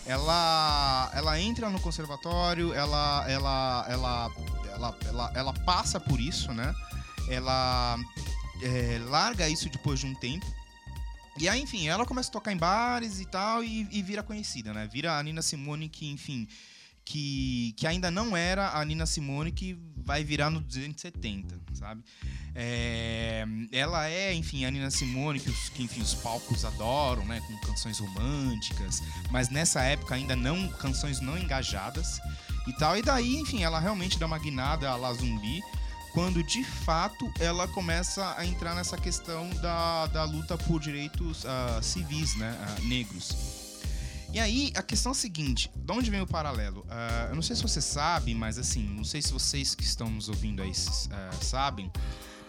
ela 0.06 1.12
ela 1.14 1.40
entra 1.40 1.70
no 1.70 1.80
conservatório, 1.80 2.74
ela 2.74 3.26
ela 3.30 3.86
ela 3.90 4.32
ela, 4.74 4.98
ela, 5.06 5.32
ela 5.36 5.54
passa 5.54 6.00
por 6.00 6.20
isso, 6.20 6.52
né? 6.52 6.74
Ela 7.30 7.98
é, 8.62 9.00
larga 9.06 9.48
isso 9.48 9.70
depois 9.70 10.00
de 10.00 10.06
um 10.06 10.16
tempo. 10.16 10.46
E 11.40 11.50
aí, 11.50 11.62
enfim, 11.62 11.88
ela 11.88 12.06
começa 12.06 12.30
a 12.30 12.32
tocar 12.32 12.52
em 12.52 12.58
bares 12.58 13.20
e 13.20 13.26
tal 13.26 13.64
e, 13.64 13.88
e 13.92 14.02
vira 14.02 14.22
conhecida, 14.22 14.74
né? 14.74 14.88
Vira 14.92 15.18
a 15.18 15.24
Nina 15.24 15.42
Simone 15.42 15.90
que, 15.90 16.10
enfim, 16.12 16.48
que, 17.04 17.74
que 17.78 17.88
ainda 17.88 18.12
não 18.12 18.38
era 18.38 18.78
a 18.78 18.86
Nina 18.86 19.06
Simone 19.06 19.52
que 19.52 19.78
vai 20.04 20.24
virar 20.24 20.50
no 20.50 20.60
270, 20.60 21.60
sabe? 21.74 22.04
É, 22.56 23.46
ela 23.72 24.08
é, 24.08 24.34
enfim, 24.34 24.66
a 24.66 24.72
Nina 24.72 24.92
Simone 24.92 25.40
que, 25.40 25.50
os, 25.50 25.70
que 25.70 25.84
enfim, 25.84 26.02
os 26.02 26.14
palcos 26.14 26.64
adoram, 26.66 27.26
né? 27.26 27.42
Com 27.48 27.68
canções 27.68 28.00
românticas, 28.00 29.02
mas 29.32 29.50
nessa 29.50 29.82
época 29.82 30.16
ainda 30.16 30.36
não 30.36 30.68
canções 30.70 31.20
não 31.20 31.38
engajadas 31.38 32.20
e 32.68 32.74
tal. 32.74 32.98
E 32.98 33.02
daí, 33.02 33.36
enfim, 33.38 33.64
ela 33.64 33.80
realmente 33.80 34.20
dá 34.20 34.26
uma 34.26 34.38
guinada 34.38 34.90
a 34.90 34.96
la 34.96 35.14
zumbi 35.14 35.62
quando 36.14 36.44
de 36.44 36.64
fato 36.64 37.32
ela 37.40 37.68
começa 37.68 38.36
a 38.38 38.46
entrar 38.46 38.76
nessa 38.76 38.98
questão 38.98 39.50
da, 39.62 40.06
da 40.08 40.24
luta 40.24 40.56
por 40.58 40.80
direitos 40.80 41.44
uh, 41.44 41.82
civis, 41.82 42.36
né? 42.36 42.56
Uh, 42.80 42.88
negros. 42.88 43.63
E 44.34 44.40
aí, 44.40 44.74
a 44.76 44.82
questão 44.82 45.12
é 45.12 45.14
a 45.14 45.16
seguinte: 45.16 45.70
de 45.76 45.94
onde 45.94 46.10
vem 46.10 46.20
o 46.20 46.26
paralelo? 46.26 46.82
Uh, 46.82 47.30
eu 47.30 47.36
não 47.36 47.44
sei 47.44 47.56
se 47.56 47.62
você 47.62 47.80
sabe, 47.80 48.34
mas 48.34 48.58
assim, 48.58 48.84
não 48.84 49.04
sei 49.04 49.22
se 49.22 49.32
vocês 49.32 49.76
que 49.76 49.84
estão 49.84 50.10
nos 50.10 50.28
ouvindo 50.28 50.64
aí 50.64 50.72
uh, 50.72 51.44
sabem, 51.44 51.92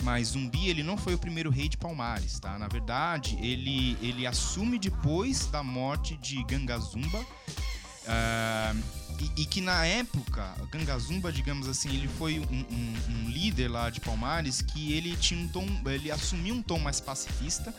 mas 0.02 0.28
Zumbi 0.28 0.68
ele 0.68 0.82
não 0.82 0.96
foi 0.96 1.12
o 1.12 1.18
primeiro 1.18 1.50
rei 1.50 1.68
de 1.68 1.76
Palmares, 1.76 2.40
tá? 2.40 2.58
Na 2.58 2.68
verdade, 2.68 3.36
ele, 3.38 3.98
ele 4.00 4.26
assume 4.26 4.78
depois 4.78 5.46
da 5.48 5.62
morte 5.62 6.16
de 6.16 6.42
Gangazumba. 6.44 7.20
Uh, 7.20 9.04
e, 9.20 9.42
e, 9.42 9.46
que 9.46 9.60
na 9.60 9.84
época, 9.86 10.54
Gangazumba, 10.70 11.30
digamos 11.30 11.68
assim, 11.68 11.88
ele 11.90 12.08
foi 12.08 12.40
um, 12.40 12.42
um, 12.42 12.94
um, 13.10 13.30
líder 13.30 13.68
lá 13.68 13.88
de 13.88 14.00
Palmares 14.00 14.60
que 14.60 14.92
ele 14.92 15.16
tinha 15.16 15.40
um 15.40 15.48
tom, 15.48 15.66
ele 15.86 16.10
assumiu 16.10 16.54
um 16.54 16.62
tom 16.62 16.80
mais 16.80 17.00
pacifista, 17.00 17.72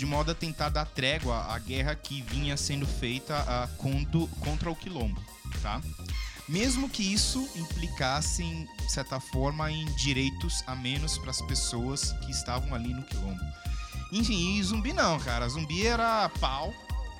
de 0.00 0.06
modo 0.06 0.30
a 0.30 0.34
tentar 0.34 0.70
dar 0.70 0.86
trégua 0.86 1.44
à 1.52 1.58
guerra 1.58 1.94
que 1.94 2.22
vinha 2.22 2.56
sendo 2.56 2.86
feita 2.86 3.36
uh, 3.42 3.76
contra, 3.76 4.26
contra 4.40 4.70
o 4.70 4.74
Quilombo, 4.74 5.22
tá? 5.60 5.78
Mesmo 6.48 6.88
que 6.88 7.02
isso 7.02 7.46
implicasse, 7.54 8.42
de 8.78 8.90
certa 8.90 9.20
forma, 9.20 9.70
em 9.70 9.84
direitos 9.96 10.64
a 10.66 10.74
menos 10.74 11.18
para 11.18 11.30
as 11.30 11.42
pessoas 11.42 12.12
que 12.24 12.30
estavam 12.30 12.74
ali 12.74 12.94
no 12.94 13.02
Quilombo. 13.02 13.44
Enfim, 14.10 14.56
e 14.56 14.62
zumbi 14.62 14.94
não, 14.94 15.20
cara. 15.20 15.46
Zumbi 15.46 15.86
era 15.86 16.30
pau, 16.40 16.72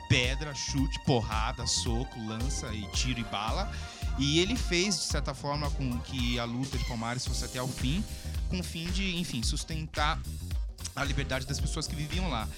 pedra, 0.09 0.55
chute, 0.55 0.99
porrada, 1.05 1.66
soco, 1.66 2.19
lança 2.27 2.73
e 2.73 2.87
tiro 2.93 3.21
e 3.21 3.25
bala. 3.25 3.71
E 4.19 4.38
ele 4.38 4.57
fez, 4.57 4.97
de 4.97 5.05
certa 5.05 5.35
forma, 5.35 5.71
com 5.73 5.99
que 5.99 6.38
a 6.38 6.45
luta 6.45 6.79
de 6.79 6.85
Palmares 6.87 7.27
fosse 7.27 7.45
até 7.45 7.61
o 7.61 7.69
fim, 7.69 8.03
com 8.49 8.61
o 8.61 8.64
fim 8.64 8.87
de, 8.90 9.16
enfim, 9.16 9.43
sustentar 9.43 10.19
a 11.00 11.04
liberdade 11.04 11.46
das 11.46 11.58
pessoas 11.58 11.86
que 11.86 11.94
viviam 11.96 12.28
lá. 12.28 12.48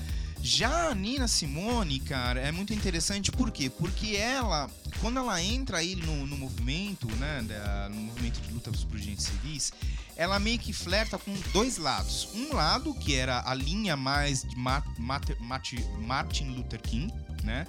Já 0.45 0.89
a 0.89 0.95
Nina 0.95 1.29
Simone, 1.29 2.01
cara, 2.01 2.41
é 2.41 2.51
muito 2.51 2.75
interessante, 2.75 3.31
por 3.31 3.53
quê? 3.53 3.71
Porque 3.71 4.17
ela, 4.17 4.69
quando 5.01 5.19
ela 5.21 5.41
entra 5.41 5.79
aí 5.79 5.95
no, 5.95 6.27
no 6.27 6.37
movimento, 6.37 7.07
né, 7.17 7.43
da, 7.43 7.89
no 7.89 8.01
movimento 8.01 8.41
de 8.41 8.53
luta 8.53 8.73
por 8.73 8.99
direitos 8.99 9.27
civis, 9.27 9.73
ela 10.17 10.41
meio 10.41 10.59
que 10.59 10.73
flerta 10.73 11.17
com 11.17 11.33
dois 11.53 11.79
lados. 11.79 12.31
Um 12.35 12.55
lado, 12.55 12.93
que 12.93 13.15
era 13.15 13.49
a 13.49 13.55
linha 13.55 13.97
mais 13.97 14.43
de 14.43 14.57
Martin 14.57 16.45
Luther 16.51 16.81
King, 16.83 17.15
né, 17.45 17.65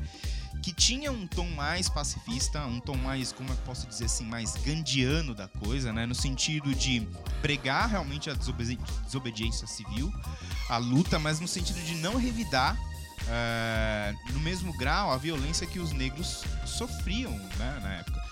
que 0.63 0.71
tinha 0.71 1.11
um 1.11 1.27
tom 1.27 1.49
mais 1.49 1.89
pacifista, 1.89 2.65
um 2.65 2.79
tom 2.79 2.95
mais, 2.95 3.33
como 3.33 3.49
eu 3.49 3.55
posso 3.57 3.85
dizer 3.85 4.05
assim, 4.05 4.23
mais 4.23 4.53
gandiano 4.55 5.35
da 5.35 5.49
coisa, 5.49 5.91
né? 5.91 6.05
No 6.05 6.15
sentido 6.15 6.73
de 6.73 7.05
pregar 7.41 7.89
realmente 7.89 8.29
a 8.29 8.33
desobedi 8.33 8.79
desobediência 9.03 9.67
civil, 9.67 10.11
a 10.69 10.77
luta, 10.77 11.19
mas 11.19 11.41
no 11.41 11.49
sentido 11.49 11.83
de 11.83 11.95
não 11.95 12.15
revidar 12.15 12.77
é, 13.27 14.15
no 14.31 14.39
mesmo 14.39 14.71
grau 14.77 15.11
a 15.11 15.17
violência 15.17 15.67
que 15.67 15.79
os 15.79 15.91
negros 15.91 16.45
sofriam 16.65 17.31
né, 17.31 17.79
na 17.83 17.93
época. 17.95 18.23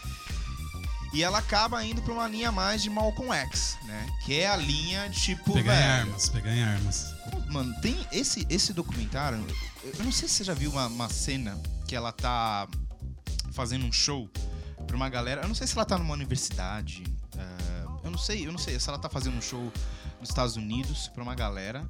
E 1.14 1.22
ela 1.24 1.40
acaba 1.40 1.84
indo 1.84 2.02
para 2.02 2.14
uma 2.14 2.30
linha 2.30 2.54
mais 2.54 2.82
de 2.82 2.90
Malcolm 2.90 3.34
X, 3.34 3.78
né? 3.84 4.08
Que 4.24 4.40
é 4.40 4.50
a 4.50 4.56
linha 4.56 5.10
de 5.10 5.20
tipo. 5.20 5.52
Pegar 5.52 5.74
velho, 5.74 5.84
em 5.84 6.00
armas, 6.00 6.30
pegar 6.30 6.56
em 6.56 6.64
armas. 6.64 7.14
Mano, 7.50 7.76
tem 7.82 7.98
esse, 8.14 8.48
esse 8.50 8.72
documentário. 8.72 9.46
Eu 9.84 10.06
não 10.06 10.12
sei 10.14 10.30
se 10.30 10.36
você 10.36 10.44
já 10.46 10.54
viu 10.54 10.72
uma, 10.72 10.88
uma 10.88 11.10
cena 11.10 11.60
que 11.92 11.96
ela 11.98 12.14
tá 12.14 12.70
fazendo 13.52 13.86
um 13.86 13.92
show 13.92 14.30
pra 14.88 14.96
uma 14.96 15.10
galera. 15.10 15.42
Eu 15.42 15.48
não 15.50 15.54
sei 15.54 15.68
se 15.68 15.76
ela 15.76 15.84
tá 15.84 15.98
numa 15.98 16.14
universidade. 16.14 17.04
Uh, 17.36 18.00
eu 18.06 18.10
não 18.10 18.18
sei, 18.18 18.48
eu 18.48 18.52
não 18.54 18.58
sei 18.58 18.80
se 18.80 18.88
ela 18.88 18.98
tá 18.98 19.10
fazendo 19.10 19.36
um 19.36 19.42
show 19.42 19.70
nos 20.18 20.30
Estados 20.30 20.56
Unidos 20.56 21.10
pra 21.10 21.22
uma 21.22 21.36
galera. 21.36 21.86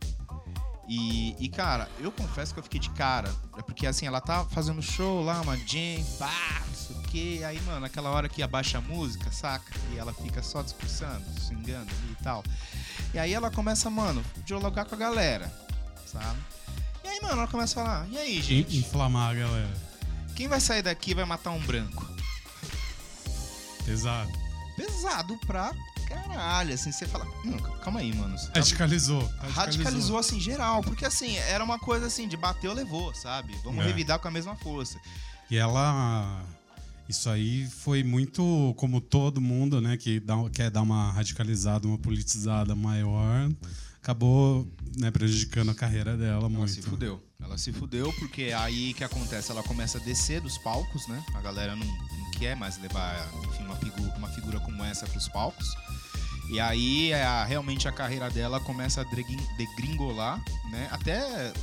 E, 0.89 1.35
e, 1.39 1.47
cara, 1.49 1.87
eu 1.99 2.11
confesso 2.11 2.51
que 2.51 2.59
eu 2.59 2.63
fiquei 2.63 2.79
de 2.79 2.89
cara. 2.89 3.31
É 3.55 3.61
porque 3.61 3.85
assim, 3.85 4.07
ela 4.07 4.19
tá 4.19 4.43
fazendo 4.45 4.81
show 4.81 5.23
lá, 5.23 5.39
uma 5.39 5.55
jam, 5.55 6.03
pá, 6.17 6.63
não 6.67 6.73
sei 6.73 6.95
o 6.95 7.01
quê. 7.03 7.43
Aí, 7.45 7.61
mano, 7.61 7.85
aquela 7.85 8.09
hora 8.09 8.27
que 8.27 8.41
abaixa 8.41 8.79
a 8.79 8.81
música, 8.81 9.31
saca? 9.31 9.71
E 9.93 9.99
ela 9.99 10.11
fica 10.15 10.41
só 10.41 10.63
discursando, 10.63 11.23
xingando 11.47 11.91
ali 11.91 12.17
e 12.19 12.23
tal. 12.23 12.43
E 13.13 13.19
aí 13.19 13.35
ela 13.35 13.51
começa, 13.51 13.87
mano, 13.87 14.25
dialogar 14.47 14.85
com 14.85 14.95
a 14.95 14.97
galera, 14.97 15.53
sabe? 16.07 16.39
E 17.03 17.07
aí, 17.07 17.19
mano, 17.21 17.33
ela 17.33 17.47
começa 17.47 17.79
a 17.79 17.85
falar, 17.85 18.09
e 18.09 18.17
aí, 18.17 18.41
gente? 18.41 18.75
Inflamar 18.75 19.29
a 19.29 19.33
galera. 19.35 19.90
Quem 20.41 20.47
vai 20.47 20.60
sair 20.60 20.82
daqui 20.82 21.13
vai 21.13 21.23
matar 21.23 21.51
um 21.51 21.60
branco? 21.60 22.04
Pesado. 23.86 24.32
Pesado 24.75 25.38
pra 25.45 25.71
caralho, 26.10 26.73
assim, 26.73 26.91
você 26.91 27.06
fala, 27.06 27.27
não, 27.45 27.60
calma 27.77 27.99
aí, 27.99 28.12
mano. 28.12 28.36
Tá- 28.36 28.54
Radicalizou. 28.56 29.21
radicalizou 29.54 30.17
assim 30.17 30.39
geral, 30.39 30.82
porque 30.82 31.06
assim, 31.06 31.36
era 31.38 31.63
uma 31.63 31.77
coisa 31.77 32.08
assim 32.08 32.27
de 32.27 32.36
bateu, 32.36 32.73
levou, 32.73 33.13
sabe? 33.13 33.56
Vamos 33.63 33.84
É. 33.86 33.88
revidar 33.88 34.17
com 34.17 34.30
a 34.30 34.32
mesma 34.32 34.56
força. 34.56 34.99
E 35.51 35.58
ela. 35.58 36.43
Isso 37.08 37.30
aí 37.30 37.67
foi 37.67 38.04
muito 38.04 38.73
como 38.77 38.99
todo 38.99 39.39
mundo, 39.39 39.80
né, 39.80 39.95
que 39.95 40.19
dá, 40.19 40.34
quer 40.51 40.71
dar 40.71 40.82
uma 40.82 41.12
radicalizada, 41.12 41.88
uma 41.88 41.99
politizada 41.99 42.73
maior, 42.75 43.47
acabou 44.01 44.67
né, 44.97 45.11
prejudicando 45.11 45.69
a 45.69 45.75
carreira 45.75 46.17
dela 46.17 46.39
Ela 46.39 46.49
muito. 46.49 46.71
se 46.71 46.81
fudeu. 46.81 47.21
Ela 47.39 47.57
se 47.57 47.71
fudeu 47.71 48.11
porque 48.19 48.51
aí 48.57 48.93
que 48.93 49.03
acontece, 49.03 49.51
ela 49.51 49.63
começa 49.63 49.97
a 49.97 50.01
descer 50.01 50.41
dos 50.41 50.57
palcos, 50.57 51.07
né? 51.07 51.23
A 51.35 51.41
galera 51.41 51.75
não, 51.75 51.85
não 51.85 52.31
quer 52.31 52.55
mais 52.55 52.79
levar, 52.81 53.15
enfim, 53.47 53.63
uma 53.63 53.75
figura, 53.75 54.13
uma 54.17 54.29
figura 54.29 54.59
como 54.59 54.83
essa 54.83 55.05
pros 55.07 55.27
palcos. 55.27 55.67
E 56.51 56.59
aí 56.59 57.11
é, 57.11 57.23
a- 57.23 57.45
realmente 57.45 57.87
a 57.87 57.91
carreira 57.91 58.29
dela 58.29 58.59
começa 58.59 59.01
a 59.01 59.03
degringolar, 59.57 60.43
né? 60.71 60.87
Até 60.91 61.53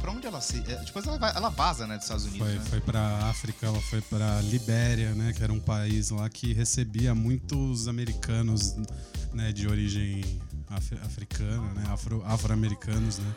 pra 0.00 0.12
onde 0.12 0.26
ela 0.26 0.40
se, 0.40 0.58
é, 0.58 0.76
depois 0.84 1.06
ela, 1.06 1.18
vai- 1.18 1.34
ela 1.34 1.48
vaza, 1.48 1.86
né, 1.86 1.96
dos 1.96 2.04
Estados 2.04 2.24
Unidos, 2.26 2.46
Foi, 2.46 2.56
né? 2.58 2.64
foi 2.70 2.80
para 2.80 3.18
África, 3.28 3.66
ela 3.66 3.80
foi 3.80 4.00
para 4.02 4.40
Libéria, 4.42 5.12
né, 5.12 5.32
que 5.32 5.42
era 5.42 5.52
um 5.52 5.58
país 5.58 6.10
lá 6.10 6.28
que 6.30 6.52
recebia 6.52 7.16
muitos 7.16 7.88
americanos, 7.88 8.76
né, 9.34 9.52
de 9.52 9.66
origem 9.66 10.22
africana, 10.70 11.72
né, 11.74 11.84
afro- 11.90 12.22
afro-americanos, 12.26 13.18
né. 13.18 13.32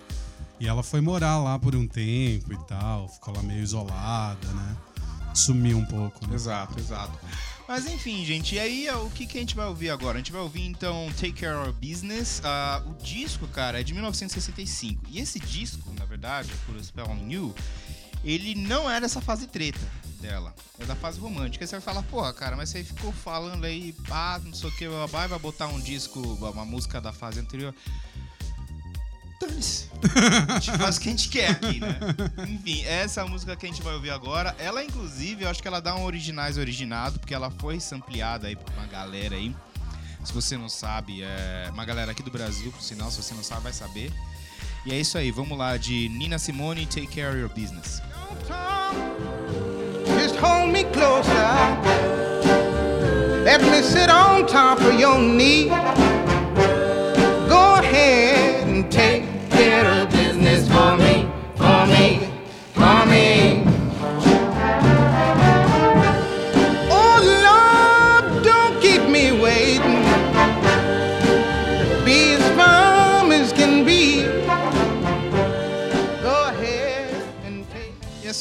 E 0.59 0.67
ela 0.67 0.83
foi 0.83 1.01
morar 1.01 1.39
lá 1.39 1.57
por 1.57 1.75
um 1.75 1.87
tempo 1.87 2.53
e 2.53 2.57
tal, 2.67 3.07
ficou 3.09 3.35
lá 3.35 3.41
meio 3.41 3.61
isolada, 3.63 4.47
né. 4.47 4.77
Sumiu 5.33 5.77
um 5.77 5.85
pouco, 5.85 6.27
né? 6.27 6.35
Exato, 6.35 6.77
exato. 6.79 7.17
Mas 7.67 7.85
enfim, 7.85 8.25
gente, 8.25 8.55
e 8.55 8.59
aí 8.59 8.89
o 8.91 9.09
que, 9.11 9.25
que 9.25 9.37
a 9.37 9.39
gente 9.39 9.55
vai 9.55 9.65
ouvir 9.65 9.89
agora? 9.89 10.15
A 10.17 10.19
gente 10.19 10.31
vai 10.31 10.41
ouvir 10.41 10.65
então 10.65 11.07
Take 11.13 11.31
Care 11.33 11.69
of 11.69 11.71
Business. 11.79 12.41
Ah, 12.43 12.83
o 12.85 12.93
disco, 13.01 13.47
cara, 13.47 13.79
é 13.79 13.83
de 13.83 13.93
1965. 13.93 15.05
E 15.09 15.19
esse 15.19 15.39
disco, 15.39 15.89
na 15.97 16.03
verdade, 16.03 16.51
por 16.65 16.77
Spell 16.83 17.07
on 17.09 17.29
You, 17.29 17.55
ele 18.25 18.55
não 18.55 18.91
é 18.91 18.99
dessa 18.99 19.21
fase 19.21 19.47
treta 19.47 19.79
dela. 20.21 20.53
É 20.79 20.85
da 20.85 20.95
fase 20.95 21.19
romântica. 21.19 21.63
Aí 21.63 21.67
você 21.67 21.75
vai 21.75 21.81
falar, 21.81 22.03
porra, 22.03 22.31
cara, 22.33 22.55
mas 22.55 22.69
você 22.69 22.83
ficou 22.83 23.11
falando 23.11 23.65
aí, 23.65 23.95
ah, 24.09 24.39
não 24.43 24.53
sei 24.53 24.69
o 24.69 24.75
que, 24.75 24.87
vai, 25.09 25.27
botar 25.39 25.67
um 25.67 25.79
disco, 25.79 26.19
uma 26.19 26.63
música 26.63 27.01
da 27.01 27.11
fase 27.11 27.39
anterior. 27.39 27.73
Dane-se. 29.39 29.89
A 30.47 30.59
gente 30.59 30.77
faz 30.77 30.97
o 30.97 30.99
que 31.01 31.07
a 31.07 31.11
gente 31.11 31.29
quer 31.29 31.49
aqui, 31.49 31.79
né? 31.79 31.97
Enfim, 32.47 32.83
essa 32.83 33.25
música 33.25 33.55
que 33.55 33.65
a 33.65 33.69
gente 33.69 33.81
vai 33.81 33.95
ouvir 33.95 34.11
agora. 34.11 34.55
Ela, 34.59 34.83
inclusive, 34.83 35.43
eu 35.43 35.49
acho 35.49 35.61
que 35.61 35.67
ela 35.67 35.81
dá 35.81 35.95
um 35.95 36.03
originais 36.03 36.57
originado, 36.57 37.19
porque 37.19 37.33
ela 37.33 37.49
foi 37.49 37.79
sampleada 37.79 38.47
aí 38.47 38.55
por 38.55 38.71
uma 38.73 38.85
galera 38.85 39.35
aí. 39.35 39.55
Se 40.23 40.31
você 40.31 40.55
não 40.55 40.69
sabe, 40.69 41.23
é 41.23 41.69
uma 41.73 41.83
galera 41.83 42.11
aqui 42.11 42.21
do 42.21 42.29
Brasil, 42.29 42.71
por 42.71 42.83
sinal, 42.83 43.09
se 43.09 43.23
você 43.23 43.33
não 43.33 43.43
sabe, 43.43 43.63
vai 43.63 43.73
saber. 43.73 44.13
E 44.85 44.91
é 44.91 44.99
isso 44.99 45.17
aí, 45.17 45.31
vamos 45.31 45.57
lá, 45.57 45.77
de 45.77 46.09
Nina 46.09 46.37
Simone, 46.37 46.85
Take 46.85 47.07
Care 47.07 47.29
of 47.29 47.37
Your 47.37 47.49
Business. 47.49 48.01
Just 50.31 50.43
hold 50.45 50.71
me 50.71 50.85
closer. 50.93 51.51
Let 53.43 53.61
me 53.63 53.81
sit 53.81 54.09
on 54.09 54.47
top 54.47 54.79
of 54.79 54.97
your 54.97 55.19
knee. 55.19 55.67
Go 57.49 57.75
ahead 57.75 58.65
and 58.65 58.89
take 58.89 59.23
care 59.49 59.85
of 59.85 60.09
business 60.09 60.69
for 60.69 60.95
me, 60.95 61.27
for 61.57 61.85
me, 61.85 62.29
for 62.73 63.05
me. 63.07 63.60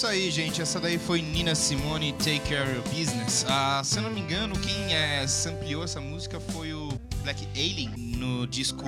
Isso 0.00 0.06
aí, 0.06 0.30
gente. 0.30 0.62
Essa 0.62 0.80
daí 0.80 0.96
foi 0.96 1.20
Nina 1.20 1.54
Simone, 1.54 2.14
Take 2.14 2.40
Care 2.48 2.62
of 2.62 2.74
Your 2.74 2.82
Business. 2.88 3.44
Ah, 3.46 3.82
se 3.84 3.98
eu 3.98 4.02
não 4.02 4.10
me 4.10 4.20
engano, 4.20 4.58
quem 4.58 4.94
é, 4.94 5.26
sampleou 5.26 5.84
essa 5.84 6.00
música 6.00 6.40
foi 6.40 6.72
o 6.72 6.88
Black 7.22 7.46
Alien 7.54 7.90
no 8.16 8.46
disco 8.46 8.82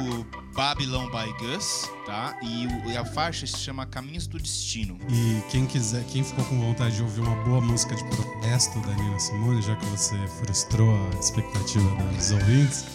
Babylon 0.54 1.10
by 1.10 1.30
Gus, 1.38 1.86
tá? 2.06 2.34
E, 2.42 2.90
e 2.90 2.96
a 2.96 3.04
faixa 3.04 3.46
se 3.46 3.58
chama 3.58 3.84
Caminhos 3.84 4.26
do 4.26 4.38
Destino. 4.38 4.98
E 5.10 5.42
quem 5.50 5.66
quiser, 5.66 6.02
quem 6.04 6.24
ficou 6.24 6.46
com 6.46 6.58
vontade 6.58 6.96
de 6.96 7.02
ouvir 7.02 7.20
uma 7.20 7.36
boa 7.44 7.60
música 7.60 7.94
de 7.94 8.04
protesto 8.04 8.80
da 8.80 8.94
Nina 8.94 9.18
Simone, 9.18 9.60
já 9.60 9.76
que 9.76 9.84
você 9.84 10.16
frustrou 10.40 10.96
a 11.12 11.18
expectativa 11.18 11.94
dos 12.16 12.30
ouvintes, 12.30 12.86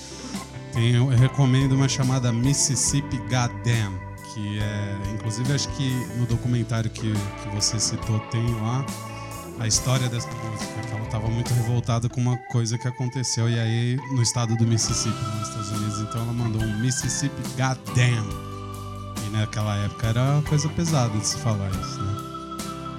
tem, 0.73 0.95
eu 0.95 1.06
recomendo 1.06 1.73
uma 1.73 1.88
chamada 1.88 2.34
Mississippi 2.34 3.17
Goddamn, 3.30 4.07
que 4.38 4.60
é, 4.60 4.95
inclusive 5.15 5.52
acho 5.52 5.67
que 5.69 5.89
no 6.15 6.28
documentário 6.28 6.91
que, 6.91 7.12
que 7.12 7.50
você 7.56 7.80
citou 7.80 8.19
tem 8.32 8.54
lá 8.62 8.86
a 9.60 9.65
história 9.65 10.08
dessa 10.08 10.28
música, 10.28 10.80
que 10.88 10.93
ela 10.93 11.04
estava 11.04 11.28
muito 11.28 11.52
revoltada 11.56 12.08
com 12.08 12.21
uma 12.21 12.38
coisa 12.38 12.78
que 12.78 12.88
aconteceu 12.88 13.50
e 13.50 13.60
aí 13.60 13.97
no 14.12 14.21
estado 14.21 14.56
do 14.56 14.67
Mississippi, 14.67 15.17
nos 15.39 15.50
Estados 15.50 15.71
Unidos, 15.71 16.00
então 16.02 16.21
ela 16.21 16.34
mandou 16.34 16.62
um 16.62 16.80
Mississippi 16.80 17.41
Goddamn. 17.58 18.30
E 19.26 19.30
naquela 19.32 19.76
época 19.78 20.08
era 20.08 20.21
uma 20.21 20.43
coisa 20.43 20.69
pesada 20.69 21.17
de 21.17 21.26
se 21.26 21.38
falar 21.38 21.71
isso, 21.71 22.00
né? 22.04 22.13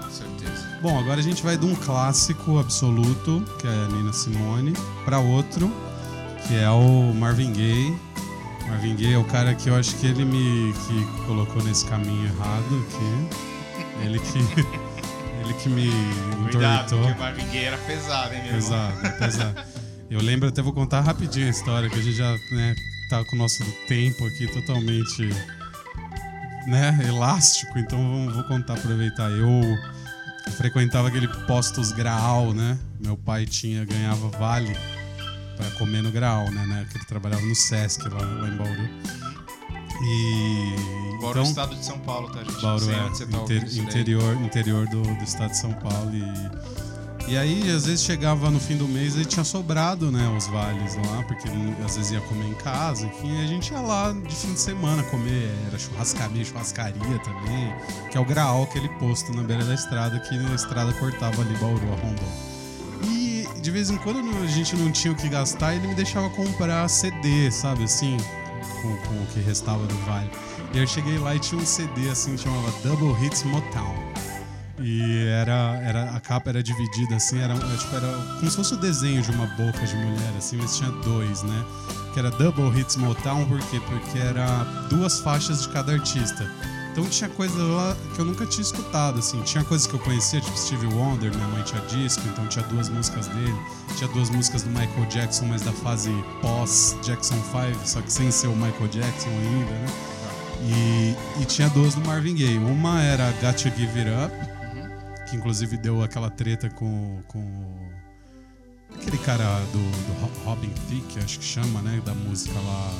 Com 0.03 0.11
certeza. 0.11 0.79
Bom, 0.83 0.99
agora 0.99 1.21
a 1.21 1.23
gente 1.23 1.41
vai 1.45 1.57
de 1.57 1.65
um 1.65 1.77
clássico 1.77 2.59
absoluto, 2.59 3.45
que 3.61 3.69
é 3.69 3.71
a 3.71 3.89
Nina 3.89 4.13
Simone, 4.13 4.73
para 5.05 5.21
outro, 5.21 5.73
que 6.49 6.57
é 6.57 6.69
o 6.69 7.15
Marvin 7.15 7.53
Gaye. 7.53 8.08
Marvin 8.69 8.97
Gaye 8.97 9.15
é 9.15 9.19
o 9.19 9.25
cara 9.25 9.55
que 9.55 9.69
eu 9.69 9.75
acho 9.77 9.95
que 9.97 10.07
ele 10.07 10.25
me 10.25 10.73
que 10.87 11.25
colocou 11.27 11.63
nesse 11.63 11.85
caminho 11.87 12.27
errado 12.27 12.87
aqui. 12.87 14.05
Ele 14.05 14.19
que 14.19 14.39
ele 15.45 15.55
que 15.55 15.69
me 15.69 15.91
Cuidado, 16.51 16.85
entortou. 16.95 16.99
porque 17.01 17.13
o 17.13 17.19
Marvin 17.21 17.47
Gaye 17.47 17.65
era 17.65 17.79
pesado, 17.79 18.35
hein, 18.35 18.43
meu 18.45 18.55
irmão? 18.57 18.61
Pesado, 18.61 19.07
é 19.07 19.11
pesado. 19.11 19.61
Eu 20.11 20.21
lembro, 20.23 20.49
até 20.49 20.63
vou 20.63 20.73
contar 20.73 21.01
rapidinho 21.01 21.47
a 21.47 21.51
história, 21.51 21.89
que 21.91 21.99
a 21.99 22.03
gente 22.03 22.17
já 22.17 22.31
né, 22.53 22.75
tá 23.11 23.23
com 23.25 23.37
o 23.37 23.39
nosso 23.39 23.63
tempo 23.87 24.25
aqui 24.27 24.47
totalmente 24.53 25.29
né, 26.67 26.99
elástico, 27.07 27.79
então 27.79 27.99
vamos- 27.99 28.35
vou 28.35 28.45
contar, 28.45 28.75
aproveitar. 28.75 29.31
Eu 29.31 29.61
frequentava 30.57 31.09
aquele 31.09 31.29
postos 31.47 31.93
Graal, 31.93 32.55
né? 32.55 32.79
Meu 33.01 33.17
pai 33.19 33.45
tinha, 33.45 33.85
ganhava 33.85 34.29
vale 34.31 34.75
para 35.59 35.71
comer 35.73 36.03
no 36.03 36.11
Graal, 36.13 36.51
né? 36.53 36.65
né? 36.67 36.87
Que 36.91 36.97
ele 36.99 37.05
trabalhava 37.05 37.43
no 37.43 37.55
Sesc 37.55 38.09
lá, 38.09 38.21
lá 38.21 38.49
em 38.49 38.57
Bauru. 38.57 38.89
E. 40.03 41.19
Bauru, 41.21 41.41
então, 41.41 41.43
estado 41.43 41.75
de 41.75 41.85
São 41.85 41.99
Paulo, 41.99 42.31
tá, 42.31 42.45
gente? 42.45 42.63
Bauru 42.63 42.91
é 42.91 42.95
tá 42.95 43.25
inter- 43.25 43.65
daí. 43.65 43.79
interior, 43.81 44.37
interior 44.43 44.87
do, 44.87 45.03
do 45.03 45.25
estado 45.25 45.51
de 45.51 45.59
São 45.59 45.73
Paulo. 45.73 46.13
E, 46.15 47.33
e 47.33 47.37
aí, 47.37 47.69
às 47.71 47.85
vezes, 47.85 48.03
chegava 48.03 48.49
no 48.51 48.61
fim 48.61 48.77
do 48.77 48.87
mês 48.87 49.17
e 49.17 49.25
tinha 49.25 49.45
sobrado 49.45 50.11
né, 50.13 50.27
os 50.35 50.47
vales 50.47 50.95
lá, 50.95 51.25
porque 51.25 51.49
ele, 51.49 51.75
às 51.85 51.97
vezes 51.97 52.13
ia 52.13 52.21
comer 52.23 52.47
em 52.47 52.55
casa, 52.55 53.05
enfim, 53.05 53.41
e 53.41 53.45
a 53.45 53.47
gente 53.47 53.71
ia 53.73 53.81
lá 53.81 54.13
de 54.13 54.35
fim 54.35 54.55
de 54.55 54.61
semana 54.61 55.03
comer, 55.03 55.51
era 55.67 55.79
churrascaria, 55.79 56.45
churrascaria 56.45 57.19
também, 57.19 57.75
que 58.11 58.17
é 58.17 58.21
o 58.21 58.25
Graal, 58.25 58.63
aquele 58.63 58.89
posto 58.91 59.35
na 59.35 59.43
beira 59.43 59.65
da 59.65 59.75
estrada, 59.75 60.19
que 60.21 60.39
a 60.39 60.55
estrada 60.55 60.91
cortava 60.95 61.43
ali 61.43 61.55
Bauru, 61.57 61.93
a 61.93 61.97
Rondon. 61.97 62.48
De 63.61 63.71
vez 63.71 63.91
em 63.91 63.97
quando 63.97 64.21
a 64.21 64.47
gente 64.47 64.77
não 64.77 64.91
tinha 64.91 65.13
o 65.13 65.17
que 65.17 65.29
gastar, 65.29 65.75
ele 65.75 65.87
me 65.89 65.95
deixava 65.95 66.31
comprar 66.31 66.89
CD, 66.89 67.51
sabe 67.51 67.85
assim, 67.85 68.17
com, 68.81 68.97
com 68.97 69.23
o 69.23 69.27
que 69.33 69.41
restava 69.41 69.85
do 69.87 69.95
vale. 70.05 70.31
E 70.73 70.79
eu 70.79 70.87
cheguei 70.87 71.19
lá 71.19 71.35
e 71.35 71.39
tinha 71.39 71.61
um 71.61 71.67
CD 71.67 72.09
assim 72.09 72.37
que 72.37 72.43
chamava 72.43 72.71
Double 72.83 73.15
Hits 73.25 73.43
Motown. 73.45 73.95
E 74.81 75.27
era, 75.27 75.81
era 75.83 76.11
a 76.11 76.21
capa 76.21 76.51
era 76.51 76.63
dividida 76.63 77.17
assim, 77.17 77.41
era, 77.41 77.55
tipo, 77.55 77.97
era 77.97 78.13
como 78.39 78.49
se 78.49 78.57
fosse 78.57 78.75
o 78.75 78.77
desenho 78.77 79.21
de 79.23 79.31
uma 79.33 79.47
boca 79.47 79.85
de 79.85 79.97
mulher 79.97 80.33
assim, 80.37 80.57
mas 80.57 80.77
tinha 80.77 80.91
dois, 80.91 81.43
né? 81.43 81.65
Que 82.15 82.21
era 82.21 82.31
Double 82.31 82.79
Hits 82.79 82.97
Motown, 82.97 83.45
por 83.47 83.59
quê? 83.59 83.81
Porque 83.89 84.19
era 84.19 84.47
duas 84.89 85.21
faixas 85.21 85.63
de 85.63 85.69
cada 85.71 85.93
artista. 85.93 86.49
Então 86.99 87.09
tinha 87.11 87.31
coisa 87.31 87.63
lá 87.63 87.97
que 88.15 88.19
eu 88.21 88.25
nunca 88.25 88.45
tinha 88.45 88.63
escutado, 88.63 89.21
assim. 89.21 89.41
Tinha 89.43 89.63
coisas 89.63 89.87
que 89.87 89.95
eu 89.95 90.01
conhecia, 90.01 90.41
tipo 90.41 90.59
Stevie 90.59 90.87
Wonder, 90.89 91.33
minha 91.33 91.47
mãe 91.47 91.63
tinha 91.63 91.81
disco, 91.83 92.23
então 92.27 92.45
tinha 92.49 92.65
duas 92.67 92.89
músicas 92.89 93.29
dele. 93.29 93.55
Tinha 93.97 94.09
duas 94.11 94.29
músicas 94.31 94.63
do 94.65 94.71
Michael 94.71 95.07
Jackson, 95.09 95.45
mas 95.47 95.63
da 95.63 95.73
fase 95.73 96.11
pós-Jackson 96.43 97.37
5, 97.37 97.87
só 97.87 98.01
que 98.03 98.13
sem 98.13 98.33
ser 98.33 98.49
o 98.49 98.57
Michael 98.57 98.89
Jackson 98.89 99.29
ainda, 99.29 99.71
né? 99.71 99.87
E, 100.61 101.43
e 101.43 101.45
tinha 101.45 101.69
duas 101.69 101.95
do 101.95 102.01
Marvin 102.05 102.35
Gaye. 102.35 102.59
Uma 102.59 103.01
era 103.01 103.31
Got 103.41 103.63
to 103.63 103.71
Give 103.77 104.01
It 104.01 104.11
Up, 104.11 105.31
que 105.31 105.37
inclusive 105.37 105.77
deu 105.77 106.03
aquela 106.03 106.31
treta 106.31 106.69
com, 106.69 107.23
com 107.29 107.77
aquele 108.93 109.19
cara 109.19 109.45
do, 109.73 109.79
do 109.79 110.21
Ro- 110.21 110.45
Robin 110.51 110.73
Thicke, 110.89 111.21
acho 111.21 111.39
que 111.39 111.45
chama, 111.45 111.81
né? 111.81 112.03
Da 112.05 112.13
música 112.13 112.59
lá 112.59 112.91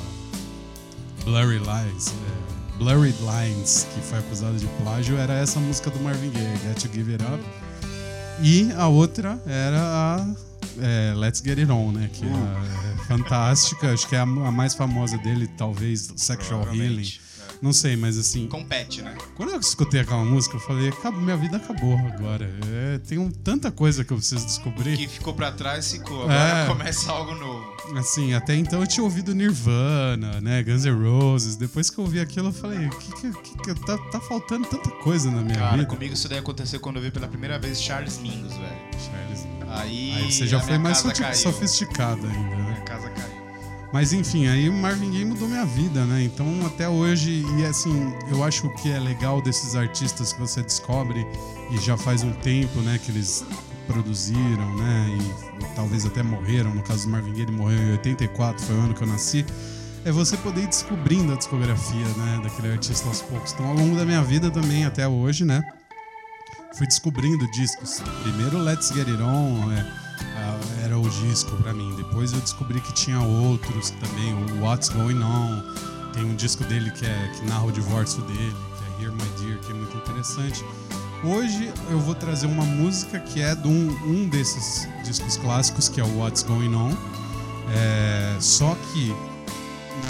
Blurry 1.25 1.59
Lines. 1.59 2.13
é, 2.55 2.58
Blurry 2.79 3.13
Lines, 3.19 3.85
que 3.93 3.99
foi 3.99 4.19
acusado 4.19 4.57
de 4.57 4.65
plágio, 4.81 5.17
era 5.17 5.33
essa 5.33 5.59
música 5.59 5.91
do 5.91 5.99
Marvin 5.99 6.31
Gaye, 6.31 6.57
Got 6.65 6.81
to 6.81 6.93
Give 6.93 7.11
It 7.11 7.23
Up. 7.23 7.43
E 8.41 8.71
a 8.71 8.87
outra 8.87 9.37
era 9.45 9.77
a 9.81 10.25
é 10.81 11.13
Let's 11.13 11.41
Get 11.43 11.59
It 11.59 11.69
On, 11.69 11.91
né? 11.91 12.09
Que 12.13 12.25
é, 12.25 12.29
é 12.29 13.05
fantástica. 13.05 13.91
Acho 13.91 14.07
que 14.07 14.15
é 14.15 14.19
a, 14.19 14.23
a 14.23 14.51
mais 14.51 14.75
famosa 14.75 15.17
dele, 15.17 15.47
talvez 15.57 16.13
Sexual 16.15 16.73
Healing. 16.73 17.11
Não 17.61 17.73
sei, 17.73 17.97
mas 17.97 18.17
assim. 18.17 18.47
Compete, 18.47 19.01
né? 19.01 19.15
Quando 19.35 19.49
eu 19.51 19.59
escutei 19.59 19.99
aquela 19.99 20.23
música, 20.23 20.55
eu 20.55 20.59
falei, 20.61 20.89
"Acabou, 20.89 21.19
minha 21.21 21.35
vida 21.35 21.57
acabou 21.57 21.97
agora. 21.97 22.49
É, 22.71 22.97
tem 22.99 23.17
um- 23.17 23.29
tanta 23.29 23.69
coisa 23.69 24.03
que 24.05 24.11
eu 24.13 24.17
preciso 24.17 24.43
O 24.43 24.47
descobrir. 24.47 24.95
que 24.97 25.07
ficou 25.07 25.33
pra 25.33 25.51
trás 25.51 25.91
ficou. 25.91 26.23
Agora 26.23 26.63
É. 26.63 26.67
começa 26.67 27.11
algo 27.11 27.35
novo. 27.35 27.67
Assim, 27.97 28.33
até 28.33 28.55
então 28.55 28.79
eu 28.81 28.87
tinha 28.87 29.03
ouvido 29.03 29.33
Nirvana, 29.35 30.39
né? 30.41 30.63
Guns 30.63 30.85
N' 30.85 30.91
Roses. 31.03 31.55
Depois 31.57 31.89
que 31.89 31.97
eu 31.97 32.05
ouvi 32.05 32.19
aquilo, 32.19 32.47
eu 32.49 32.53
falei, 32.53 32.87
o 32.87 32.89
que 32.91 33.11
que, 33.31 33.31
que 33.73 33.85
tá, 33.85 33.97
tá 34.09 34.19
faltando 34.21 34.65
tanta 34.67 34.89
coisa 34.91 35.29
na 35.29 35.41
minha 35.41 35.57
Cara, 35.57 35.77
vida. 35.77 35.85
comigo 35.87 36.13
isso 36.13 36.29
daí 36.29 36.39
aconteceu 36.39 36.79
quando 36.79 36.95
eu 36.97 37.01
vi 37.01 37.11
pela 37.11 37.27
primeira 37.27 37.59
vez 37.59 37.81
Charles 37.81 38.17
Mingus, 38.19 38.53
velho. 38.53 38.77
Charles. 39.05 39.47
Aí, 39.71 40.13
Aí 40.15 40.31
você 40.31 40.47
já 40.47 40.59
foi 40.59 40.77
mais 40.77 40.97
sofisticado 41.37 42.25
ainda, 42.25 42.55
né? 42.55 42.68
Mas 43.91 44.13
enfim, 44.13 44.47
aí 44.47 44.69
o 44.69 44.73
Marvin 44.73 45.11
Gaye 45.11 45.25
mudou 45.25 45.47
minha 45.47 45.65
vida, 45.65 46.05
né? 46.05 46.23
Então 46.23 46.45
até 46.65 46.87
hoje, 46.87 47.43
e 47.57 47.65
assim, 47.65 48.13
eu 48.29 48.43
acho 48.43 48.69
que 48.75 48.91
é 48.91 48.99
legal 48.99 49.41
desses 49.41 49.75
artistas 49.75 50.31
que 50.31 50.39
você 50.39 50.61
descobre 50.61 51.25
e 51.71 51.77
já 51.77 51.97
faz 51.97 52.23
um 52.23 52.31
tempo, 52.33 52.79
né, 52.81 52.99
que 53.03 53.11
eles 53.11 53.43
produziram, 53.87 54.75
né, 54.75 55.17
e, 55.19 55.75
talvez 55.75 56.05
até 56.05 56.21
morreram. 56.21 56.73
No 56.73 56.83
caso 56.83 57.05
do 57.05 57.11
Marvin 57.11 57.31
Gaye, 57.31 57.41
ele 57.43 57.51
morreu 57.51 57.79
em 57.79 57.91
84, 57.93 58.63
foi 58.63 58.75
o 58.75 58.79
ano 58.79 58.93
que 58.93 59.01
eu 59.01 59.07
nasci. 59.07 59.45
É 60.05 60.11
você 60.11 60.37
poder 60.37 60.61
ir 60.61 60.67
descobrindo 60.67 61.33
a 61.33 61.35
discografia, 61.35 62.05
né, 62.05 62.39
daquele 62.43 62.71
artista 62.71 63.07
aos 63.07 63.21
poucos. 63.21 63.53
Então, 63.53 63.65
ao 63.67 63.73
longo 63.73 63.95
da 63.95 64.05
minha 64.05 64.23
vida 64.23 64.51
também, 64.51 64.85
até 64.85 65.07
hoje, 65.07 65.43
né, 65.43 65.61
fui 66.77 66.85
descobrindo 66.85 67.49
discos. 67.51 68.01
Primeiro 68.21 68.59
Let's 68.59 68.89
Get 68.89 69.07
It 69.07 69.21
On, 69.21 69.71
é, 69.71 70.08
era 70.83 70.97
o 70.97 71.09
disco 71.09 71.55
pra 71.57 71.73
mim. 71.73 71.93
Depois 71.95 72.33
eu 72.33 72.39
descobri 72.39 72.79
que 72.81 72.93
tinha 72.93 73.19
outros 73.19 73.91
também, 73.91 74.33
o 74.33 74.63
What's 74.63 74.89
Going 74.89 75.21
On. 75.21 75.61
Tem 76.13 76.23
um 76.23 76.35
disco 76.35 76.63
dele 76.63 76.91
que, 76.91 77.05
é, 77.05 77.31
que 77.35 77.45
narra 77.47 77.65
o 77.65 77.71
divórcio 77.71 78.21
dele, 78.23 78.55
que 78.77 79.03
é 79.03 79.05
Here 79.05 79.13
My 79.13 79.29
Dear, 79.39 79.59
que 79.59 79.71
é 79.71 79.75
muito 79.75 79.95
interessante. 79.97 80.63
Hoje 81.23 81.71
eu 81.91 81.99
vou 81.99 82.15
trazer 82.15 82.47
uma 82.47 82.63
música 82.63 83.19
que 83.19 83.41
é 83.41 83.53
de 83.53 83.67
um, 83.67 83.89
um 84.05 84.29
desses 84.29 84.87
discos 85.03 85.37
clássicos, 85.37 85.89
que 85.89 85.99
é 85.99 86.03
o 86.03 86.17
What's 86.17 86.43
Going 86.43 86.73
On. 86.73 86.95
É, 87.71 88.37
só 88.39 88.75
que 88.91 89.13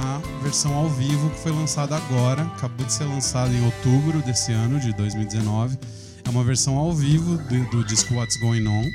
na 0.01 0.21
versão 0.41 0.73
ao 0.73 0.89
vivo 0.89 1.29
que 1.31 1.39
foi 1.39 1.51
lançada 1.51 1.95
agora, 1.95 2.43
acabou 2.43 2.85
de 2.85 2.93
ser 2.93 3.05
lançada 3.05 3.51
em 3.51 3.63
outubro 3.65 4.21
desse 4.21 4.51
ano, 4.51 4.79
de 4.79 4.93
2019. 4.93 5.77
É 6.23 6.29
uma 6.29 6.43
versão 6.43 6.77
ao 6.77 6.93
vivo 6.93 7.37
do, 7.37 7.69
do 7.71 7.83
disco 7.83 8.13
What's 8.13 8.39
Going 8.39 8.67
On, 8.67 8.85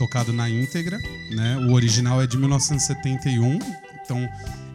tocado 0.00 0.32
na 0.32 0.48
íntegra, 0.48 0.98
né? 1.30 1.58
O 1.68 1.72
original 1.74 2.22
é 2.22 2.26
de 2.26 2.38
1971, 2.38 3.58
então 4.02 4.26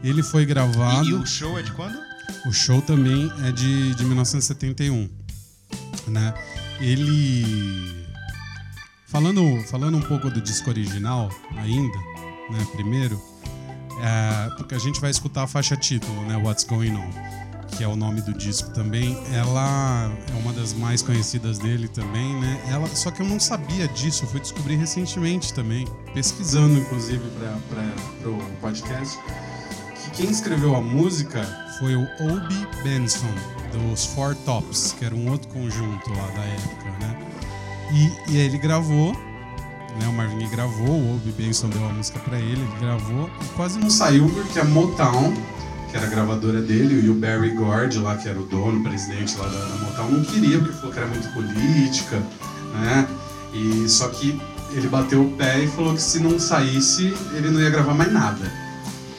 ele 0.04 0.22
foi 0.22 0.44
E, 0.44 0.46
gravado. 0.46 1.10
e 1.10 1.14
o 1.16 1.26
show 1.26 1.58
é 1.58 1.64
de 1.64 1.72
quando? 1.72 1.98
O 2.46 2.52
show 2.54 2.80
também 2.80 3.32
é 3.44 3.52
de, 3.52 3.96
de 3.96 4.06
1971, 4.06 5.10
né? 6.10 6.32
Ele 6.80 8.06
falando 9.08 9.64
falando 9.64 9.98
um 9.98 10.02
pouco 10.02 10.30
do 10.30 10.40
disco 10.40 10.70
original 10.70 11.32
ainda, 11.58 11.98
né? 12.52 12.68
Primeiro, 12.74 13.20
é, 14.00 14.50
porque 14.58 14.76
a 14.76 14.80
gente 14.80 15.02
vai 15.02 15.10
escutar 15.10 15.44
a 15.44 15.48
faixa 15.48 15.76
título, 15.76 16.22
né? 16.28 16.38
What's 16.38 16.66
Going 16.66 16.96
On, 16.96 17.10
que 17.72 17.84
é 17.84 17.88
o 17.88 17.96
nome 17.96 18.22
do 18.22 18.34
disco 18.34 18.70
também. 18.72 19.18
Ela 19.34 20.12
é 20.34 20.40
uma 20.40 20.54
das 20.54 20.74
mais 20.74 21.02
conhecidas 21.02 21.58
dele 21.58 21.88
também, 21.88 22.40
né? 22.40 22.62
Ela, 22.70 22.88
só 22.88 23.12
que 23.12 23.22
eu 23.22 23.26
não 23.28 23.40
sabia 23.40 23.88
disso, 23.88 24.24
eu 24.26 24.30
fui 24.30 24.40
descobrir 24.40 24.76
recentemente 24.76 25.54
também, 25.54 25.88
pesquisando 26.14 26.78
inclusive 26.78 27.24
para 27.70 28.30
o 28.30 28.40
podcast 28.62 29.18
que 29.96 30.12
quem 30.12 30.30
escreveu 30.30 30.76
a 30.76 30.82
música 30.82 31.44
foi 31.80 31.96
o 31.96 32.04
Obi 32.04 32.68
Benson, 32.84 33.34
dos 33.74 34.06
Four 34.06 34.36
Tops, 34.46 34.96
que 34.98 35.06
era 35.06 35.16
um 35.16 35.30
outro 35.30 35.48
conjunto 35.50 36.10
lá 36.12 36.28
da 36.28 36.44
época, 36.44 36.86
né? 37.02 37.18
E, 37.92 38.32
e 38.32 38.38
ele 38.38 38.58
gravou, 38.58 39.14
né? 39.14 40.08
O 40.08 40.14
Marvin 40.14 40.48
gravou, 40.50 40.90
o 40.90 41.16
Obi 41.16 41.32
Benson 41.32 41.70
deu 41.70 41.86
a 41.86 41.90
música 41.90 42.20
pra 42.20 42.40
ele, 42.40 42.62
ele 42.62 42.80
gravou 42.80 43.30
e 43.42 43.46
quase 43.56 43.80
não 43.80 43.90
saiu 43.90 44.30
porque 44.30 44.60
a 44.60 44.66
Motown, 44.66 45.34
que 45.96 45.98
era 45.98 46.08
a 46.08 46.10
gravadora 46.10 46.62
dele, 46.62 47.06
e 47.06 47.10
o 47.10 47.14
Barry 47.14 47.52
Gordy 47.52 48.00
lá, 48.00 48.18
que 48.18 48.28
era 48.28 48.38
o 48.38 48.44
dono, 48.44 48.82
o 48.82 48.84
presidente 48.84 49.38
lá 49.38 49.48
da, 49.48 49.60
da 49.60 49.76
Motown, 49.78 50.12
não 50.12 50.26
queria 50.26 50.60
porque 50.60 50.74
falou 50.74 50.92
que 50.92 51.00
era 51.00 51.08
muito 51.08 51.34
política, 51.34 52.22
né? 52.74 53.08
E 53.54 53.88
só 53.88 54.10
que 54.10 54.38
ele 54.74 54.90
bateu 54.90 55.24
o 55.24 55.32
pé 55.38 55.60
e 55.60 55.68
falou 55.68 55.94
que 55.94 56.02
se 56.02 56.20
não 56.20 56.38
saísse, 56.38 57.14
ele 57.34 57.50
não 57.50 57.62
ia 57.62 57.70
gravar 57.70 57.94
mais 57.94 58.12
nada. 58.12 58.52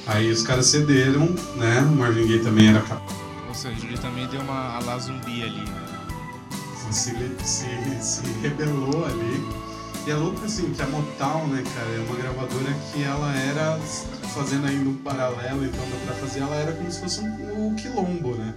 Aí 0.07 0.31
os 0.31 0.43
caras 0.43 0.67
cederam, 0.67 1.35
né? 1.57 1.81
O 1.81 1.97
Marvin 1.97 2.27
Gaye 2.27 2.41
também 2.41 2.69
era 2.69 2.81
capaz. 2.83 3.17
Ou 3.49 3.55
seja, 3.55 3.87
ele 3.87 3.97
também 3.97 4.27
deu 4.27 4.43
uma 4.43 4.77
ala 4.77 4.99
zumbi 4.99 5.45
ali, 5.45 5.61
né? 5.61 5.87
Se, 6.91 7.15
se, 7.43 7.67
se 8.03 8.23
rebelou 8.43 9.07
ali. 9.07 9.47
E 10.07 10.11
é 10.11 10.15
louco 10.15 10.45
assim, 10.45 10.73
que 10.73 10.81
a 10.81 10.87
Motown, 10.87 11.49
né, 11.49 11.65
cara, 11.75 11.89
é 11.91 11.99
uma 11.99 12.17
gravadora 12.17 12.73
que 12.93 13.03
ela 13.03 13.37
era, 13.37 13.77
fazendo 14.33 14.67
ainda 14.67 14.89
um 14.89 14.95
paralelo, 14.95 15.65
então 15.65 15.81
dá 15.91 15.97
pra 16.07 16.15
fazer, 16.15 16.41
ela 16.41 16.55
era 16.55 16.73
como 16.73 16.89
se 16.93 17.01
fosse 17.01 17.21
um, 17.21 17.73
o 17.73 17.75
quilombo, 17.75 18.37
né? 18.37 18.55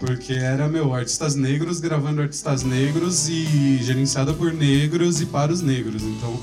Porque 0.00 0.32
era, 0.32 0.66
meu, 0.68 0.94
artistas 0.94 1.34
negros 1.34 1.80
gravando 1.80 2.22
artistas 2.22 2.62
negros 2.62 3.28
e 3.28 3.76
gerenciada 3.82 4.32
por 4.32 4.54
negros 4.54 5.20
e 5.20 5.26
para 5.26 5.52
os 5.52 5.60
negros. 5.60 6.02
Então 6.02 6.38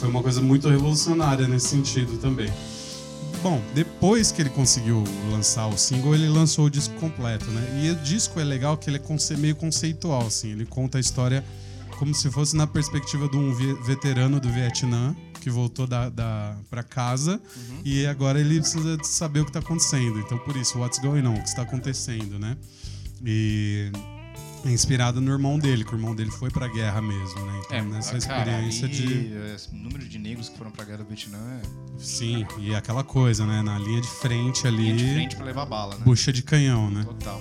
foi 0.00 0.08
uma 0.08 0.22
coisa 0.22 0.40
muito 0.40 0.68
revolucionária 0.68 1.46
nesse 1.46 1.68
sentido 1.68 2.18
também. 2.18 2.52
Bom, 3.40 3.60
depois 3.72 4.32
que 4.32 4.42
ele 4.42 4.50
conseguiu 4.50 5.02
lançar 5.30 5.66
o 5.68 5.76
single, 5.76 6.14
ele 6.14 6.28
lançou 6.28 6.66
o 6.66 6.70
disco 6.70 6.94
completo, 6.94 7.46
né? 7.50 7.82
E 7.84 7.90
o 7.90 7.96
disco 7.96 8.38
é 8.40 8.44
legal 8.44 8.76
que 8.76 8.90
ele 8.90 8.98
é 8.98 9.36
meio 9.36 9.54
conceitual, 9.54 10.26
assim. 10.26 10.50
Ele 10.52 10.66
conta 10.66 10.98
a 10.98 11.00
história 11.00 11.44
como 12.02 12.12
se 12.12 12.28
fosse 12.32 12.56
na 12.56 12.66
perspectiva 12.66 13.28
de 13.28 13.36
um 13.36 13.54
ve- 13.54 13.74
veterano 13.74 14.40
do 14.40 14.48
Vietnã 14.50 15.14
que 15.40 15.48
voltou 15.48 15.86
da, 15.86 16.08
da, 16.08 16.56
para 16.68 16.82
casa 16.82 17.40
e 17.84 18.04
agora 18.06 18.40
ele 18.40 18.58
precisa 18.58 18.98
saber 19.04 19.38
o 19.38 19.44
que 19.44 19.50
está 19.50 19.60
acontecendo. 19.60 20.18
Então, 20.18 20.36
por 20.36 20.56
isso, 20.56 20.80
what's 20.80 20.98
going 20.98 21.24
on? 21.24 21.34
O 21.34 21.40
que 21.40 21.48
está 21.48 21.62
acontecendo, 21.62 22.40
né? 22.40 22.56
E 23.24 23.92
é 24.64 24.70
inspirado 24.72 25.20
no 25.20 25.30
irmão 25.30 25.60
dele, 25.60 25.84
que 25.84 25.94
o 25.94 25.96
irmão 25.96 26.12
dele 26.12 26.32
foi 26.32 26.50
pra 26.50 26.66
guerra 26.66 27.00
mesmo, 27.00 27.38
né? 27.46 27.60
Então, 27.66 27.84
nessa 27.84 28.16
ah, 28.16 28.20
cara, 28.20 28.50
experiência 28.66 28.88
de. 28.88 29.34
é, 29.34 29.56
o 29.72 29.76
número 29.76 30.04
de 30.04 30.18
negros 30.18 30.48
que 30.48 30.58
foram 30.58 30.72
pra 30.72 30.84
guerra 30.84 30.98
do 30.98 31.04
Vietnã 31.04 31.38
é 31.38 31.98
Sim, 31.98 32.44
e 32.58 32.74
aquela 32.74 33.04
coisa, 33.04 33.46
né? 33.46 33.62
Na 33.62 33.78
linha 33.78 34.00
de 34.00 34.08
frente 34.08 34.66
ali. 34.66 34.90
linha 34.92 34.96
de 34.96 35.04
frente 35.04 35.36
pra 35.36 35.44
levar 35.44 35.66
bala, 35.66 35.94
né? 35.94 36.02
Bucha 36.04 36.32
de 36.32 36.42
canhão, 36.42 36.90
né? 36.90 37.04
Total. 37.04 37.40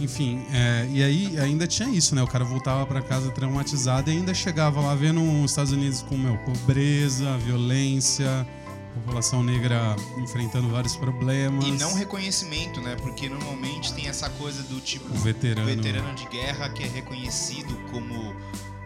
Enfim, 0.00 0.44
é, 0.52 0.88
e 0.92 1.02
aí 1.02 1.38
ainda 1.40 1.66
tinha 1.66 1.88
isso, 1.88 2.14
né? 2.14 2.22
O 2.22 2.26
cara 2.26 2.44
voltava 2.44 2.86
pra 2.86 3.02
casa 3.02 3.30
traumatizado 3.30 4.10
e 4.10 4.12
ainda 4.12 4.32
chegava 4.32 4.80
lá 4.80 4.94
vendo 4.94 5.20
os 5.42 5.50
Estados 5.50 5.72
Unidos 5.72 6.02
com, 6.02 6.16
meu, 6.16 6.36
pobreza, 6.38 7.36
violência, 7.38 8.46
população 8.94 9.42
negra 9.42 9.96
enfrentando 10.18 10.68
vários 10.68 10.96
problemas. 10.96 11.64
E 11.66 11.72
não 11.72 11.94
reconhecimento, 11.94 12.80
né? 12.80 12.96
Porque 12.96 13.28
normalmente 13.28 13.92
tem 13.92 14.08
essa 14.08 14.28
coisa 14.30 14.62
do 14.62 14.80
tipo 14.80 15.12
o 15.12 15.18
veterano. 15.18 15.66
veterano 15.66 16.14
de 16.14 16.26
guerra 16.28 16.68
que 16.68 16.82
é 16.82 16.86
reconhecido 16.86 17.76
como 17.90 18.34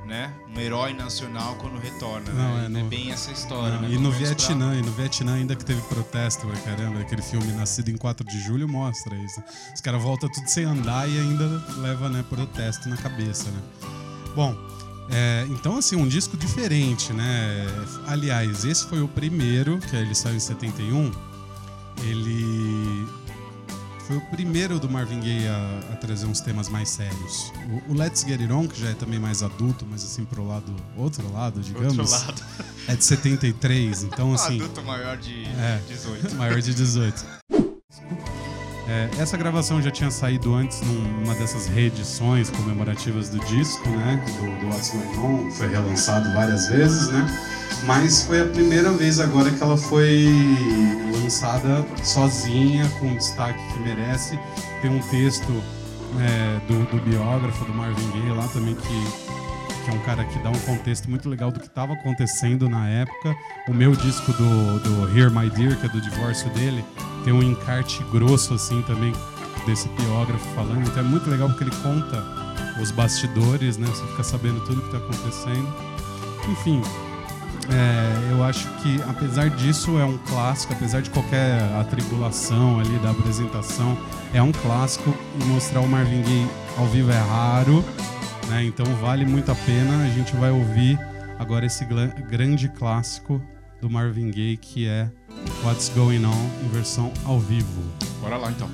né, 0.07 0.33
um 0.55 0.59
herói 0.61 0.93
nacional 0.93 1.55
quando 1.57 1.79
retorna. 1.79 2.31
Não, 2.33 2.55
né? 2.57 2.63
é 2.63 2.67
é 2.67 2.69
no- 2.69 2.89
bem 2.89 3.11
essa 3.13 3.31
história. 3.31 3.75
Não, 3.77 3.83
né? 3.83 3.89
e 3.91 3.95
no 3.95 4.11
menos 4.11 4.17
pra- 4.19 4.27
Vietnã, 4.27 4.77
e 4.77 4.83
no 4.83 4.93
Vietnã 4.93 5.35
ainda 5.35 5.55
que 5.57 5.65
teve 5.65 5.81
protesto, 5.83 6.47
pra 6.47 6.57
caramba, 6.61 7.01
aquele 7.01 7.23
filme 7.23 7.53
Nascido 7.53 7.89
em 7.91 7.97
4 7.97 8.27
de 8.27 8.41
Julho 8.41 8.69
mostra 8.69 9.15
isso. 9.17 9.43
Os 9.75 9.81
caras 9.81 10.03
voltam 10.03 10.29
tudo 10.31 10.49
sem 10.49 10.65
andar 10.65 11.09
e 11.09 11.19
ainda 11.19 11.47
leva, 11.79 12.09
né, 12.09 12.25
protesto 12.29 12.89
na 12.89 12.97
cabeça, 12.97 13.51
né? 13.51 13.61
Bom, 14.35 14.57
é, 15.11 15.47
então 15.51 15.77
assim, 15.79 15.97
um 15.97 16.09
disco 16.09 16.37
diferente, 16.37 17.13
né? 17.13 17.67
Aliás, 18.07 18.65
esse 18.65 18.87
foi 18.87 19.01
o 19.03 19.09
primeiro, 19.09 19.79
que 19.79 19.95
ele 19.97 20.15
saiu 20.15 20.37
em 20.37 20.41
71. 20.41 21.13
Ele 22.05 23.07
foi 24.07 24.17
o 24.17 24.21
primeiro 24.21 24.79
do 24.79 24.89
Marvin 24.89 25.21
Gaye 25.21 25.47
a, 25.49 25.81
a 25.93 25.97
trazer 25.97 26.27
uns 26.27 26.41
temas 26.41 26.69
mais 26.69 26.89
sérios. 26.91 27.53
O, 27.89 27.93
o 27.93 27.95
Let's 27.97 28.23
Get 28.23 28.41
It 28.41 28.53
On, 28.53 28.67
que 28.69 28.81
já 28.81 28.91
é 28.91 28.95
também 28.95 29.19
mais 29.19 29.43
adulto, 29.43 29.87
mas 29.91 30.05
assim 30.05 30.25
pro 30.25 30.47
lado 30.47 30.75
outro 30.97 31.31
lado, 31.33 31.61
digamos, 31.61 31.99
Outro 31.99 32.11
lado. 32.11 32.43
é 32.89 32.97
de 32.97 33.05
73, 33.05 34.03
então 34.05 34.33
assim, 34.35 34.57
Adulto 34.57 34.83
maior 34.83 35.17
de 35.17 35.45
É. 35.45 35.81
18. 35.89 36.35
maior 36.37 36.61
de 36.61 36.75
18. 36.75 37.25
É, 38.93 39.09
essa 39.19 39.39
gravação 39.39 39.81
já 39.81 39.91
tinha 39.91 40.11
saído 40.11 40.55
antes 40.55 40.83
numa 40.83 41.35
dessas 41.35 41.67
reedições 41.67 42.51
comemorativas 42.51 43.31
do 43.31 43.39
disco, 43.47 43.89
né? 43.89 44.23
Do, 44.39 44.61
do 44.61 44.67
What's 44.67 44.93
foi 45.57 45.69
relançado 45.69 46.31
várias 46.35 46.69
vezes, 46.69 47.09
né? 47.09 47.27
Mas 47.87 48.25
foi 48.25 48.43
a 48.43 48.45
primeira 48.45 48.93
vez 48.93 49.19
agora 49.19 49.51
que 49.51 49.63
ela 49.63 49.79
foi 49.79 50.29
lançada 51.11 51.87
sozinha, 52.05 52.87
com 53.01 53.13
o 53.13 53.17
destaque 53.17 53.59
que 53.73 53.79
merece. 53.81 54.39
Tem 54.83 54.91
um 54.91 55.01
texto 55.09 55.51
é, 56.21 56.61
do, 56.69 56.85
do 56.91 57.03
biógrafo 57.03 57.65
do 57.65 57.73
Marvin 57.73 58.11
Gaye 58.11 58.37
lá 58.37 58.47
também 58.49 58.75
que 58.75 59.33
que 59.85 59.91
é 59.91 59.95
um 59.95 59.99
cara 60.01 60.25
que 60.25 60.39
dá 60.39 60.49
um 60.49 60.59
contexto 60.61 61.11
muito 61.11 61.29
legal 61.29 61.51
do 61.51 61.59
que 61.59 61.67
estava 61.67 61.95
acontecendo 61.95 62.69
na 62.69 62.89
época. 62.89 63.35
O 63.67 63.75
meu 63.75 63.97
disco 63.97 64.33
do, 64.33 64.79
do 64.79 65.19
Here 65.19 65.29
My 65.29 65.51
Dear, 65.51 65.77
que 65.77 65.87
é 65.87 65.89
do 65.89 66.01
divórcio 66.01 66.49
dele, 66.51 66.85
tem 67.25 67.33
um 67.33 67.43
encarte 67.43 68.05
grosso 68.11 68.55
assim 68.55 68.83
também 68.83 69.13
desse 69.67 69.89
biógrafo 69.91 70.45
falando. 70.55 70.87
Então 70.87 71.01
é 71.01 71.07
muito 71.07 71.29
legal 71.31 71.49
porque 71.49 71.65
ele 71.65 71.77
conta 71.83 72.25
os 72.81 72.91
bastidores, 72.91 73.77
né? 73.77 73.87
Você 73.87 74.07
fica 74.07 74.23
sabendo 74.23 74.61
tudo 74.65 74.81
que 74.81 74.87
está 74.87 74.99
acontecendo. 74.99 75.69
Enfim, 76.51 76.83
é, 77.71 78.33
eu 78.33 78.43
acho 78.43 78.69
que 78.79 79.01
apesar 79.09 79.51
disso 79.51 79.99
é 79.99 80.05
um 80.05 80.19
clássico, 80.19 80.73
apesar 80.73 81.01
de 81.01 81.11
qualquer 81.11 81.63
atribulação 81.79 82.81
ali 82.81 82.99
da 82.99 83.11
apresentação, 83.11 83.97
é 84.35 84.43
um 84.43 84.53
clássico 84.53 85.15
e 85.41 85.45
mostrar 85.45 85.81
o 85.81 85.89
Marvin 85.89 86.23
Gaye 86.23 86.49
ao 86.77 86.87
vivo 86.87 87.11
é 87.13 87.19
raro, 87.19 87.85
né? 88.49 88.65
Então 88.65 88.87
vale 88.97 89.25
muito 89.25 89.53
a 89.53 89.55
pena. 89.55 90.05
A 90.05 90.09
gente 90.09 90.35
vai 90.37 90.51
ouvir 90.51 90.99
agora 91.39 91.67
esse 91.67 91.85
grande 91.85 92.69
clássico 92.69 93.41
do 93.81 93.89
Marvin 93.89 94.31
Gaye 94.31 94.57
que 94.57 94.87
é 94.87 95.11
What's 95.65 95.89
Going 95.91 96.25
On 96.25 96.51
em 96.65 96.69
versão 96.69 97.13
ao 97.25 97.39
vivo. 97.39 97.83
Bora 98.21 98.37
lá 98.37 98.51
então. 98.51 98.69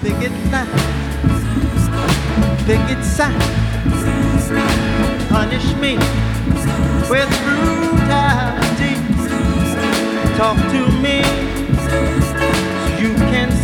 Picket 0.00 0.32
line, 0.50 0.68
picket 2.66 3.04
sign, 3.04 3.32
punish 5.28 5.74
me 5.80 5.96
with 7.08 7.28
brutality. 7.44 8.96
Talk 10.36 10.56
to 10.56 10.90
me 11.00 11.22
so 11.88 11.98
you 13.00 13.14
can 13.30 13.61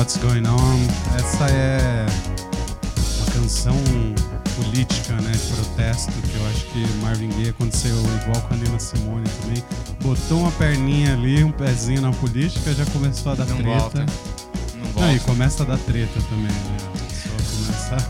What's 0.00 0.16
Going 0.16 0.46
On? 0.46 0.78
Essa 1.14 1.44
é 1.50 2.06
uma 3.18 3.26
canção 3.32 3.76
política, 4.56 5.12
né, 5.20 5.30
de 5.30 5.38
protesto, 5.54 6.10
que 6.12 6.36
eu 6.36 6.46
acho 6.48 6.64
que 6.68 6.86
Marvin 7.02 7.28
Gaye 7.28 7.50
aconteceu 7.50 7.94
igual 8.22 8.40
com 8.48 8.54
a 8.54 8.56
Nina 8.56 8.78
Simone 8.78 9.28
também. 9.42 9.62
Botou 10.00 10.38
uma 10.40 10.50
perninha 10.52 11.12
ali, 11.12 11.44
um 11.44 11.52
pezinho 11.52 12.00
na 12.00 12.12
política, 12.12 12.72
já 12.72 12.86
começou 12.86 13.32
a 13.32 13.34
dar 13.34 13.44
Não 13.44 13.56
treta. 13.58 13.78
volta. 13.78 13.98
Não 14.74 14.84
Não, 14.86 14.92
volta. 14.92 15.12
e 15.12 15.20
começa 15.20 15.62
a 15.64 15.66
dar 15.66 15.76
treta 15.78 16.18
também, 16.30 16.46
né? 16.46 16.76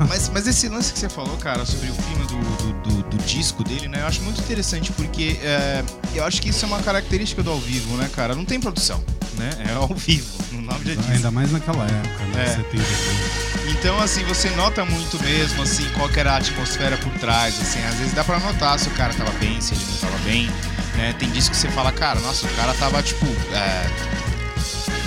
Mas, 0.09 0.29
mas 0.29 0.47
esse 0.47 0.69
lance 0.69 0.93
que 0.93 0.99
você 0.99 1.09
falou, 1.09 1.37
cara, 1.39 1.65
sobre 1.67 1.89
o 1.91 1.95
clima 1.95 2.25
do, 2.27 2.37
do, 2.39 3.03
do- 3.03 3.17
do 3.17 3.25
disco 3.25 3.65
dele, 3.65 3.89
né? 3.89 4.03
Eu 4.03 4.07
acho 4.07 4.21
muito 4.23 4.39
interessante 4.41 4.93
porque 4.93 5.41
é, 5.43 5.83
eu 6.15 6.23
acho 6.25 6.41
que 6.41 6.51
isso 6.51 6.65
é 6.65 6.69
uma 6.69 6.81
característica 6.83 7.43
do 7.43 7.51
ao 7.51 7.59
vivo, 7.59 7.97
né, 7.97 8.09
cara? 8.15 8.35
Não 8.37 8.45
tem 8.45 8.61
produção, 8.61 9.03
né? 9.39 9.51
É 9.69 9.73
ao 9.73 9.89
vivo. 9.89 10.29
O 10.61 10.73
nome 10.73 10.85
já 10.85 10.95
diz. 10.95 11.11
Ainda 11.11 11.31
mais 11.31 11.51
naquela 11.53 11.85
época, 11.85 12.25
né? 12.35 12.45
É. 12.45 12.47
70 12.49 12.63
pouco. 12.71 13.71
Então, 13.71 13.99
assim, 14.01 14.23
você 14.25 14.51
nota 14.51 14.85
muito 14.85 15.19
mesmo, 15.23 15.63
assim, 15.63 15.89
qual 15.95 16.09
que 16.09 16.21
era 16.21 16.33
a 16.33 16.37
atmosfera 16.37 16.97
por 16.99 17.13
trás, 17.15 17.59
assim, 17.61 17.83
às 17.85 17.95
vezes 17.95 18.13
dá 18.13 18.23
pra 18.23 18.39
notar 18.39 18.79
se 18.79 18.89
o 18.89 18.91
cara 18.93 19.15
tava 19.15 19.31
bem, 19.39 19.61
se 19.61 19.75
ele 19.75 19.85
não 19.91 19.97
tava 19.99 20.19
bem, 20.19 20.51
né? 20.97 21.15
Tem 21.19 21.31
disco 21.31 21.53
que 21.53 21.57
você 21.57 21.69
fala, 21.69 21.91
cara, 21.93 22.21
nossa, 22.21 22.47
o 22.47 22.51
cara 22.51 22.75
tava, 22.75 23.03
tipo, 23.03 23.27
é, 23.55 23.91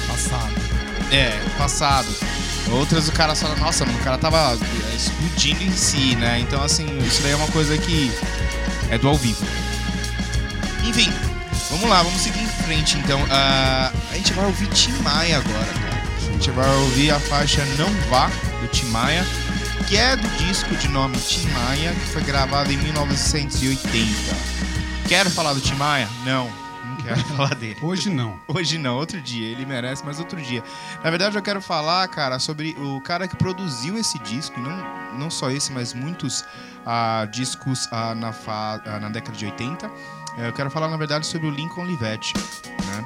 Passado. 0.08 0.54
é, 1.12 1.40
passado. 1.58 2.08
Outras 2.72 3.08
o 3.10 3.12
cara 3.12 3.36
fala, 3.36 3.56
nossa, 3.58 3.86
mano, 3.86 4.00
o 4.00 4.04
cara 4.04 4.18
tava 4.18 4.58
é, 4.92 4.96
explodindo 4.96 5.64
em 5.64 5.72
si, 5.72 6.16
né? 6.16 6.40
Então, 6.40 6.64
assim, 6.64 6.86
isso 7.06 7.22
daí 7.22 7.34
é 7.34 7.36
uma 7.36 7.48
coisa 7.48 7.78
que 7.78 8.12
é 8.90 8.98
do 8.98 9.08
ao 9.10 9.16
vivo. 9.16 9.46
Enfim, 10.86 11.12
vamos 11.74 11.90
lá, 11.90 12.04
vamos 12.04 12.22
seguir 12.22 12.42
em 12.44 12.48
frente, 12.48 12.98
então. 12.98 13.20
Ah, 13.30 13.92
a 14.12 14.16
gente 14.16 14.32
vai 14.34 14.46
ouvir 14.46 14.68
Tim 14.68 14.92
Maia 15.02 15.38
agora, 15.38 15.66
cara. 15.66 16.04
A 16.18 16.32
gente 16.32 16.52
vai 16.52 16.70
ouvir 16.78 17.12
a 17.12 17.20
faixa 17.20 17.64
Não 17.78 17.90
Vá, 18.10 18.28
do 18.62 18.68
Tim 18.68 18.86
Maia, 18.88 19.24
que 19.88 19.98
é 19.98 20.16
do 20.16 20.28
disco 20.38 20.76
de 20.76 20.88
nome 20.88 21.18
Tim 21.18 21.48
Maia, 21.50 21.92
que 21.94 22.08
foi 22.08 22.24
gravado 22.24 22.72
em 22.72 22.78
1980. 22.78 24.10
Quero 25.08 25.30
falar 25.30 25.54
do 25.54 25.62
Tim 25.62 25.76
Maia? 25.76 26.08
Não, 26.26 26.46
não 26.86 26.96
quero 26.98 27.20
falar 27.36 27.56
dele. 27.56 27.78
Hoje 27.82 28.10
não. 28.10 28.40
Hoje 28.48 28.78
não, 28.78 28.96
outro 28.96 29.20
dia. 29.22 29.48
Ele 29.48 29.66
merece, 29.66 30.04
mas 30.06 30.20
outro 30.20 30.42
dia. 30.42 30.64
Na 31.04 31.10
verdade, 31.10 31.36
eu 31.36 31.42
quero 31.42 31.62
falar, 31.62 32.08
cara, 32.08 32.40
sobre 32.40 32.76
o 32.80 33.02
cara 33.02 33.28
que 33.28 33.36
produziu 33.36 33.98
esse 33.98 34.18
disco, 34.20 34.60
não, 34.60 35.20
não 35.20 35.30
só 35.30 35.50
esse, 35.52 35.72
mas 35.72 35.94
muitos 35.94 36.46
ah, 36.86 37.28
discos 37.32 37.88
ah, 37.92 38.16
na, 38.16 38.32
fa- 38.32 38.82
na 39.02 39.10
década 39.10 39.38
de 39.38 39.46
80. 39.46 39.92
Eh, 40.38 40.48
Eu 40.48 40.54
quero 40.54 40.70
falar, 40.70 40.88
na 40.90 40.98
verdade, 40.98 41.26
sobre 41.28 41.48
o 41.48 41.52
Lincoln 41.52 41.82
Olivetti, 41.84 42.34
né? 42.86 43.06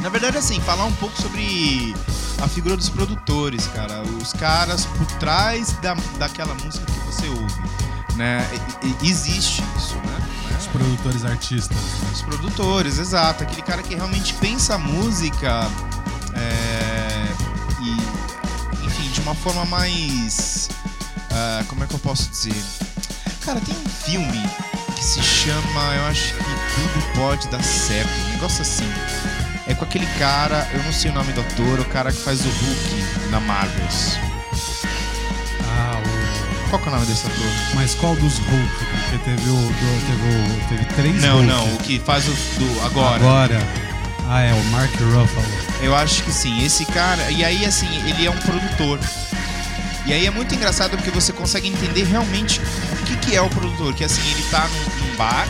Na 0.00 0.08
verdade, 0.08 0.36
assim, 0.36 0.60
falar 0.60 0.84
um 0.84 0.92
pouco 0.94 1.20
sobre 1.20 1.94
a 2.42 2.48
figura 2.48 2.76
dos 2.76 2.88
produtores, 2.88 3.66
cara. 3.68 4.02
Os 4.20 4.32
caras 4.32 4.84
por 4.86 5.06
trás 5.18 5.72
da, 5.80 5.94
daquela 6.18 6.54
música 6.54 6.84
que 6.86 6.98
você 7.00 7.28
ouve, 7.28 7.62
né? 8.16 8.44
E- 8.82 8.88
e- 8.88 9.08
existe 9.10 9.62
isso, 9.76 9.94
né? 9.96 10.28
Os 10.58 10.66
produtores 10.66 11.24
artistas. 11.24 11.76
né? 11.76 12.10
Os 12.12 12.22
produtores, 12.22 12.98
exato. 12.98 13.42
Aquele 13.44 13.62
cara 13.62 13.82
que 13.82 13.94
realmente 13.94 14.34
pensa 14.34 14.74
a 14.74 14.78
música 14.78 15.68
é, 16.34 17.28
e, 17.80 18.84
enfim, 18.86 19.08
de 19.10 19.20
uma 19.20 19.34
forma 19.34 19.64
mais. 19.66 20.68
ah, 21.30 21.64
como 21.68 21.84
é 21.84 21.86
que 21.86 21.94
eu 21.94 21.98
posso 22.00 22.28
dizer? 22.28 22.54
Cara, 23.44 23.60
tem 23.60 23.74
um 23.76 23.88
filme 23.88 24.42
que 25.02 25.08
se 25.08 25.20
chama, 25.22 25.94
eu 25.96 26.06
acho 26.06 26.32
que 26.34 26.44
Tudo 26.44 27.12
Pode 27.16 27.48
Dar 27.48 27.60
Certo, 27.62 28.08
um 28.08 28.30
negócio 28.30 28.62
assim. 28.62 28.88
É 29.66 29.74
com 29.74 29.84
aquele 29.84 30.06
cara, 30.18 30.68
eu 30.72 30.80
não 30.84 30.92
sei 30.92 31.10
o 31.10 31.14
nome 31.14 31.32
do 31.32 31.40
ator, 31.40 31.80
o 31.80 31.84
cara 31.86 32.12
que 32.12 32.20
faz 32.20 32.40
o 32.40 32.48
Hulk 32.48 33.04
na 33.30 33.40
Marvels. 33.40 34.16
Ah, 35.64 36.00
o... 36.04 36.70
Qual 36.70 36.80
que 36.80 36.88
é 36.88 36.92
o 36.92 36.94
nome 36.94 37.06
desse 37.06 37.26
ator? 37.26 37.46
Mas 37.74 37.94
qual 37.96 38.14
dos 38.14 38.38
Hulk? 38.38 38.84
Porque 38.84 39.18
teve 39.24 39.50
o. 39.50 39.54
do- 39.56 40.06
teve, 40.06 40.22
o- 40.22 40.68
teve 40.68 40.84
três 40.94 41.20
Não, 41.22 41.38
Hulk. 41.38 41.46
não, 41.48 41.74
o 41.74 41.78
que 41.78 41.98
faz 41.98 42.24
o 42.28 42.30
do 42.30 42.80
agora. 42.86 43.16
Agora. 43.16 43.68
Ah, 44.28 44.40
é, 44.42 44.52
o 44.52 44.64
Mark 44.66 44.92
Ruffalo. 45.00 45.46
Eu 45.80 45.96
acho 45.96 46.22
que 46.22 46.32
sim. 46.32 46.62
Esse 46.64 46.84
cara. 46.86 47.28
E 47.30 47.44
aí, 47.44 47.64
assim, 47.66 47.88
ele 48.08 48.24
é 48.24 48.30
um 48.30 48.38
produtor. 48.38 49.00
E 50.06 50.12
aí 50.12 50.26
é 50.26 50.30
muito 50.30 50.54
engraçado 50.54 50.96
porque 50.96 51.10
você 51.10 51.32
consegue 51.32 51.68
entender 51.68 52.04
realmente 52.04 52.60
que, 53.22 53.34
é 53.36 53.40
o 53.42 53.48
produtor. 53.48 53.94
Que 53.94 54.04
assim, 54.04 54.20
ele 54.30 54.42
tá 54.50 54.68
num, 54.68 55.06
num 55.06 55.16
bar, 55.16 55.46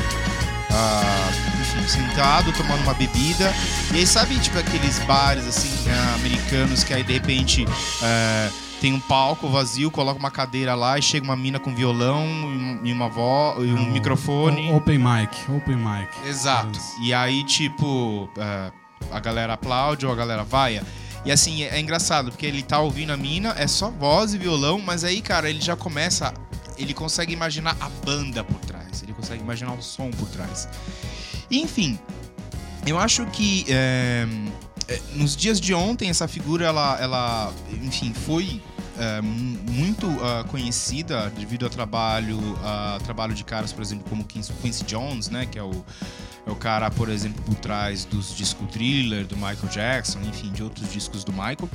ah, 0.70 1.30
enfim, 1.60 1.86
sentado, 1.88 2.52
tomando 2.52 2.82
uma 2.82 2.94
bebida. 2.94 3.52
E 3.92 3.96
aí, 3.98 4.06
sabe, 4.06 4.38
tipo, 4.38 4.58
aqueles 4.58 4.98
bares, 5.00 5.46
assim, 5.46 5.70
ah, 5.90 6.14
americanos 6.16 6.84
que 6.84 6.92
aí 6.94 7.02
de 7.02 7.12
repente. 7.12 7.66
ah, 8.02 8.48
tem 8.80 8.92
um 8.92 8.98
palco 8.98 9.48
vazio, 9.48 9.92
coloca 9.92 10.18
uma 10.18 10.30
cadeira 10.30 10.74
lá 10.74 10.98
e 10.98 11.02
chega 11.02 11.24
uma 11.24 11.36
mina 11.36 11.60
com 11.60 11.72
violão 11.72 12.24
e 12.26 12.28
um- 12.28 12.80
e 12.82 12.92
uma 12.92 13.08
voz 13.08 13.58
e 13.64 13.70
um 13.70 13.76
O- 13.76 13.92
microfone. 13.92 14.72
Open 14.72 14.98
mic, 14.98 15.30
open 15.56 15.76
mic. 15.76 16.08
Exato. 16.26 16.80
E 17.00 17.14
aí, 17.14 17.44
tipo, 17.44 18.28
é, 18.36 18.72
a 19.12 19.20
galera 19.20 19.52
aplaude 19.52 20.04
ou 20.04 20.10
a 20.10 20.16
galera 20.16 20.42
vaia. 20.42 20.82
E 21.24 21.30
assim, 21.30 21.62
é, 21.62 21.76
é 21.76 21.80
engraçado, 21.80 22.32
porque 22.32 22.44
ele 22.44 22.60
tá 22.60 22.80
ouvindo 22.80 23.12
a 23.12 23.16
mina, 23.16 23.54
é 23.56 23.68
só 23.68 23.88
voz 23.88 24.34
e 24.34 24.38
violão, 24.38 24.80
mas 24.84 25.04
aí, 25.04 25.22
cara, 25.22 25.48
ele 25.48 25.60
já 25.60 25.76
começa. 25.76 26.34
Ele 26.82 26.92
consegue 26.94 27.32
imaginar 27.32 27.76
a 27.80 27.88
banda 28.04 28.42
por 28.44 28.58
trás, 28.60 29.02
ele 29.02 29.12
consegue 29.12 29.42
imaginar 29.42 29.72
o 29.72 29.82
som 29.82 30.10
por 30.10 30.28
trás. 30.28 30.68
Enfim, 31.50 31.98
eu 32.86 32.98
acho 32.98 33.24
que 33.26 33.64
é, 33.68 34.26
nos 35.14 35.36
dias 35.36 35.60
de 35.60 35.72
ontem 35.72 36.10
essa 36.10 36.26
figura, 36.26 36.66
ela, 36.66 36.98
ela 37.00 37.52
enfim, 37.82 38.12
foi 38.12 38.60
é, 38.98 39.20
mu- 39.20 39.58
muito 39.70 40.06
ah, 40.22 40.44
conhecida 40.48 41.30
devido 41.30 41.64
ao 41.64 41.70
trabalho, 41.70 42.38
a 42.62 42.98
trabalho 43.04 43.34
de 43.34 43.44
caras, 43.44 43.72
por 43.72 43.80
exemplo, 43.82 44.04
como 44.08 44.24
Quincy 44.24 44.84
Jones, 44.84 45.28
né, 45.30 45.46
que 45.46 45.58
é 45.58 45.62
o, 45.62 45.84
é 46.46 46.50
o 46.50 46.56
cara, 46.56 46.90
por 46.90 47.08
exemplo, 47.08 47.42
por 47.44 47.54
trás 47.54 48.04
dos 48.04 48.34
discos 48.36 48.68
Thriller, 48.70 49.26
do 49.26 49.36
Michael 49.36 49.68
Jackson, 49.70 50.20
enfim, 50.22 50.50
de 50.52 50.62
outros 50.62 50.92
discos 50.92 51.22
do 51.24 51.32
Michael. 51.32 51.70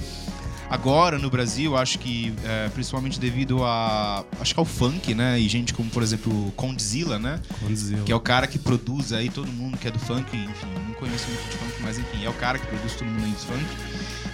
Agora, 0.69 1.17
no 1.17 1.29
Brasil, 1.29 1.77
acho 1.77 1.97
que, 1.97 2.33
é, 2.43 2.69
principalmente 2.69 3.19
devido 3.19 3.63
a, 3.63 4.25
acho 4.39 4.53
que 4.53 4.59
ao 4.59 4.65
funk, 4.65 5.15
né, 5.15 5.39
e 5.39 5.47
gente 5.47 5.73
como, 5.73 5.89
por 5.89 6.03
exemplo, 6.03 6.31
o 6.47 6.51
Condzilla, 6.51 7.17
né, 7.17 7.39
Condzilla. 7.59 8.03
que 8.03 8.11
é 8.11 8.15
o 8.15 8.19
cara 8.19 8.47
que 8.47 8.59
produz 8.59 9.13
aí 9.13 9.29
todo 9.29 9.47
mundo 9.47 9.77
que 9.77 9.87
é 9.87 9.91
do 9.91 9.99
funk, 9.99 10.35
enfim, 10.35 10.67
não 10.85 10.93
conheço 10.95 11.25
muito 11.27 11.49
de 11.49 11.57
funk, 11.57 11.73
mas 11.81 11.97
enfim, 11.97 12.25
é 12.25 12.29
o 12.29 12.33
cara 12.33 12.59
que 12.59 12.67
produz 12.67 12.93
todo 12.95 13.07
mundo 13.07 13.23
aí 13.23 13.31
do 13.31 13.37
funk. 13.37 13.65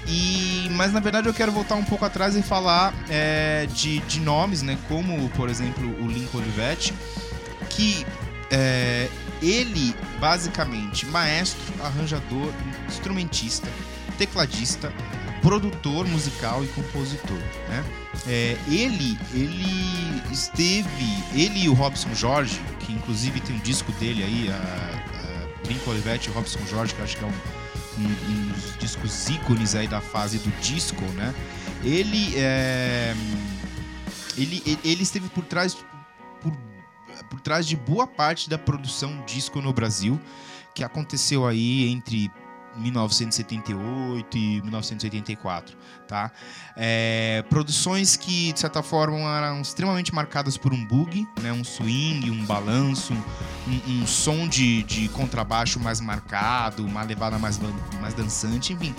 E, 0.07 0.67
mas 0.71 0.91
na 0.91 0.99
verdade 0.99 1.27
eu 1.27 1.33
quero 1.33 1.51
voltar 1.51 1.75
um 1.75 1.83
pouco 1.83 2.03
atrás 2.03 2.35
e 2.35 2.41
falar 2.41 2.93
é, 3.09 3.67
de, 3.73 3.99
de 3.99 4.19
nomes, 4.19 4.63
né, 4.63 4.77
como 4.87 5.29
por 5.29 5.49
exemplo 5.49 5.87
o 6.03 6.07
Lincoln 6.07 6.39
Olivetti, 6.39 6.93
que 7.69 8.05
é, 8.49 9.07
ele 9.41 9.95
basicamente 10.19 11.05
maestro, 11.05 11.61
arranjador, 11.83 12.51
instrumentista, 12.87 13.67
tecladista, 14.17 14.91
produtor 15.43 16.07
musical 16.07 16.63
e 16.63 16.67
compositor, 16.69 17.37
né? 17.69 17.83
É, 18.27 18.57
ele, 18.67 19.17
ele 19.33 20.23
esteve, 20.31 21.05
ele 21.35 21.65
e 21.65 21.69
o 21.69 21.73
Robson 21.73 22.13
Jorge, 22.15 22.59
que 22.79 22.91
inclusive 22.93 23.39
tem 23.41 23.55
um 23.55 23.59
disco 23.59 23.91
dele 23.93 24.23
aí, 24.23 24.49
a, 24.49 24.55
a 24.55 25.67
Brinco 25.67 25.89
Olivetti 25.91 26.29
e 26.29 26.33
Robson 26.33 26.65
Jorge, 26.67 26.95
que 26.95 27.01
acho 27.01 27.17
que 27.17 27.23
é 27.23 27.27
um, 27.27 27.31
um- 28.01 28.31
um 28.31 28.47
dos 28.53 28.77
discos 28.79 29.29
ícones 29.29 29.75
aí 29.75 29.87
da 29.87 29.99
fase 30.01 30.39
do 30.39 30.49
disco, 30.61 31.03
né? 31.15 31.33
Ele, 31.83 32.33
é, 32.37 33.13
ele, 34.37 34.79
ele 34.83 35.03
esteve 35.03 35.27
por 35.29 35.43
trás, 35.43 35.75
por, 36.41 36.53
por 37.29 37.41
trás 37.41 37.67
de 37.67 37.75
boa 37.75 38.07
parte 38.07 38.49
da 38.49 38.57
produção 38.57 39.23
disco 39.27 39.61
no 39.61 39.73
Brasil, 39.73 40.19
que 40.73 40.83
aconteceu 40.83 41.45
aí 41.45 41.89
entre 41.91 42.31
1978 42.75 44.37
e 44.37 44.61
1984, 44.61 45.77
tá? 46.07 46.31
É, 46.75 47.43
produções 47.49 48.15
que, 48.15 48.53
de 48.53 48.59
certa 48.59 48.81
forma, 48.81 49.17
eram 49.37 49.61
extremamente 49.61 50.13
marcadas 50.13 50.57
por 50.57 50.73
um 50.73 50.85
bug, 50.85 51.27
né? 51.41 51.51
um 51.51 51.63
swing, 51.63 52.29
um 52.31 52.45
balanço, 52.45 53.13
um, 53.67 54.01
um 54.01 54.07
som 54.07 54.47
de, 54.47 54.83
de 54.83 55.09
contrabaixo 55.09 55.79
mais 55.79 55.99
marcado, 55.99 56.85
uma 56.85 57.03
levada 57.03 57.37
mais, 57.37 57.59
mais 58.01 58.13
dançante, 58.13 58.73
enfim, 58.73 58.95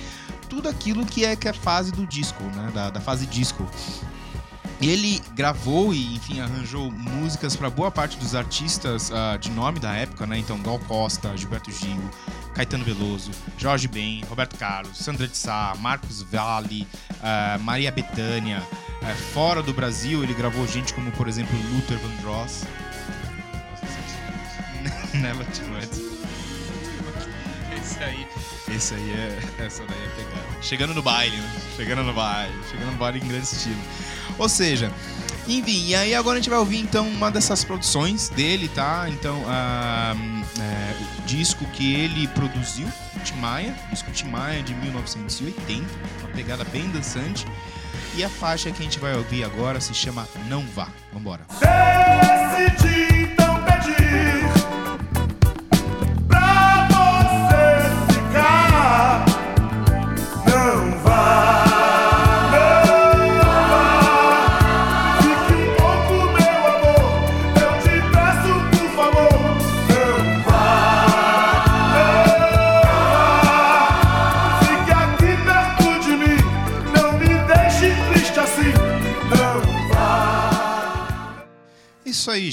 tudo 0.49 0.69
aquilo 0.69 1.05
que 1.05 1.25
é, 1.25 1.35
que 1.37 1.49
é 1.49 1.53
fase 1.53 1.93
do 1.93 2.07
disco, 2.07 2.43
né? 2.43 2.71
da, 2.75 2.91
da 2.91 3.01
fase 3.01 3.27
disco. 3.27 3.69
Ele 4.81 5.23
gravou 5.35 5.95
e, 5.95 6.17
enfim, 6.17 6.41
arranjou 6.41 6.91
músicas 6.91 7.57
para 7.57 7.71
boa 7.71 7.91
parte 7.91 8.17
dos 8.19 8.35
artistas 8.35 9.11
ah, 9.13 9.37
de 9.37 9.51
nome 9.51 9.79
da 9.79 9.93
época, 9.95 10.27
né? 10.27 10.39
Então, 10.39 10.61
Gal 10.61 10.79
Costa, 10.81 11.37
Gilberto 11.37 11.71
Gil, 11.71 12.11
Caetano 12.55 12.85
Veloso, 12.85 13.31
Jorge 13.57 13.89
Ben, 13.89 14.23
Roberto 14.29 14.57
Carlos, 14.57 14.99
Sandra 14.99 15.27
de 15.29 15.37
Sá, 15.37 15.75
Marcos 15.79 16.23
Valle, 16.23 16.87
ah, 17.23 17.59
Maria 17.61 17.91
Bethânia. 17.91 18.63
Eh, 19.03 19.15
fora 19.33 19.63
do 19.63 19.73
Brasil, 19.73 20.23
ele 20.23 20.33
gravou 20.33 20.67
gente 20.67 20.95
como, 20.95 21.11
por 21.13 21.29
exemplo, 21.29 21.57
Luther 21.73 21.99
Vandross. 21.99 22.65
Never 25.15 25.47
Too 25.47 25.69
Much. 25.69 26.14
Esse 27.85 28.03
aí, 28.03 28.27
esse 28.75 28.95
aí 28.95 29.11
é. 29.11 29.65
Essa 29.65 29.85
daí 29.85 29.99
é 29.99 30.09
pegada. 30.17 30.63
Chegando 30.63 30.95
no 30.95 31.03
baile, 31.03 31.37
né? 31.37 31.51
Chegando 31.77 32.03
no 32.03 32.15
baile. 32.15 32.55
Chegando 32.71 32.93
no 32.93 32.97
baile 32.97 33.19
em 33.19 33.29
grande 33.29 33.45
estilo. 33.45 33.81
Ou 34.39 34.49
seja, 34.49 34.91
enfim, 35.47 35.89
e 35.89 35.95
aí 35.95 36.15
agora 36.15 36.39
a 36.39 36.41
gente 36.41 36.49
vai 36.49 36.59
ouvir 36.59 36.79
então 36.79 37.07
uma 37.07 37.31
dessas 37.31 37.63
produções 37.63 38.31
dele, 38.31 38.69
tá? 38.69 39.07
Então, 39.09 39.45
é, 39.49 40.97
o 41.19 41.23
disco 41.27 41.67
que 41.67 41.95
ele 41.95 42.27
produziu, 42.29 42.89
Tim 43.23 43.37
Maia, 43.37 43.75
disco 43.91 44.11
Tim 44.11 44.29
Maia 44.29 44.63
de 44.63 44.75
1980, 44.75 45.85
uma 46.21 46.29
pegada 46.31 46.65
bem 46.65 46.89
dançante. 46.91 47.47
E 48.17 48.25
a 48.25 48.29
faixa 48.29 48.71
que 48.71 48.81
a 48.81 48.85
gente 48.85 48.99
vai 48.99 49.15
ouvir 49.15 49.45
agora 49.45 49.81
se 49.81 49.93
chama 49.93 50.27
Não 50.47 50.65
Vá. 50.69 50.89
Vambora. 51.13 51.43
Decidi 52.57 52.94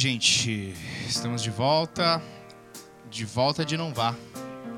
gente. 0.01 0.73
Estamos 1.07 1.43
de 1.43 1.51
volta. 1.51 2.19
De 3.07 3.23
volta 3.23 3.63
de 3.63 3.77
Não 3.77 3.93
Vá. 3.93 4.15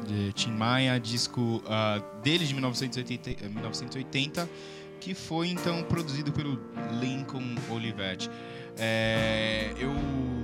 De 0.05 0.33
Tim 0.33 0.51
Maia, 0.51 0.99
disco 0.99 1.63
ah, 1.65 2.01
dele 2.21 2.45
de 2.45 2.53
1980, 2.53 3.29
eh, 3.29 3.47
1980, 3.47 4.49
que 4.99 5.13
foi 5.13 5.47
então 5.47 5.81
produzido 5.83 6.29
pelo 6.33 6.59
Lincoln 6.99 7.55
Olivetti. 7.69 8.29
É, 8.77 9.73
eu 9.77 9.93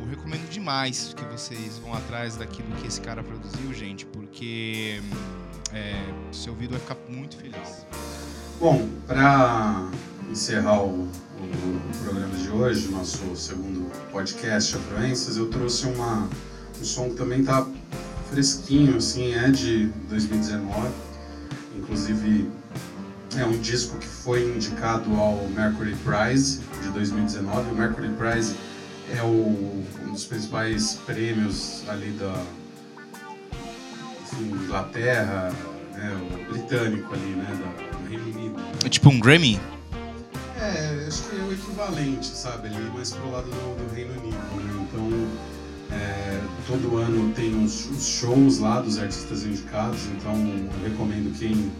recomendo 0.10 0.50
demais 0.50 1.14
que 1.14 1.26
vocês 1.26 1.78
vão 1.80 1.94
atrás 1.94 2.38
daquilo 2.38 2.74
que 2.78 2.88
esse 2.88 3.02
cara 3.02 3.22
produziu, 3.22 3.74
gente, 3.74 4.06
porque 4.06 5.02
é, 5.74 6.02
seu 6.32 6.54
ouvido 6.54 6.72
vai 6.72 6.80
ficar 6.80 6.96
muito 7.10 7.36
feliz. 7.36 7.86
Bom, 8.62 8.88
para 9.06 9.92
encerrar 10.32 10.84
o, 10.84 11.12
o- 11.40 12.04
programa 12.04 12.36
de 12.36 12.50
hoje, 12.50 12.88
nosso 12.90 13.36
segundo 13.36 13.90
podcast 14.12 14.76
Afluências, 14.76 15.38
eu 15.38 15.48
trouxe 15.50 15.86
uma, 15.88 16.28
um 16.80 16.84
som 16.84 17.10
que 17.10 17.16
também 17.16 17.44
tá 17.44 17.66
fresquinho, 18.30 18.98
assim, 18.98 19.34
é 19.34 19.50
de 19.50 19.88
2019. 20.10 20.90
Inclusive, 21.78 22.50
é 23.38 23.46
um 23.46 23.58
disco 23.60 23.98
que 23.98 24.08
foi 24.08 24.44
indicado 24.56 25.14
ao 25.16 25.48
Mercury 25.50 25.96
Prize 26.04 26.60
de 26.82 26.90
2019. 26.90 27.72
O 27.72 27.76
Mercury 27.76 28.10
Prize 28.10 28.56
é 29.16 29.22
o, 29.24 29.84
um 30.06 30.12
dos 30.14 30.26
principais 30.26 30.94
prêmios 31.06 31.84
ali 31.88 32.12
da 32.12 32.34
enfim, 34.24 34.52
Inglaterra, 34.52 35.52
né, 35.94 36.18
o 36.48 36.52
britânico 36.52 37.14
ali, 37.14 37.32
né, 37.32 37.60
da, 37.60 37.98
do 37.98 38.08
Reino 38.10 38.26
Unido. 38.26 38.56
É 38.86 38.90
tipo 38.90 39.10
um 39.10 39.20
Grammy? 39.20 39.60
É, 40.62 41.06
acho 41.08 41.24
que 41.24 41.36
é 41.38 41.44
o 41.44 41.54
equivalente, 41.54 42.28
sabe, 42.28 42.68
ali, 42.68 42.92
mas 42.96 43.12
pro 43.12 43.32
lado 43.32 43.46
do, 43.50 43.88
do 43.88 43.96
Reino 43.96 44.12
Unido, 44.12 44.36
né? 44.36 44.88
Então, 44.88 45.28
é, 45.92 46.40
todo 46.68 46.98
ano 46.98 47.34
tem 47.34 47.64
os 47.64 47.88
shows 48.06 48.60
lá 48.60 48.82
dos 48.82 49.00
artistas 49.00 49.44
indicados, 49.44 50.02
então 50.18 50.34
recomendo 50.84 51.36
quem, 51.40 51.72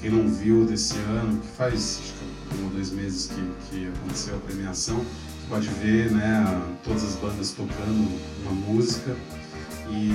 quem 0.00 0.10
não 0.10 0.28
viu 0.28 0.64
desse 0.66 0.96
ano, 0.98 1.40
que 1.40 1.48
faz 1.56 2.00
acho 2.02 2.12
que 2.12 2.60
um 2.60 2.64
ou 2.66 2.70
dois 2.70 2.90
meses 2.90 3.28
que, 3.28 3.50
que 3.70 3.88
aconteceu 3.88 4.36
a 4.36 4.38
premiação, 4.38 5.04
pode 5.48 5.68
ver, 5.68 6.10
né, 6.10 6.62
todas 6.84 7.04
as 7.04 7.14
bandas 7.16 7.52
tocando 7.52 8.08
uma 8.42 8.52
música. 8.52 9.16
E, 9.88 10.10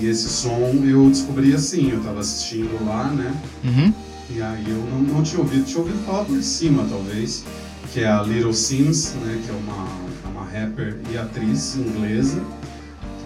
e 0.00 0.08
esse 0.08 0.28
som 0.28 0.72
eu 0.84 1.08
descobri 1.08 1.54
assim, 1.54 1.92
eu 1.92 2.02
tava 2.02 2.20
assistindo 2.20 2.84
lá, 2.84 3.04
né, 3.04 3.40
Uhum. 3.64 3.94
E 4.34 4.40
aí 4.40 4.64
eu 4.66 4.78
não, 4.90 5.00
não 5.14 5.22
tinha 5.22 5.40
ouvido, 5.40 5.64
tinha 5.64 5.80
ouvido 5.80 5.98
falar 6.04 6.24
por 6.24 6.42
cima, 6.42 6.86
talvez, 6.88 7.44
que 7.92 8.00
é 8.00 8.08
a 8.08 8.22
Little 8.22 8.54
Sims, 8.54 9.14
né, 9.22 9.40
que 9.44 9.50
é 9.50 9.54
uma, 9.54 9.88
é 10.24 10.28
uma 10.28 10.44
rapper 10.44 10.98
e 11.10 11.18
atriz 11.18 11.76
inglesa 11.76 12.42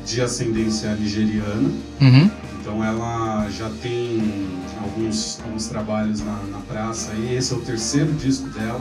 de 0.04 0.20
ascendência 0.20 0.94
nigeriana. 0.94 1.70
Uhum. 2.00 2.30
Então 2.61 2.82
ela 2.82 3.48
já 3.50 3.70
tem 3.82 4.48
alguns, 4.82 5.40
alguns 5.44 5.66
trabalhos 5.66 6.20
na, 6.20 6.38
na 6.50 6.59
praça 6.61 7.12
e 7.14 7.34
esse 7.34 7.52
é 7.52 7.57
o 7.57 7.61
terceiro 7.61 8.12
disco 8.14 8.48
dela, 8.48 8.80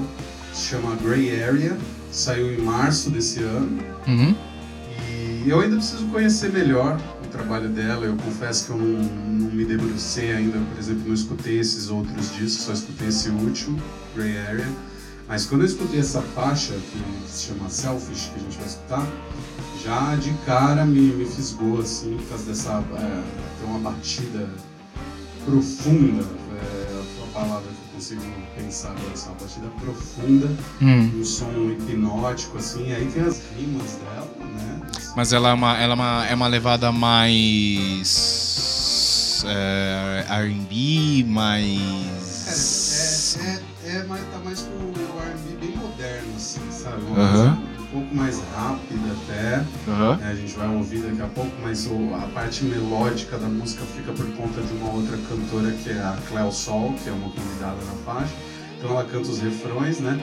se 0.54 0.70
chama 0.70 0.96
Grey 0.96 1.44
Area, 1.44 1.78
saiu 2.12 2.52
em 2.54 2.58
março 2.58 3.10
desse 3.12 3.42
ano. 3.44 3.78
Uhum. 4.08 4.36
E 5.46 5.50
eu 5.50 5.60
ainda 5.60 5.76
preciso 5.76 6.06
conhecer 6.08 6.52
melhor 6.52 7.00
trabalho 7.36 7.70
dela. 7.70 8.06
Eu 8.06 8.16
confesso 8.16 8.66
que 8.66 8.72
eu 8.72 8.78
não, 8.78 9.04
não 9.04 9.52
me 9.52 9.66
debrucei 9.66 10.34
ainda, 10.34 10.58
por 10.58 10.80
exemplo, 10.80 11.04
não 11.08 11.14
escutei 11.14 11.60
esses 11.60 11.90
outros 11.90 12.34
discos, 12.36 12.66
só 12.66 12.74
escutei 12.74 13.08
esse 13.10 13.30
último, 13.30 13.80
Grey 14.16 14.38
Area. 14.38 14.68
Mas 15.28 15.46
quando 15.46 15.62
eu 15.62 15.68
escutei 15.68 16.00
essa 16.00 16.22
faixa, 16.22 16.74
que 16.74 17.32
se 17.32 17.48
chama 17.48 17.70
Selfish, 17.70 18.30
que 18.34 18.40
a 18.40 18.44
gente 18.44 18.58
vai 18.58 18.68
escutar, 18.68 19.08
já 19.84 20.16
de 20.16 20.32
cara 20.46 20.86
me, 20.86 21.00
me 21.00 21.26
fisgou, 21.26 21.80
assim, 21.80 22.16
por 22.18 22.30
causa 22.30 22.46
dessa. 22.46 22.84
É, 22.98 23.24
tem 23.60 23.70
uma 23.70 23.80
batida 23.80 24.48
profunda, 25.46 26.24
é 26.24 27.02
a 27.24 27.34
palavra 27.34 27.68
que 27.68 27.90
eu 27.90 27.94
consigo 27.96 28.22
pensar 28.56 28.90
agora, 28.92 29.12
essa 29.14 29.30
batida 29.32 29.68
profunda 29.82 30.50
Hum. 30.82 31.20
um 31.20 31.24
som 31.24 31.52
hipnótico, 31.72 32.58
assim, 32.58 32.92
aí 32.94 33.06
tem 33.12 33.24
as 33.24 33.42
rimas 33.58 33.98
dela, 34.04 34.30
né? 34.40 34.82
Mas 35.16 35.32
ela 35.34 35.50
é 35.50 35.54
uma, 35.54 35.78
ela 35.78 35.94
é 35.94 35.96
uma, 35.96 36.26
é 36.28 36.36
uma 36.36 36.48
levada 36.48 36.92
mais. 36.92 38.46
É, 39.48 40.26
RB, 40.30 41.24
mais. 41.28 43.38
É, 43.40 43.42
é, 43.42 43.62
é, 43.96 44.00
é 44.00 44.04
mais, 44.04 44.22
tá 44.32 44.40
mais 44.44 44.62
pro 44.62 44.78
R&B 44.78 45.56
bem 45.66 45.76
moderno, 45.78 46.34
assim, 46.36 46.60
sabe? 46.72 47.02
Uma 47.04 47.16
um 47.80 47.86
pouco 48.00 48.14
mais 48.16 48.42
rápida 48.54 49.14
até, 49.24 49.64
né? 50.18 50.32
a 50.32 50.36
gente 50.36 50.54
vai 50.54 50.68
ouvir 50.68 51.00
daqui 51.02 51.22
a 51.22 51.28
pouco, 51.28 51.52
mas 51.64 51.86
o- 51.88 52.14
a 52.16 52.28
parte 52.34 52.66
melódica 52.66 53.38
da 53.38 53.48
música 53.48 53.86
fica 53.96 54.12
por 54.12 54.26
conta 54.34 54.60
de 54.62 54.74
uma 54.74 54.90
outra 54.92 55.16
cantora 55.30 55.72
que 55.72 55.92
é 55.92 56.00
a 56.00 56.18
Cleo 56.28 56.52
Sol, 56.52 56.94
que 57.02 57.08
é 57.08 57.14
uma 57.14 57.30
convidada 57.30 57.78
na 57.86 57.94
faixa. 58.04 58.34
Então 58.78 58.90
ela 58.90 59.06
canta 59.06 59.30
os 59.30 59.40
refrões, 59.40 60.00
né? 60.00 60.20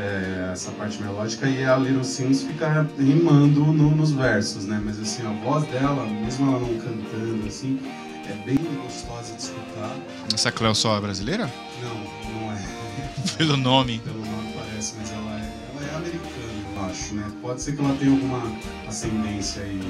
É, 0.00 0.50
essa 0.52 0.70
parte 0.72 1.00
melódica 1.02 1.46
e 1.46 1.62
a 1.62 1.76
Little 1.76 2.02
Sims 2.04 2.42
fica 2.42 2.88
rimando 2.98 3.60
no- 3.66 3.94
nos 3.94 4.12
versos, 4.12 4.64
né? 4.64 4.80
Mas 4.82 4.98
assim, 4.98 5.26
a 5.26 5.30
voz 5.44 5.64
dela, 5.68 6.06
mesmo 6.06 6.48
ela 6.50 6.58
não 6.58 6.74
cantando 6.78 7.46
assim, 7.46 7.78
é 8.26 8.32
bem 8.46 8.56
gostosa 8.82 9.34
de 9.34 9.42
escutar. 9.42 9.94
Essa 10.32 10.50
Cleo 10.50 10.74
Sol 10.74 10.96
é 10.96 11.00
brasileira? 11.02 11.50
Não, 11.82 11.94
não 12.40 12.52
é. 12.52 12.62
Pelo 13.36 13.56
nome. 13.58 13.98
Pelo 13.98 14.24
nome 14.24 14.54
parece, 14.54 14.94
mas 14.98 15.10
ela 15.12 15.32
é, 15.38 15.52
ela 15.74 15.92
é 15.92 15.96
americana, 15.96 16.76
eu 16.76 16.84
acho, 16.86 17.14
né? 17.14 17.30
Pode 17.42 17.60
ser 17.60 17.76
que 17.76 17.82
ela 17.84 17.94
tenha 17.96 18.10
alguma 18.12 18.50
ascendência 18.88 19.62
aí 19.62 19.80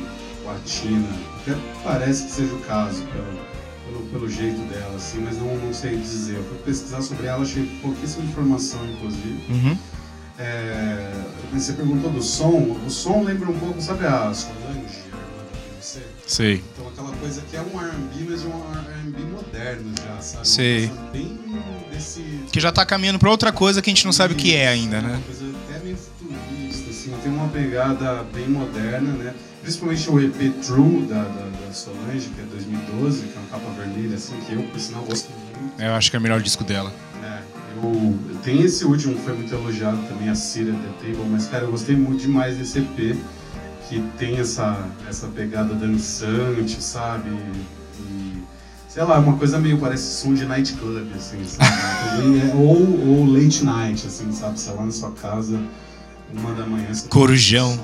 latina. 0.44 1.08
Até 1.42 1.56
parece 1.84 2.24
que 2.24 2.30
seja 2.32 2.52
o 2.54 2.60
caso, 2.62 3.04
pelo, 3.04 3.38
pelo, 3.86 4.06
pelo 4.10 4.28
jeito 4.28 4.58
dela, 4.72 4.96
assim, 4.96 5.20
mas 5.20 5.38
não, 5.38 5.54
não 5.56 5.72
sei 5.72 5.96
dizer. 5.96 6.36
Eu 6.36 6.44
fui 6.44 6.58
pesquisar 6.64 7.00
sobre 7.02 7.26
ela, 7.26 7.42
achei 7.44 7.64
pouquíssima 7.80 8.24
informação, 8.24 8.80
inclusive. 8.90 9.40
Uhum. 9.48 9.78
É, 10.42 11.12
você 11.52 11.74
perguntou 11.74 12.10
do 12.10 12.22
som. 12.22 12.78
O 12.86 12.90
som 12.90 13.22
lembra 13.22 13.50
um 13.50 13.58
pouco, 13.58 13.80
sabe 13.80 14.06
a 14.06 14.32
Solange, 14.32 14.54
a 14.64 15.16
irmã 15.16 15.44
da 15.52 15.68
Beyoncé? 15.68 16.00
Sei. 16.26 16.64
Então 16.72 16.88
aquela 16.88 17.10
coisa 17.16 17.42
que 17.50 17.56
é 17.56 17.60
um 17.60 17.78
R&B, 17.78 18.26
mas 18.30 18.42
é 18.42 18.46
um 18.46 18.72
R&B 19.02 19.22
moderno 19.24 19.92
já, 19.98 20.20
sabe? 20.22 20.36
Uma 20.38 20.44
Sei. 20.44 20.90
Bem 21.12 21.38
desse... 21.92 22.22
Que 22.50 22.58
já 22.58 22.72
tá 22.72 22.86
caminhando 22.86 23.18
pra 23.18 23.30
outra 23.30 23.52
coisa 23.52 23.82
que 23.82 23.90
a 23.90 23.92
gente 23.92 24.06
não 24.06 24.12
sabe 24.12 24.32
o 24.32 24.36
que 24.36 24.54
é 24.54 24.68
ainda, 24.68 25.00
Uma 25.00 25.08
né? 25.08 25.22
coisa 25.26 25.44
até 25.68 25.84
meio 25.84 25.96
futurista, 25.96 26.90
assim, 26.90 27.12
tem 27.22 27.32
uma 27.32 27.48
pegada 27.48 28.24
bem 28.32 28.48
moderna, 28.48 29.12
né? 29.12 29.34
Principalmente 29.60 30.08
o 30.08 30.18
EP 30.20 30.54
True 30.64 31.02
da, 31.02 31.22
da, 31.22 31.66
da 31.66 31.72
Solange, 31.74 32.30
que 32.30 32.40
é 32.40 32.44
2012, 32.44 33.26
que 33.26 33.36
é 33.36 33.40
uma 33.40 33.48
capa 33.50 33.70
vermelha, 33.72 34.16
assim, 34.16 34.34
que 34.46 34.54
eu, 34.54 34.62
por 34.62 34.80
sinal, 34.80 35.02
gosto 35.04 35.28
muito. 35.30 35.82
Eu 35.82 35.92
acho 35.92 36.10
que 36.10 36.16
é 36.16 36.18
o 36.18 36.22
melhor 36.22 36.40
disco 36.40 36.64
dela. 36.64 36.90
Eu, 37.82 38.18
tem 38.42 38.62
esse 38.62 38.84
último 38.84 39.14
que 39.14 39.22
foi 39.22 39.34
muito 39.34 39.54
elogiado 39.54 39.98
também, 40.08 40.28
a 40.28 40.34
Cira 40.34 40.72
The 40.72 41.06
Table, 41.06 41.28
mas 41.30 41.46
cara, 41.46 41.64
eu 41.64 41.70
gostei 41.70 41.96
muito 41.96 42.20
demais 42.20 42.56
desse 42.56 42.78
EP, 42.78 43.16
que 43.88 44.00
tem 44.18 44.36
essa, 44.38 44.86
essa 45.08 45.26
pegada 45.28 45.74
dançante, 45.74 46.82
sabe? 46.82 47.30
E, 47.98 48.42
sei 48.88 49.02
lá, 49.02 49.18
uma 49.18 49.36
coisa 49.36 49.58
meio 49.58 49.78
parece 49.78 50.20
som 50.20 50.34
de 50.34 50.44
nightclub, 50.44 51.08
assim, 51.14 51.44
sabe? 51.44 51.70
É- 52.20 52.54
ou, 52.54 53.08
ou 53.08 53.26
late 53.26 53.64
night, 53.64 54.06
assim, 54.06 54.30
sabe? 54.32 54.58
Sei 54.60 54.74
lá 54.74 54.84
na 54.84 54.92
sua 54.92 55.12
casa, 55.12 55.58
uma 56.32 56.52
da 56.52 56.66
manhã. 56.66 56.92
você 56.92 57.08
Corujão. 57.08 57.78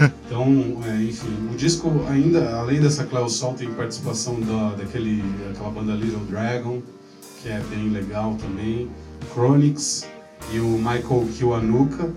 é. 0.00 0.10
Então, 0.26 0.82
é, 0.88 1.02
enfim, 1.04 1.48
o 1.52 1.56
disco 1.56 2.04
ainda, 2.10 2.56
além 2.56 2.80
dessa 2.80 3.04
Cleo 3.04 3.28
Sol, 3.28 3.54
tem 3.54 3.70
participação 3.70 4.40
da, 4.40 4.74
daquele, 4.76 5.22
daquela 5.46 5.70
banda 5.70 5.92
Little 5.92 6.24
Dragon, 6.28 6.82
que 7.44 7.50
é 7.50 7.60
bem 7.68 7.90
legal 7.90 8.34
também, 8.40 8.90
Chronix 9.34 10.08
e 10.50 10.58
o 10.58 10.78
Michael 10.78 11.28
Kiwanuka. 11.36 12.10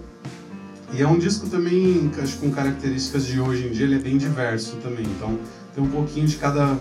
E 0.94 1.02
é 1.02 1.08
um 1.08 1.20
disco 1.20 1.50
também, 1.50 2.10
acho 2.24 2.38
com 2.38 2.50
características 2.50 3.28
de 3.28 3.42
hoje 3.42 3.68
em 3.68 3.72
dia, 3.72 3.86
ele 3.86 3.96
é 3.96 4.00
bem 4.00 4.18
diverso 4.18 4.78
também. 4.78 5.06
Então 5.06 5.38
tem 5.76 5.84
um 5.84 5.90
pouquinho 5.90 6.26
de 6.26 6.38
cada, 6.38 6.80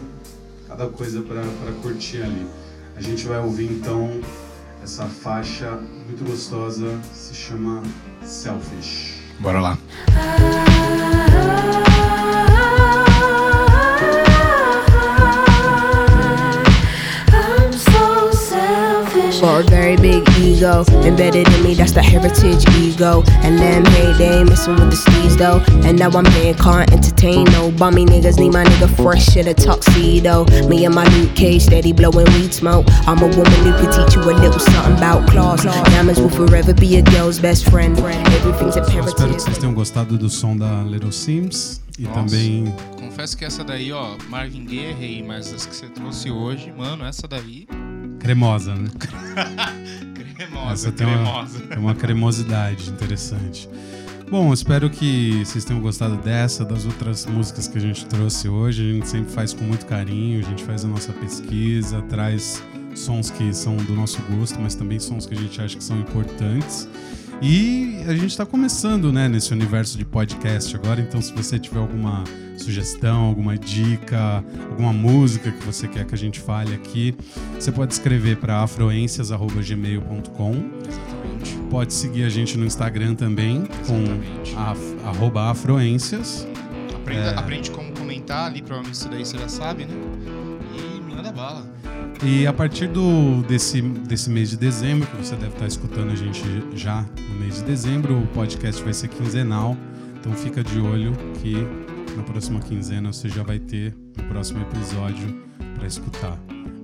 cada 0.69 0.87
coisa 0.87 1.23
para 1.23 1.43
curtir 1.83 2.23
ali. 2.23 2.47
A 2.95 3.01
gente 3.01 3.27
vai 3.27 3.41
ouvir 3.41 3.65
então 3.65 4.21
essa 4.81 5.07
faixa 5.07 5.73
muito 6.07 6.25
gostosa, 6.25 7.01
se 7.13 7.35
chama 7.35 7.83
Selfish. 8.23 9.23
Bora 9.41 9.61
lá. 9.61 9.79
For 19.41 19.61
a 19.61 19.63
very 19.65 19.97
big 19.97 20.27
ego 20.39 20.85
embedded 21.05 21.47
in 21.49 21.63
me, 21.63 21.75
that's 21.75 21.93
the 21.93 22.03
heritage 22.03 22.65
ego. 22.79 23.23
And 23.43 23.59
them 23.59 23.85
hey, 23.85 24.13
they 24.15 24.39
ain't 24.39 24.49
messing 24.49 24.75
with 24.77 24.91
the 24.91 24.97
steez 24.97 25.37
though. 25.37 25.61
And 25.87 25.99
now 25.99 26.11
I'm 26.11 26.25
here, 26.33 26.55
can't 26.55 26.91
entertain 26.93 27.45
no 27.53 27.71
bummy 27.71 28.07
niggas. 28.07 28.39
Need 28.39 28.53
my 28.53 28.65
nigga 28.65 28.89
fresh 28.97 29.37
in 29.37 29.49
a 29.49 29.55
tuxedo. 29.55 30.45
Me 30.69 30.85
and 30.87 30.95
my 30.95 31.05
Luke 31.17 31.35
Cage 31.35 31.63
steady 31.63 31.93
blowing 31.93 32.27
weed 32.35 32.55
smoke. 32.55 32.87
I'm 33.07 33.19
a 33.19 33.29
woman 33.29 33.53
who 33.65 33.73
could 33.77 33.93
teach 33.93 34.17
you 34.17 34.23
a 34.23 34.33
little 34.33 34.59
something 34.59 34.97
about 34.97 35.29
class. 35.29 35.65
Diamonds 35.65 36.21
will 36.21 36.31
forever 36.31 36.73
be 36.73 36.97
a 36.97 37.03
girl's 37.03 37.39
best 37.39 37.69
friend. 37.71 37.99
Friend. 37.99 38.27
Everything's 38.29 38.77
Eu 38.77 38.83
espero 38.83 39.05
que 39.05 39.11
imperative. 39.11 39.41
vocês 39.41 39.59
tenham 39.59 39.75
gostado 39.75 40.17
do 40.17 40.31
som 40.31 40.57
da 40.57 40.83
Little 40.83 41.13
Sims 41.13 41.81
e 41.99 42.03
Nossa. 42.03 42.15
também 42.21 42.75
Confesso 42.99 43.37
que 43.37 43.45
essa 43.45 43.65
daí, 43.65 43.93
ó, 43.93 44.17
Marvin 44.29 44.65
Gaye 44.67 44.91
errei, 44.91 45.23
mas 45.23 45.53
as 45.53 45.65
que 45.65 45.75
você 45.75 45.87
trouxe 45.89 46.31
hoje, 46.31 46.71
mano, 46.77 47.05
essa 47.07 47.27
daí. 47.27 47.67
Cremosa, 48.27 48.75
né? 48.75 48.89
Cremosa, 50.37 50.89
Essa 50.89 50.93
tem 50.93 51.07
uma, 51.07 51.17
cremosa. 51.17 51.61
tem 51.61 51.79
uma 51.79 51.95
cremosidade 51.95 52.91
interessante. 52.91 53.69
Bom, 54.29 54.53
espero 54.53 54.91
que 54.91 55.45
vocês 55.45 55.65
tenham 55.65 55.81
gostado 55.81 56.17
dessa, 56.17 56.65
das 56.65 56.85
outras 56.85 57.25
músicas 57.25 57.69
que 57.69 57.79
a 57.79 57.81
gente 57.81 58.05
trouxe 58.07 58.49
hoje. 58.49 58.91
A 58.91 58.95
gente 58.95 59.09
sempre 59.09 59.33
faz 59.33 59.53
com 59.55 59.65
muito 59.65 59.87
carinho, 59.87 60.41
a 60.41 60.49
gente 60.49 60.65
faz 60.65 60.85
a 60.85 60.89
nossa 60.89 61.13
pesquisa, 61.13 62.03
traz 62.03 62.63
sons 62.95 63.31
que 63.31 63.55
são 63.55 63.77
do 63.77 63.95
nosso 63.95 64.21
gosto, 64.23 64.61
mas 64.61 64.75
também 64.75 64.99
sons 64.99 65.27
que 65.27 65.35
a 65.35 65.39
gente 65.39 65.61
acha 65.61 65.77
que 65.77 65.85
são 65.85 65.99
importantes. 66.01 66.89
E 67.43 68.03
a 68.09 68.13
gente 68.15 68.27
está 68.31 68.47
começando, 68.47 69.13
né, 69.13 69.29
nesse 69.29 69.53
universo 69.53 69.99
de 69.99 70.05
podcast 70.05 70.75
agora, 70.75 71.01
então 71.01 71.21
se 71.21 71.33
você 71.35 71.59
tiver 71.59 71.79
alguma 71.79 72.25
sugestão, 72.57 73.25
alguma 73.25 73.57
dica, 73.59 74.43
alguma 74.71 74.93
música 74.93 75.51
que 75.53 75.63
você 75.65 75.87
quer 75.87 76.07
que 76.07 76.15
a 76.15 76.19
gente 76.19 76.41
fale 76.41 76.75
aqui, 76.75 77.15
você 77.59 77.71
pode 77.71 77.93
escrever 77.93 78.39
para 78.39 78.63
afroências.gmail.com 78.63 80.53
Exatamente. 80.89 81.57
Pode 81.71 81.93
seguir 81.93 82.25
a 82.25 82.29
gente 82.31 82.57
no 82.57 82.65
Instagram 82.65 83.15
também, 83.15 83.65
Exatamente. 83.83 84.55
com 84.55 84.59
af- 84.61 84.97
arroba 85.05 85.51
afroências. 85.51 86.49
Aprenda, 86.95 87.31
É. 87.33 87.39
Aprende 87.39 87.71
como 87.71 87.93
comentar 87.93 88.47
ali, 88.47 88.63
provavelmente 88.63 88.95
isso 88.97 89.09
daí 89.11 89.25
você 89.27 89.37
já 89.39 89.49
sabe, 89.49 89.85
né? 89.85 89.95
E 90.75 91.01
manda 91.15 91.31
bala. 91.31 91.67
E 92.25 92.47
a 92.47 92.53
partir 92.53 92.89
do, 92.89 93.43
desse, 93.43 93.81
desse 93.83 94.31
mês 94.31 94.51
de 94.51 94.57
dezembro, 94.57 95.07
que 95.07 95.17
você 95.17 95.37
deve 95.37 95.53
estar 95.53 95.67
escutando 95.67 96.11
a 96.11 96.15
gente 96.15 96.43
já 96.75 97.05
no 97.29 97.41
mês 97.41 97.57
de 97.57 97.65
dezembro, 97.65 98.19
o 98.19 98.27
podcast 98.29 98.83
vai 98.83 98.93
ser 98.93 99.09
quinzenal. 99.09 99.77
Então 100.19 100.33
fica 100.33 100.63
de 100.65 100.81
olho 100.81 101.13
que 101.41 101.55
na 102.17 102.23
próxima 102.23 102.59
quinzena 102.61 103.13
você 103.13 103.29
já 103.29 103.43
vai 103.43 103.59
ter 103.59 103.95
o 104.19 104.23
próximo 104.25 104.63
episódio 104.63 105.45
para 105.77 105.87
escutar. 105.87 106.37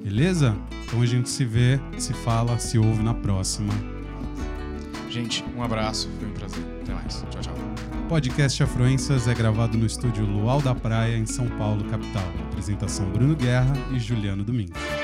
Beleza? 0.04 0.56
Então 0.84 1.00
a 1.00 1.06
gente 1.06 1.28
se 1.28 1.44
vê, 1.44 1.80
se 1.98 2.12
fala, 2.12 2.58
se 2.58 2.78
ouve 2.78 3.02
na 3.02 3.14
próxima. 3.14 3.72
Gente, 5.08 5.44
um 5.56 5.62
abraço, 5.62 6.08
foi 6.18 6.28
um 6.28 6.32
prazer. 6.32 6.64
Até 6.82 6.94
mais. 6.94 7.24
Tchau, 7.30 7.40
tchau. 7.40 7.54
Podcast 8.08 8.62
Afluências 8.62 9.26
é 9.26 9.34
gravado 9.34 9.78
no 9.78 9.86
estúdio 9.86 10.24
Luau 10.24 10.60
da 10.60 10.74
Praia, 10.74 11.16
em 11.16 11.26
São 11.26 11.46
Paulo, 11.48 11.82
capital. 11.84 12.24
Apresentação 12.50 13.10
Bruno 13.10 13.34
Guerra 13.34 13.72
e 13.92 13.98
Juliano 13.98 14.44
Domingues. 14.44 15.01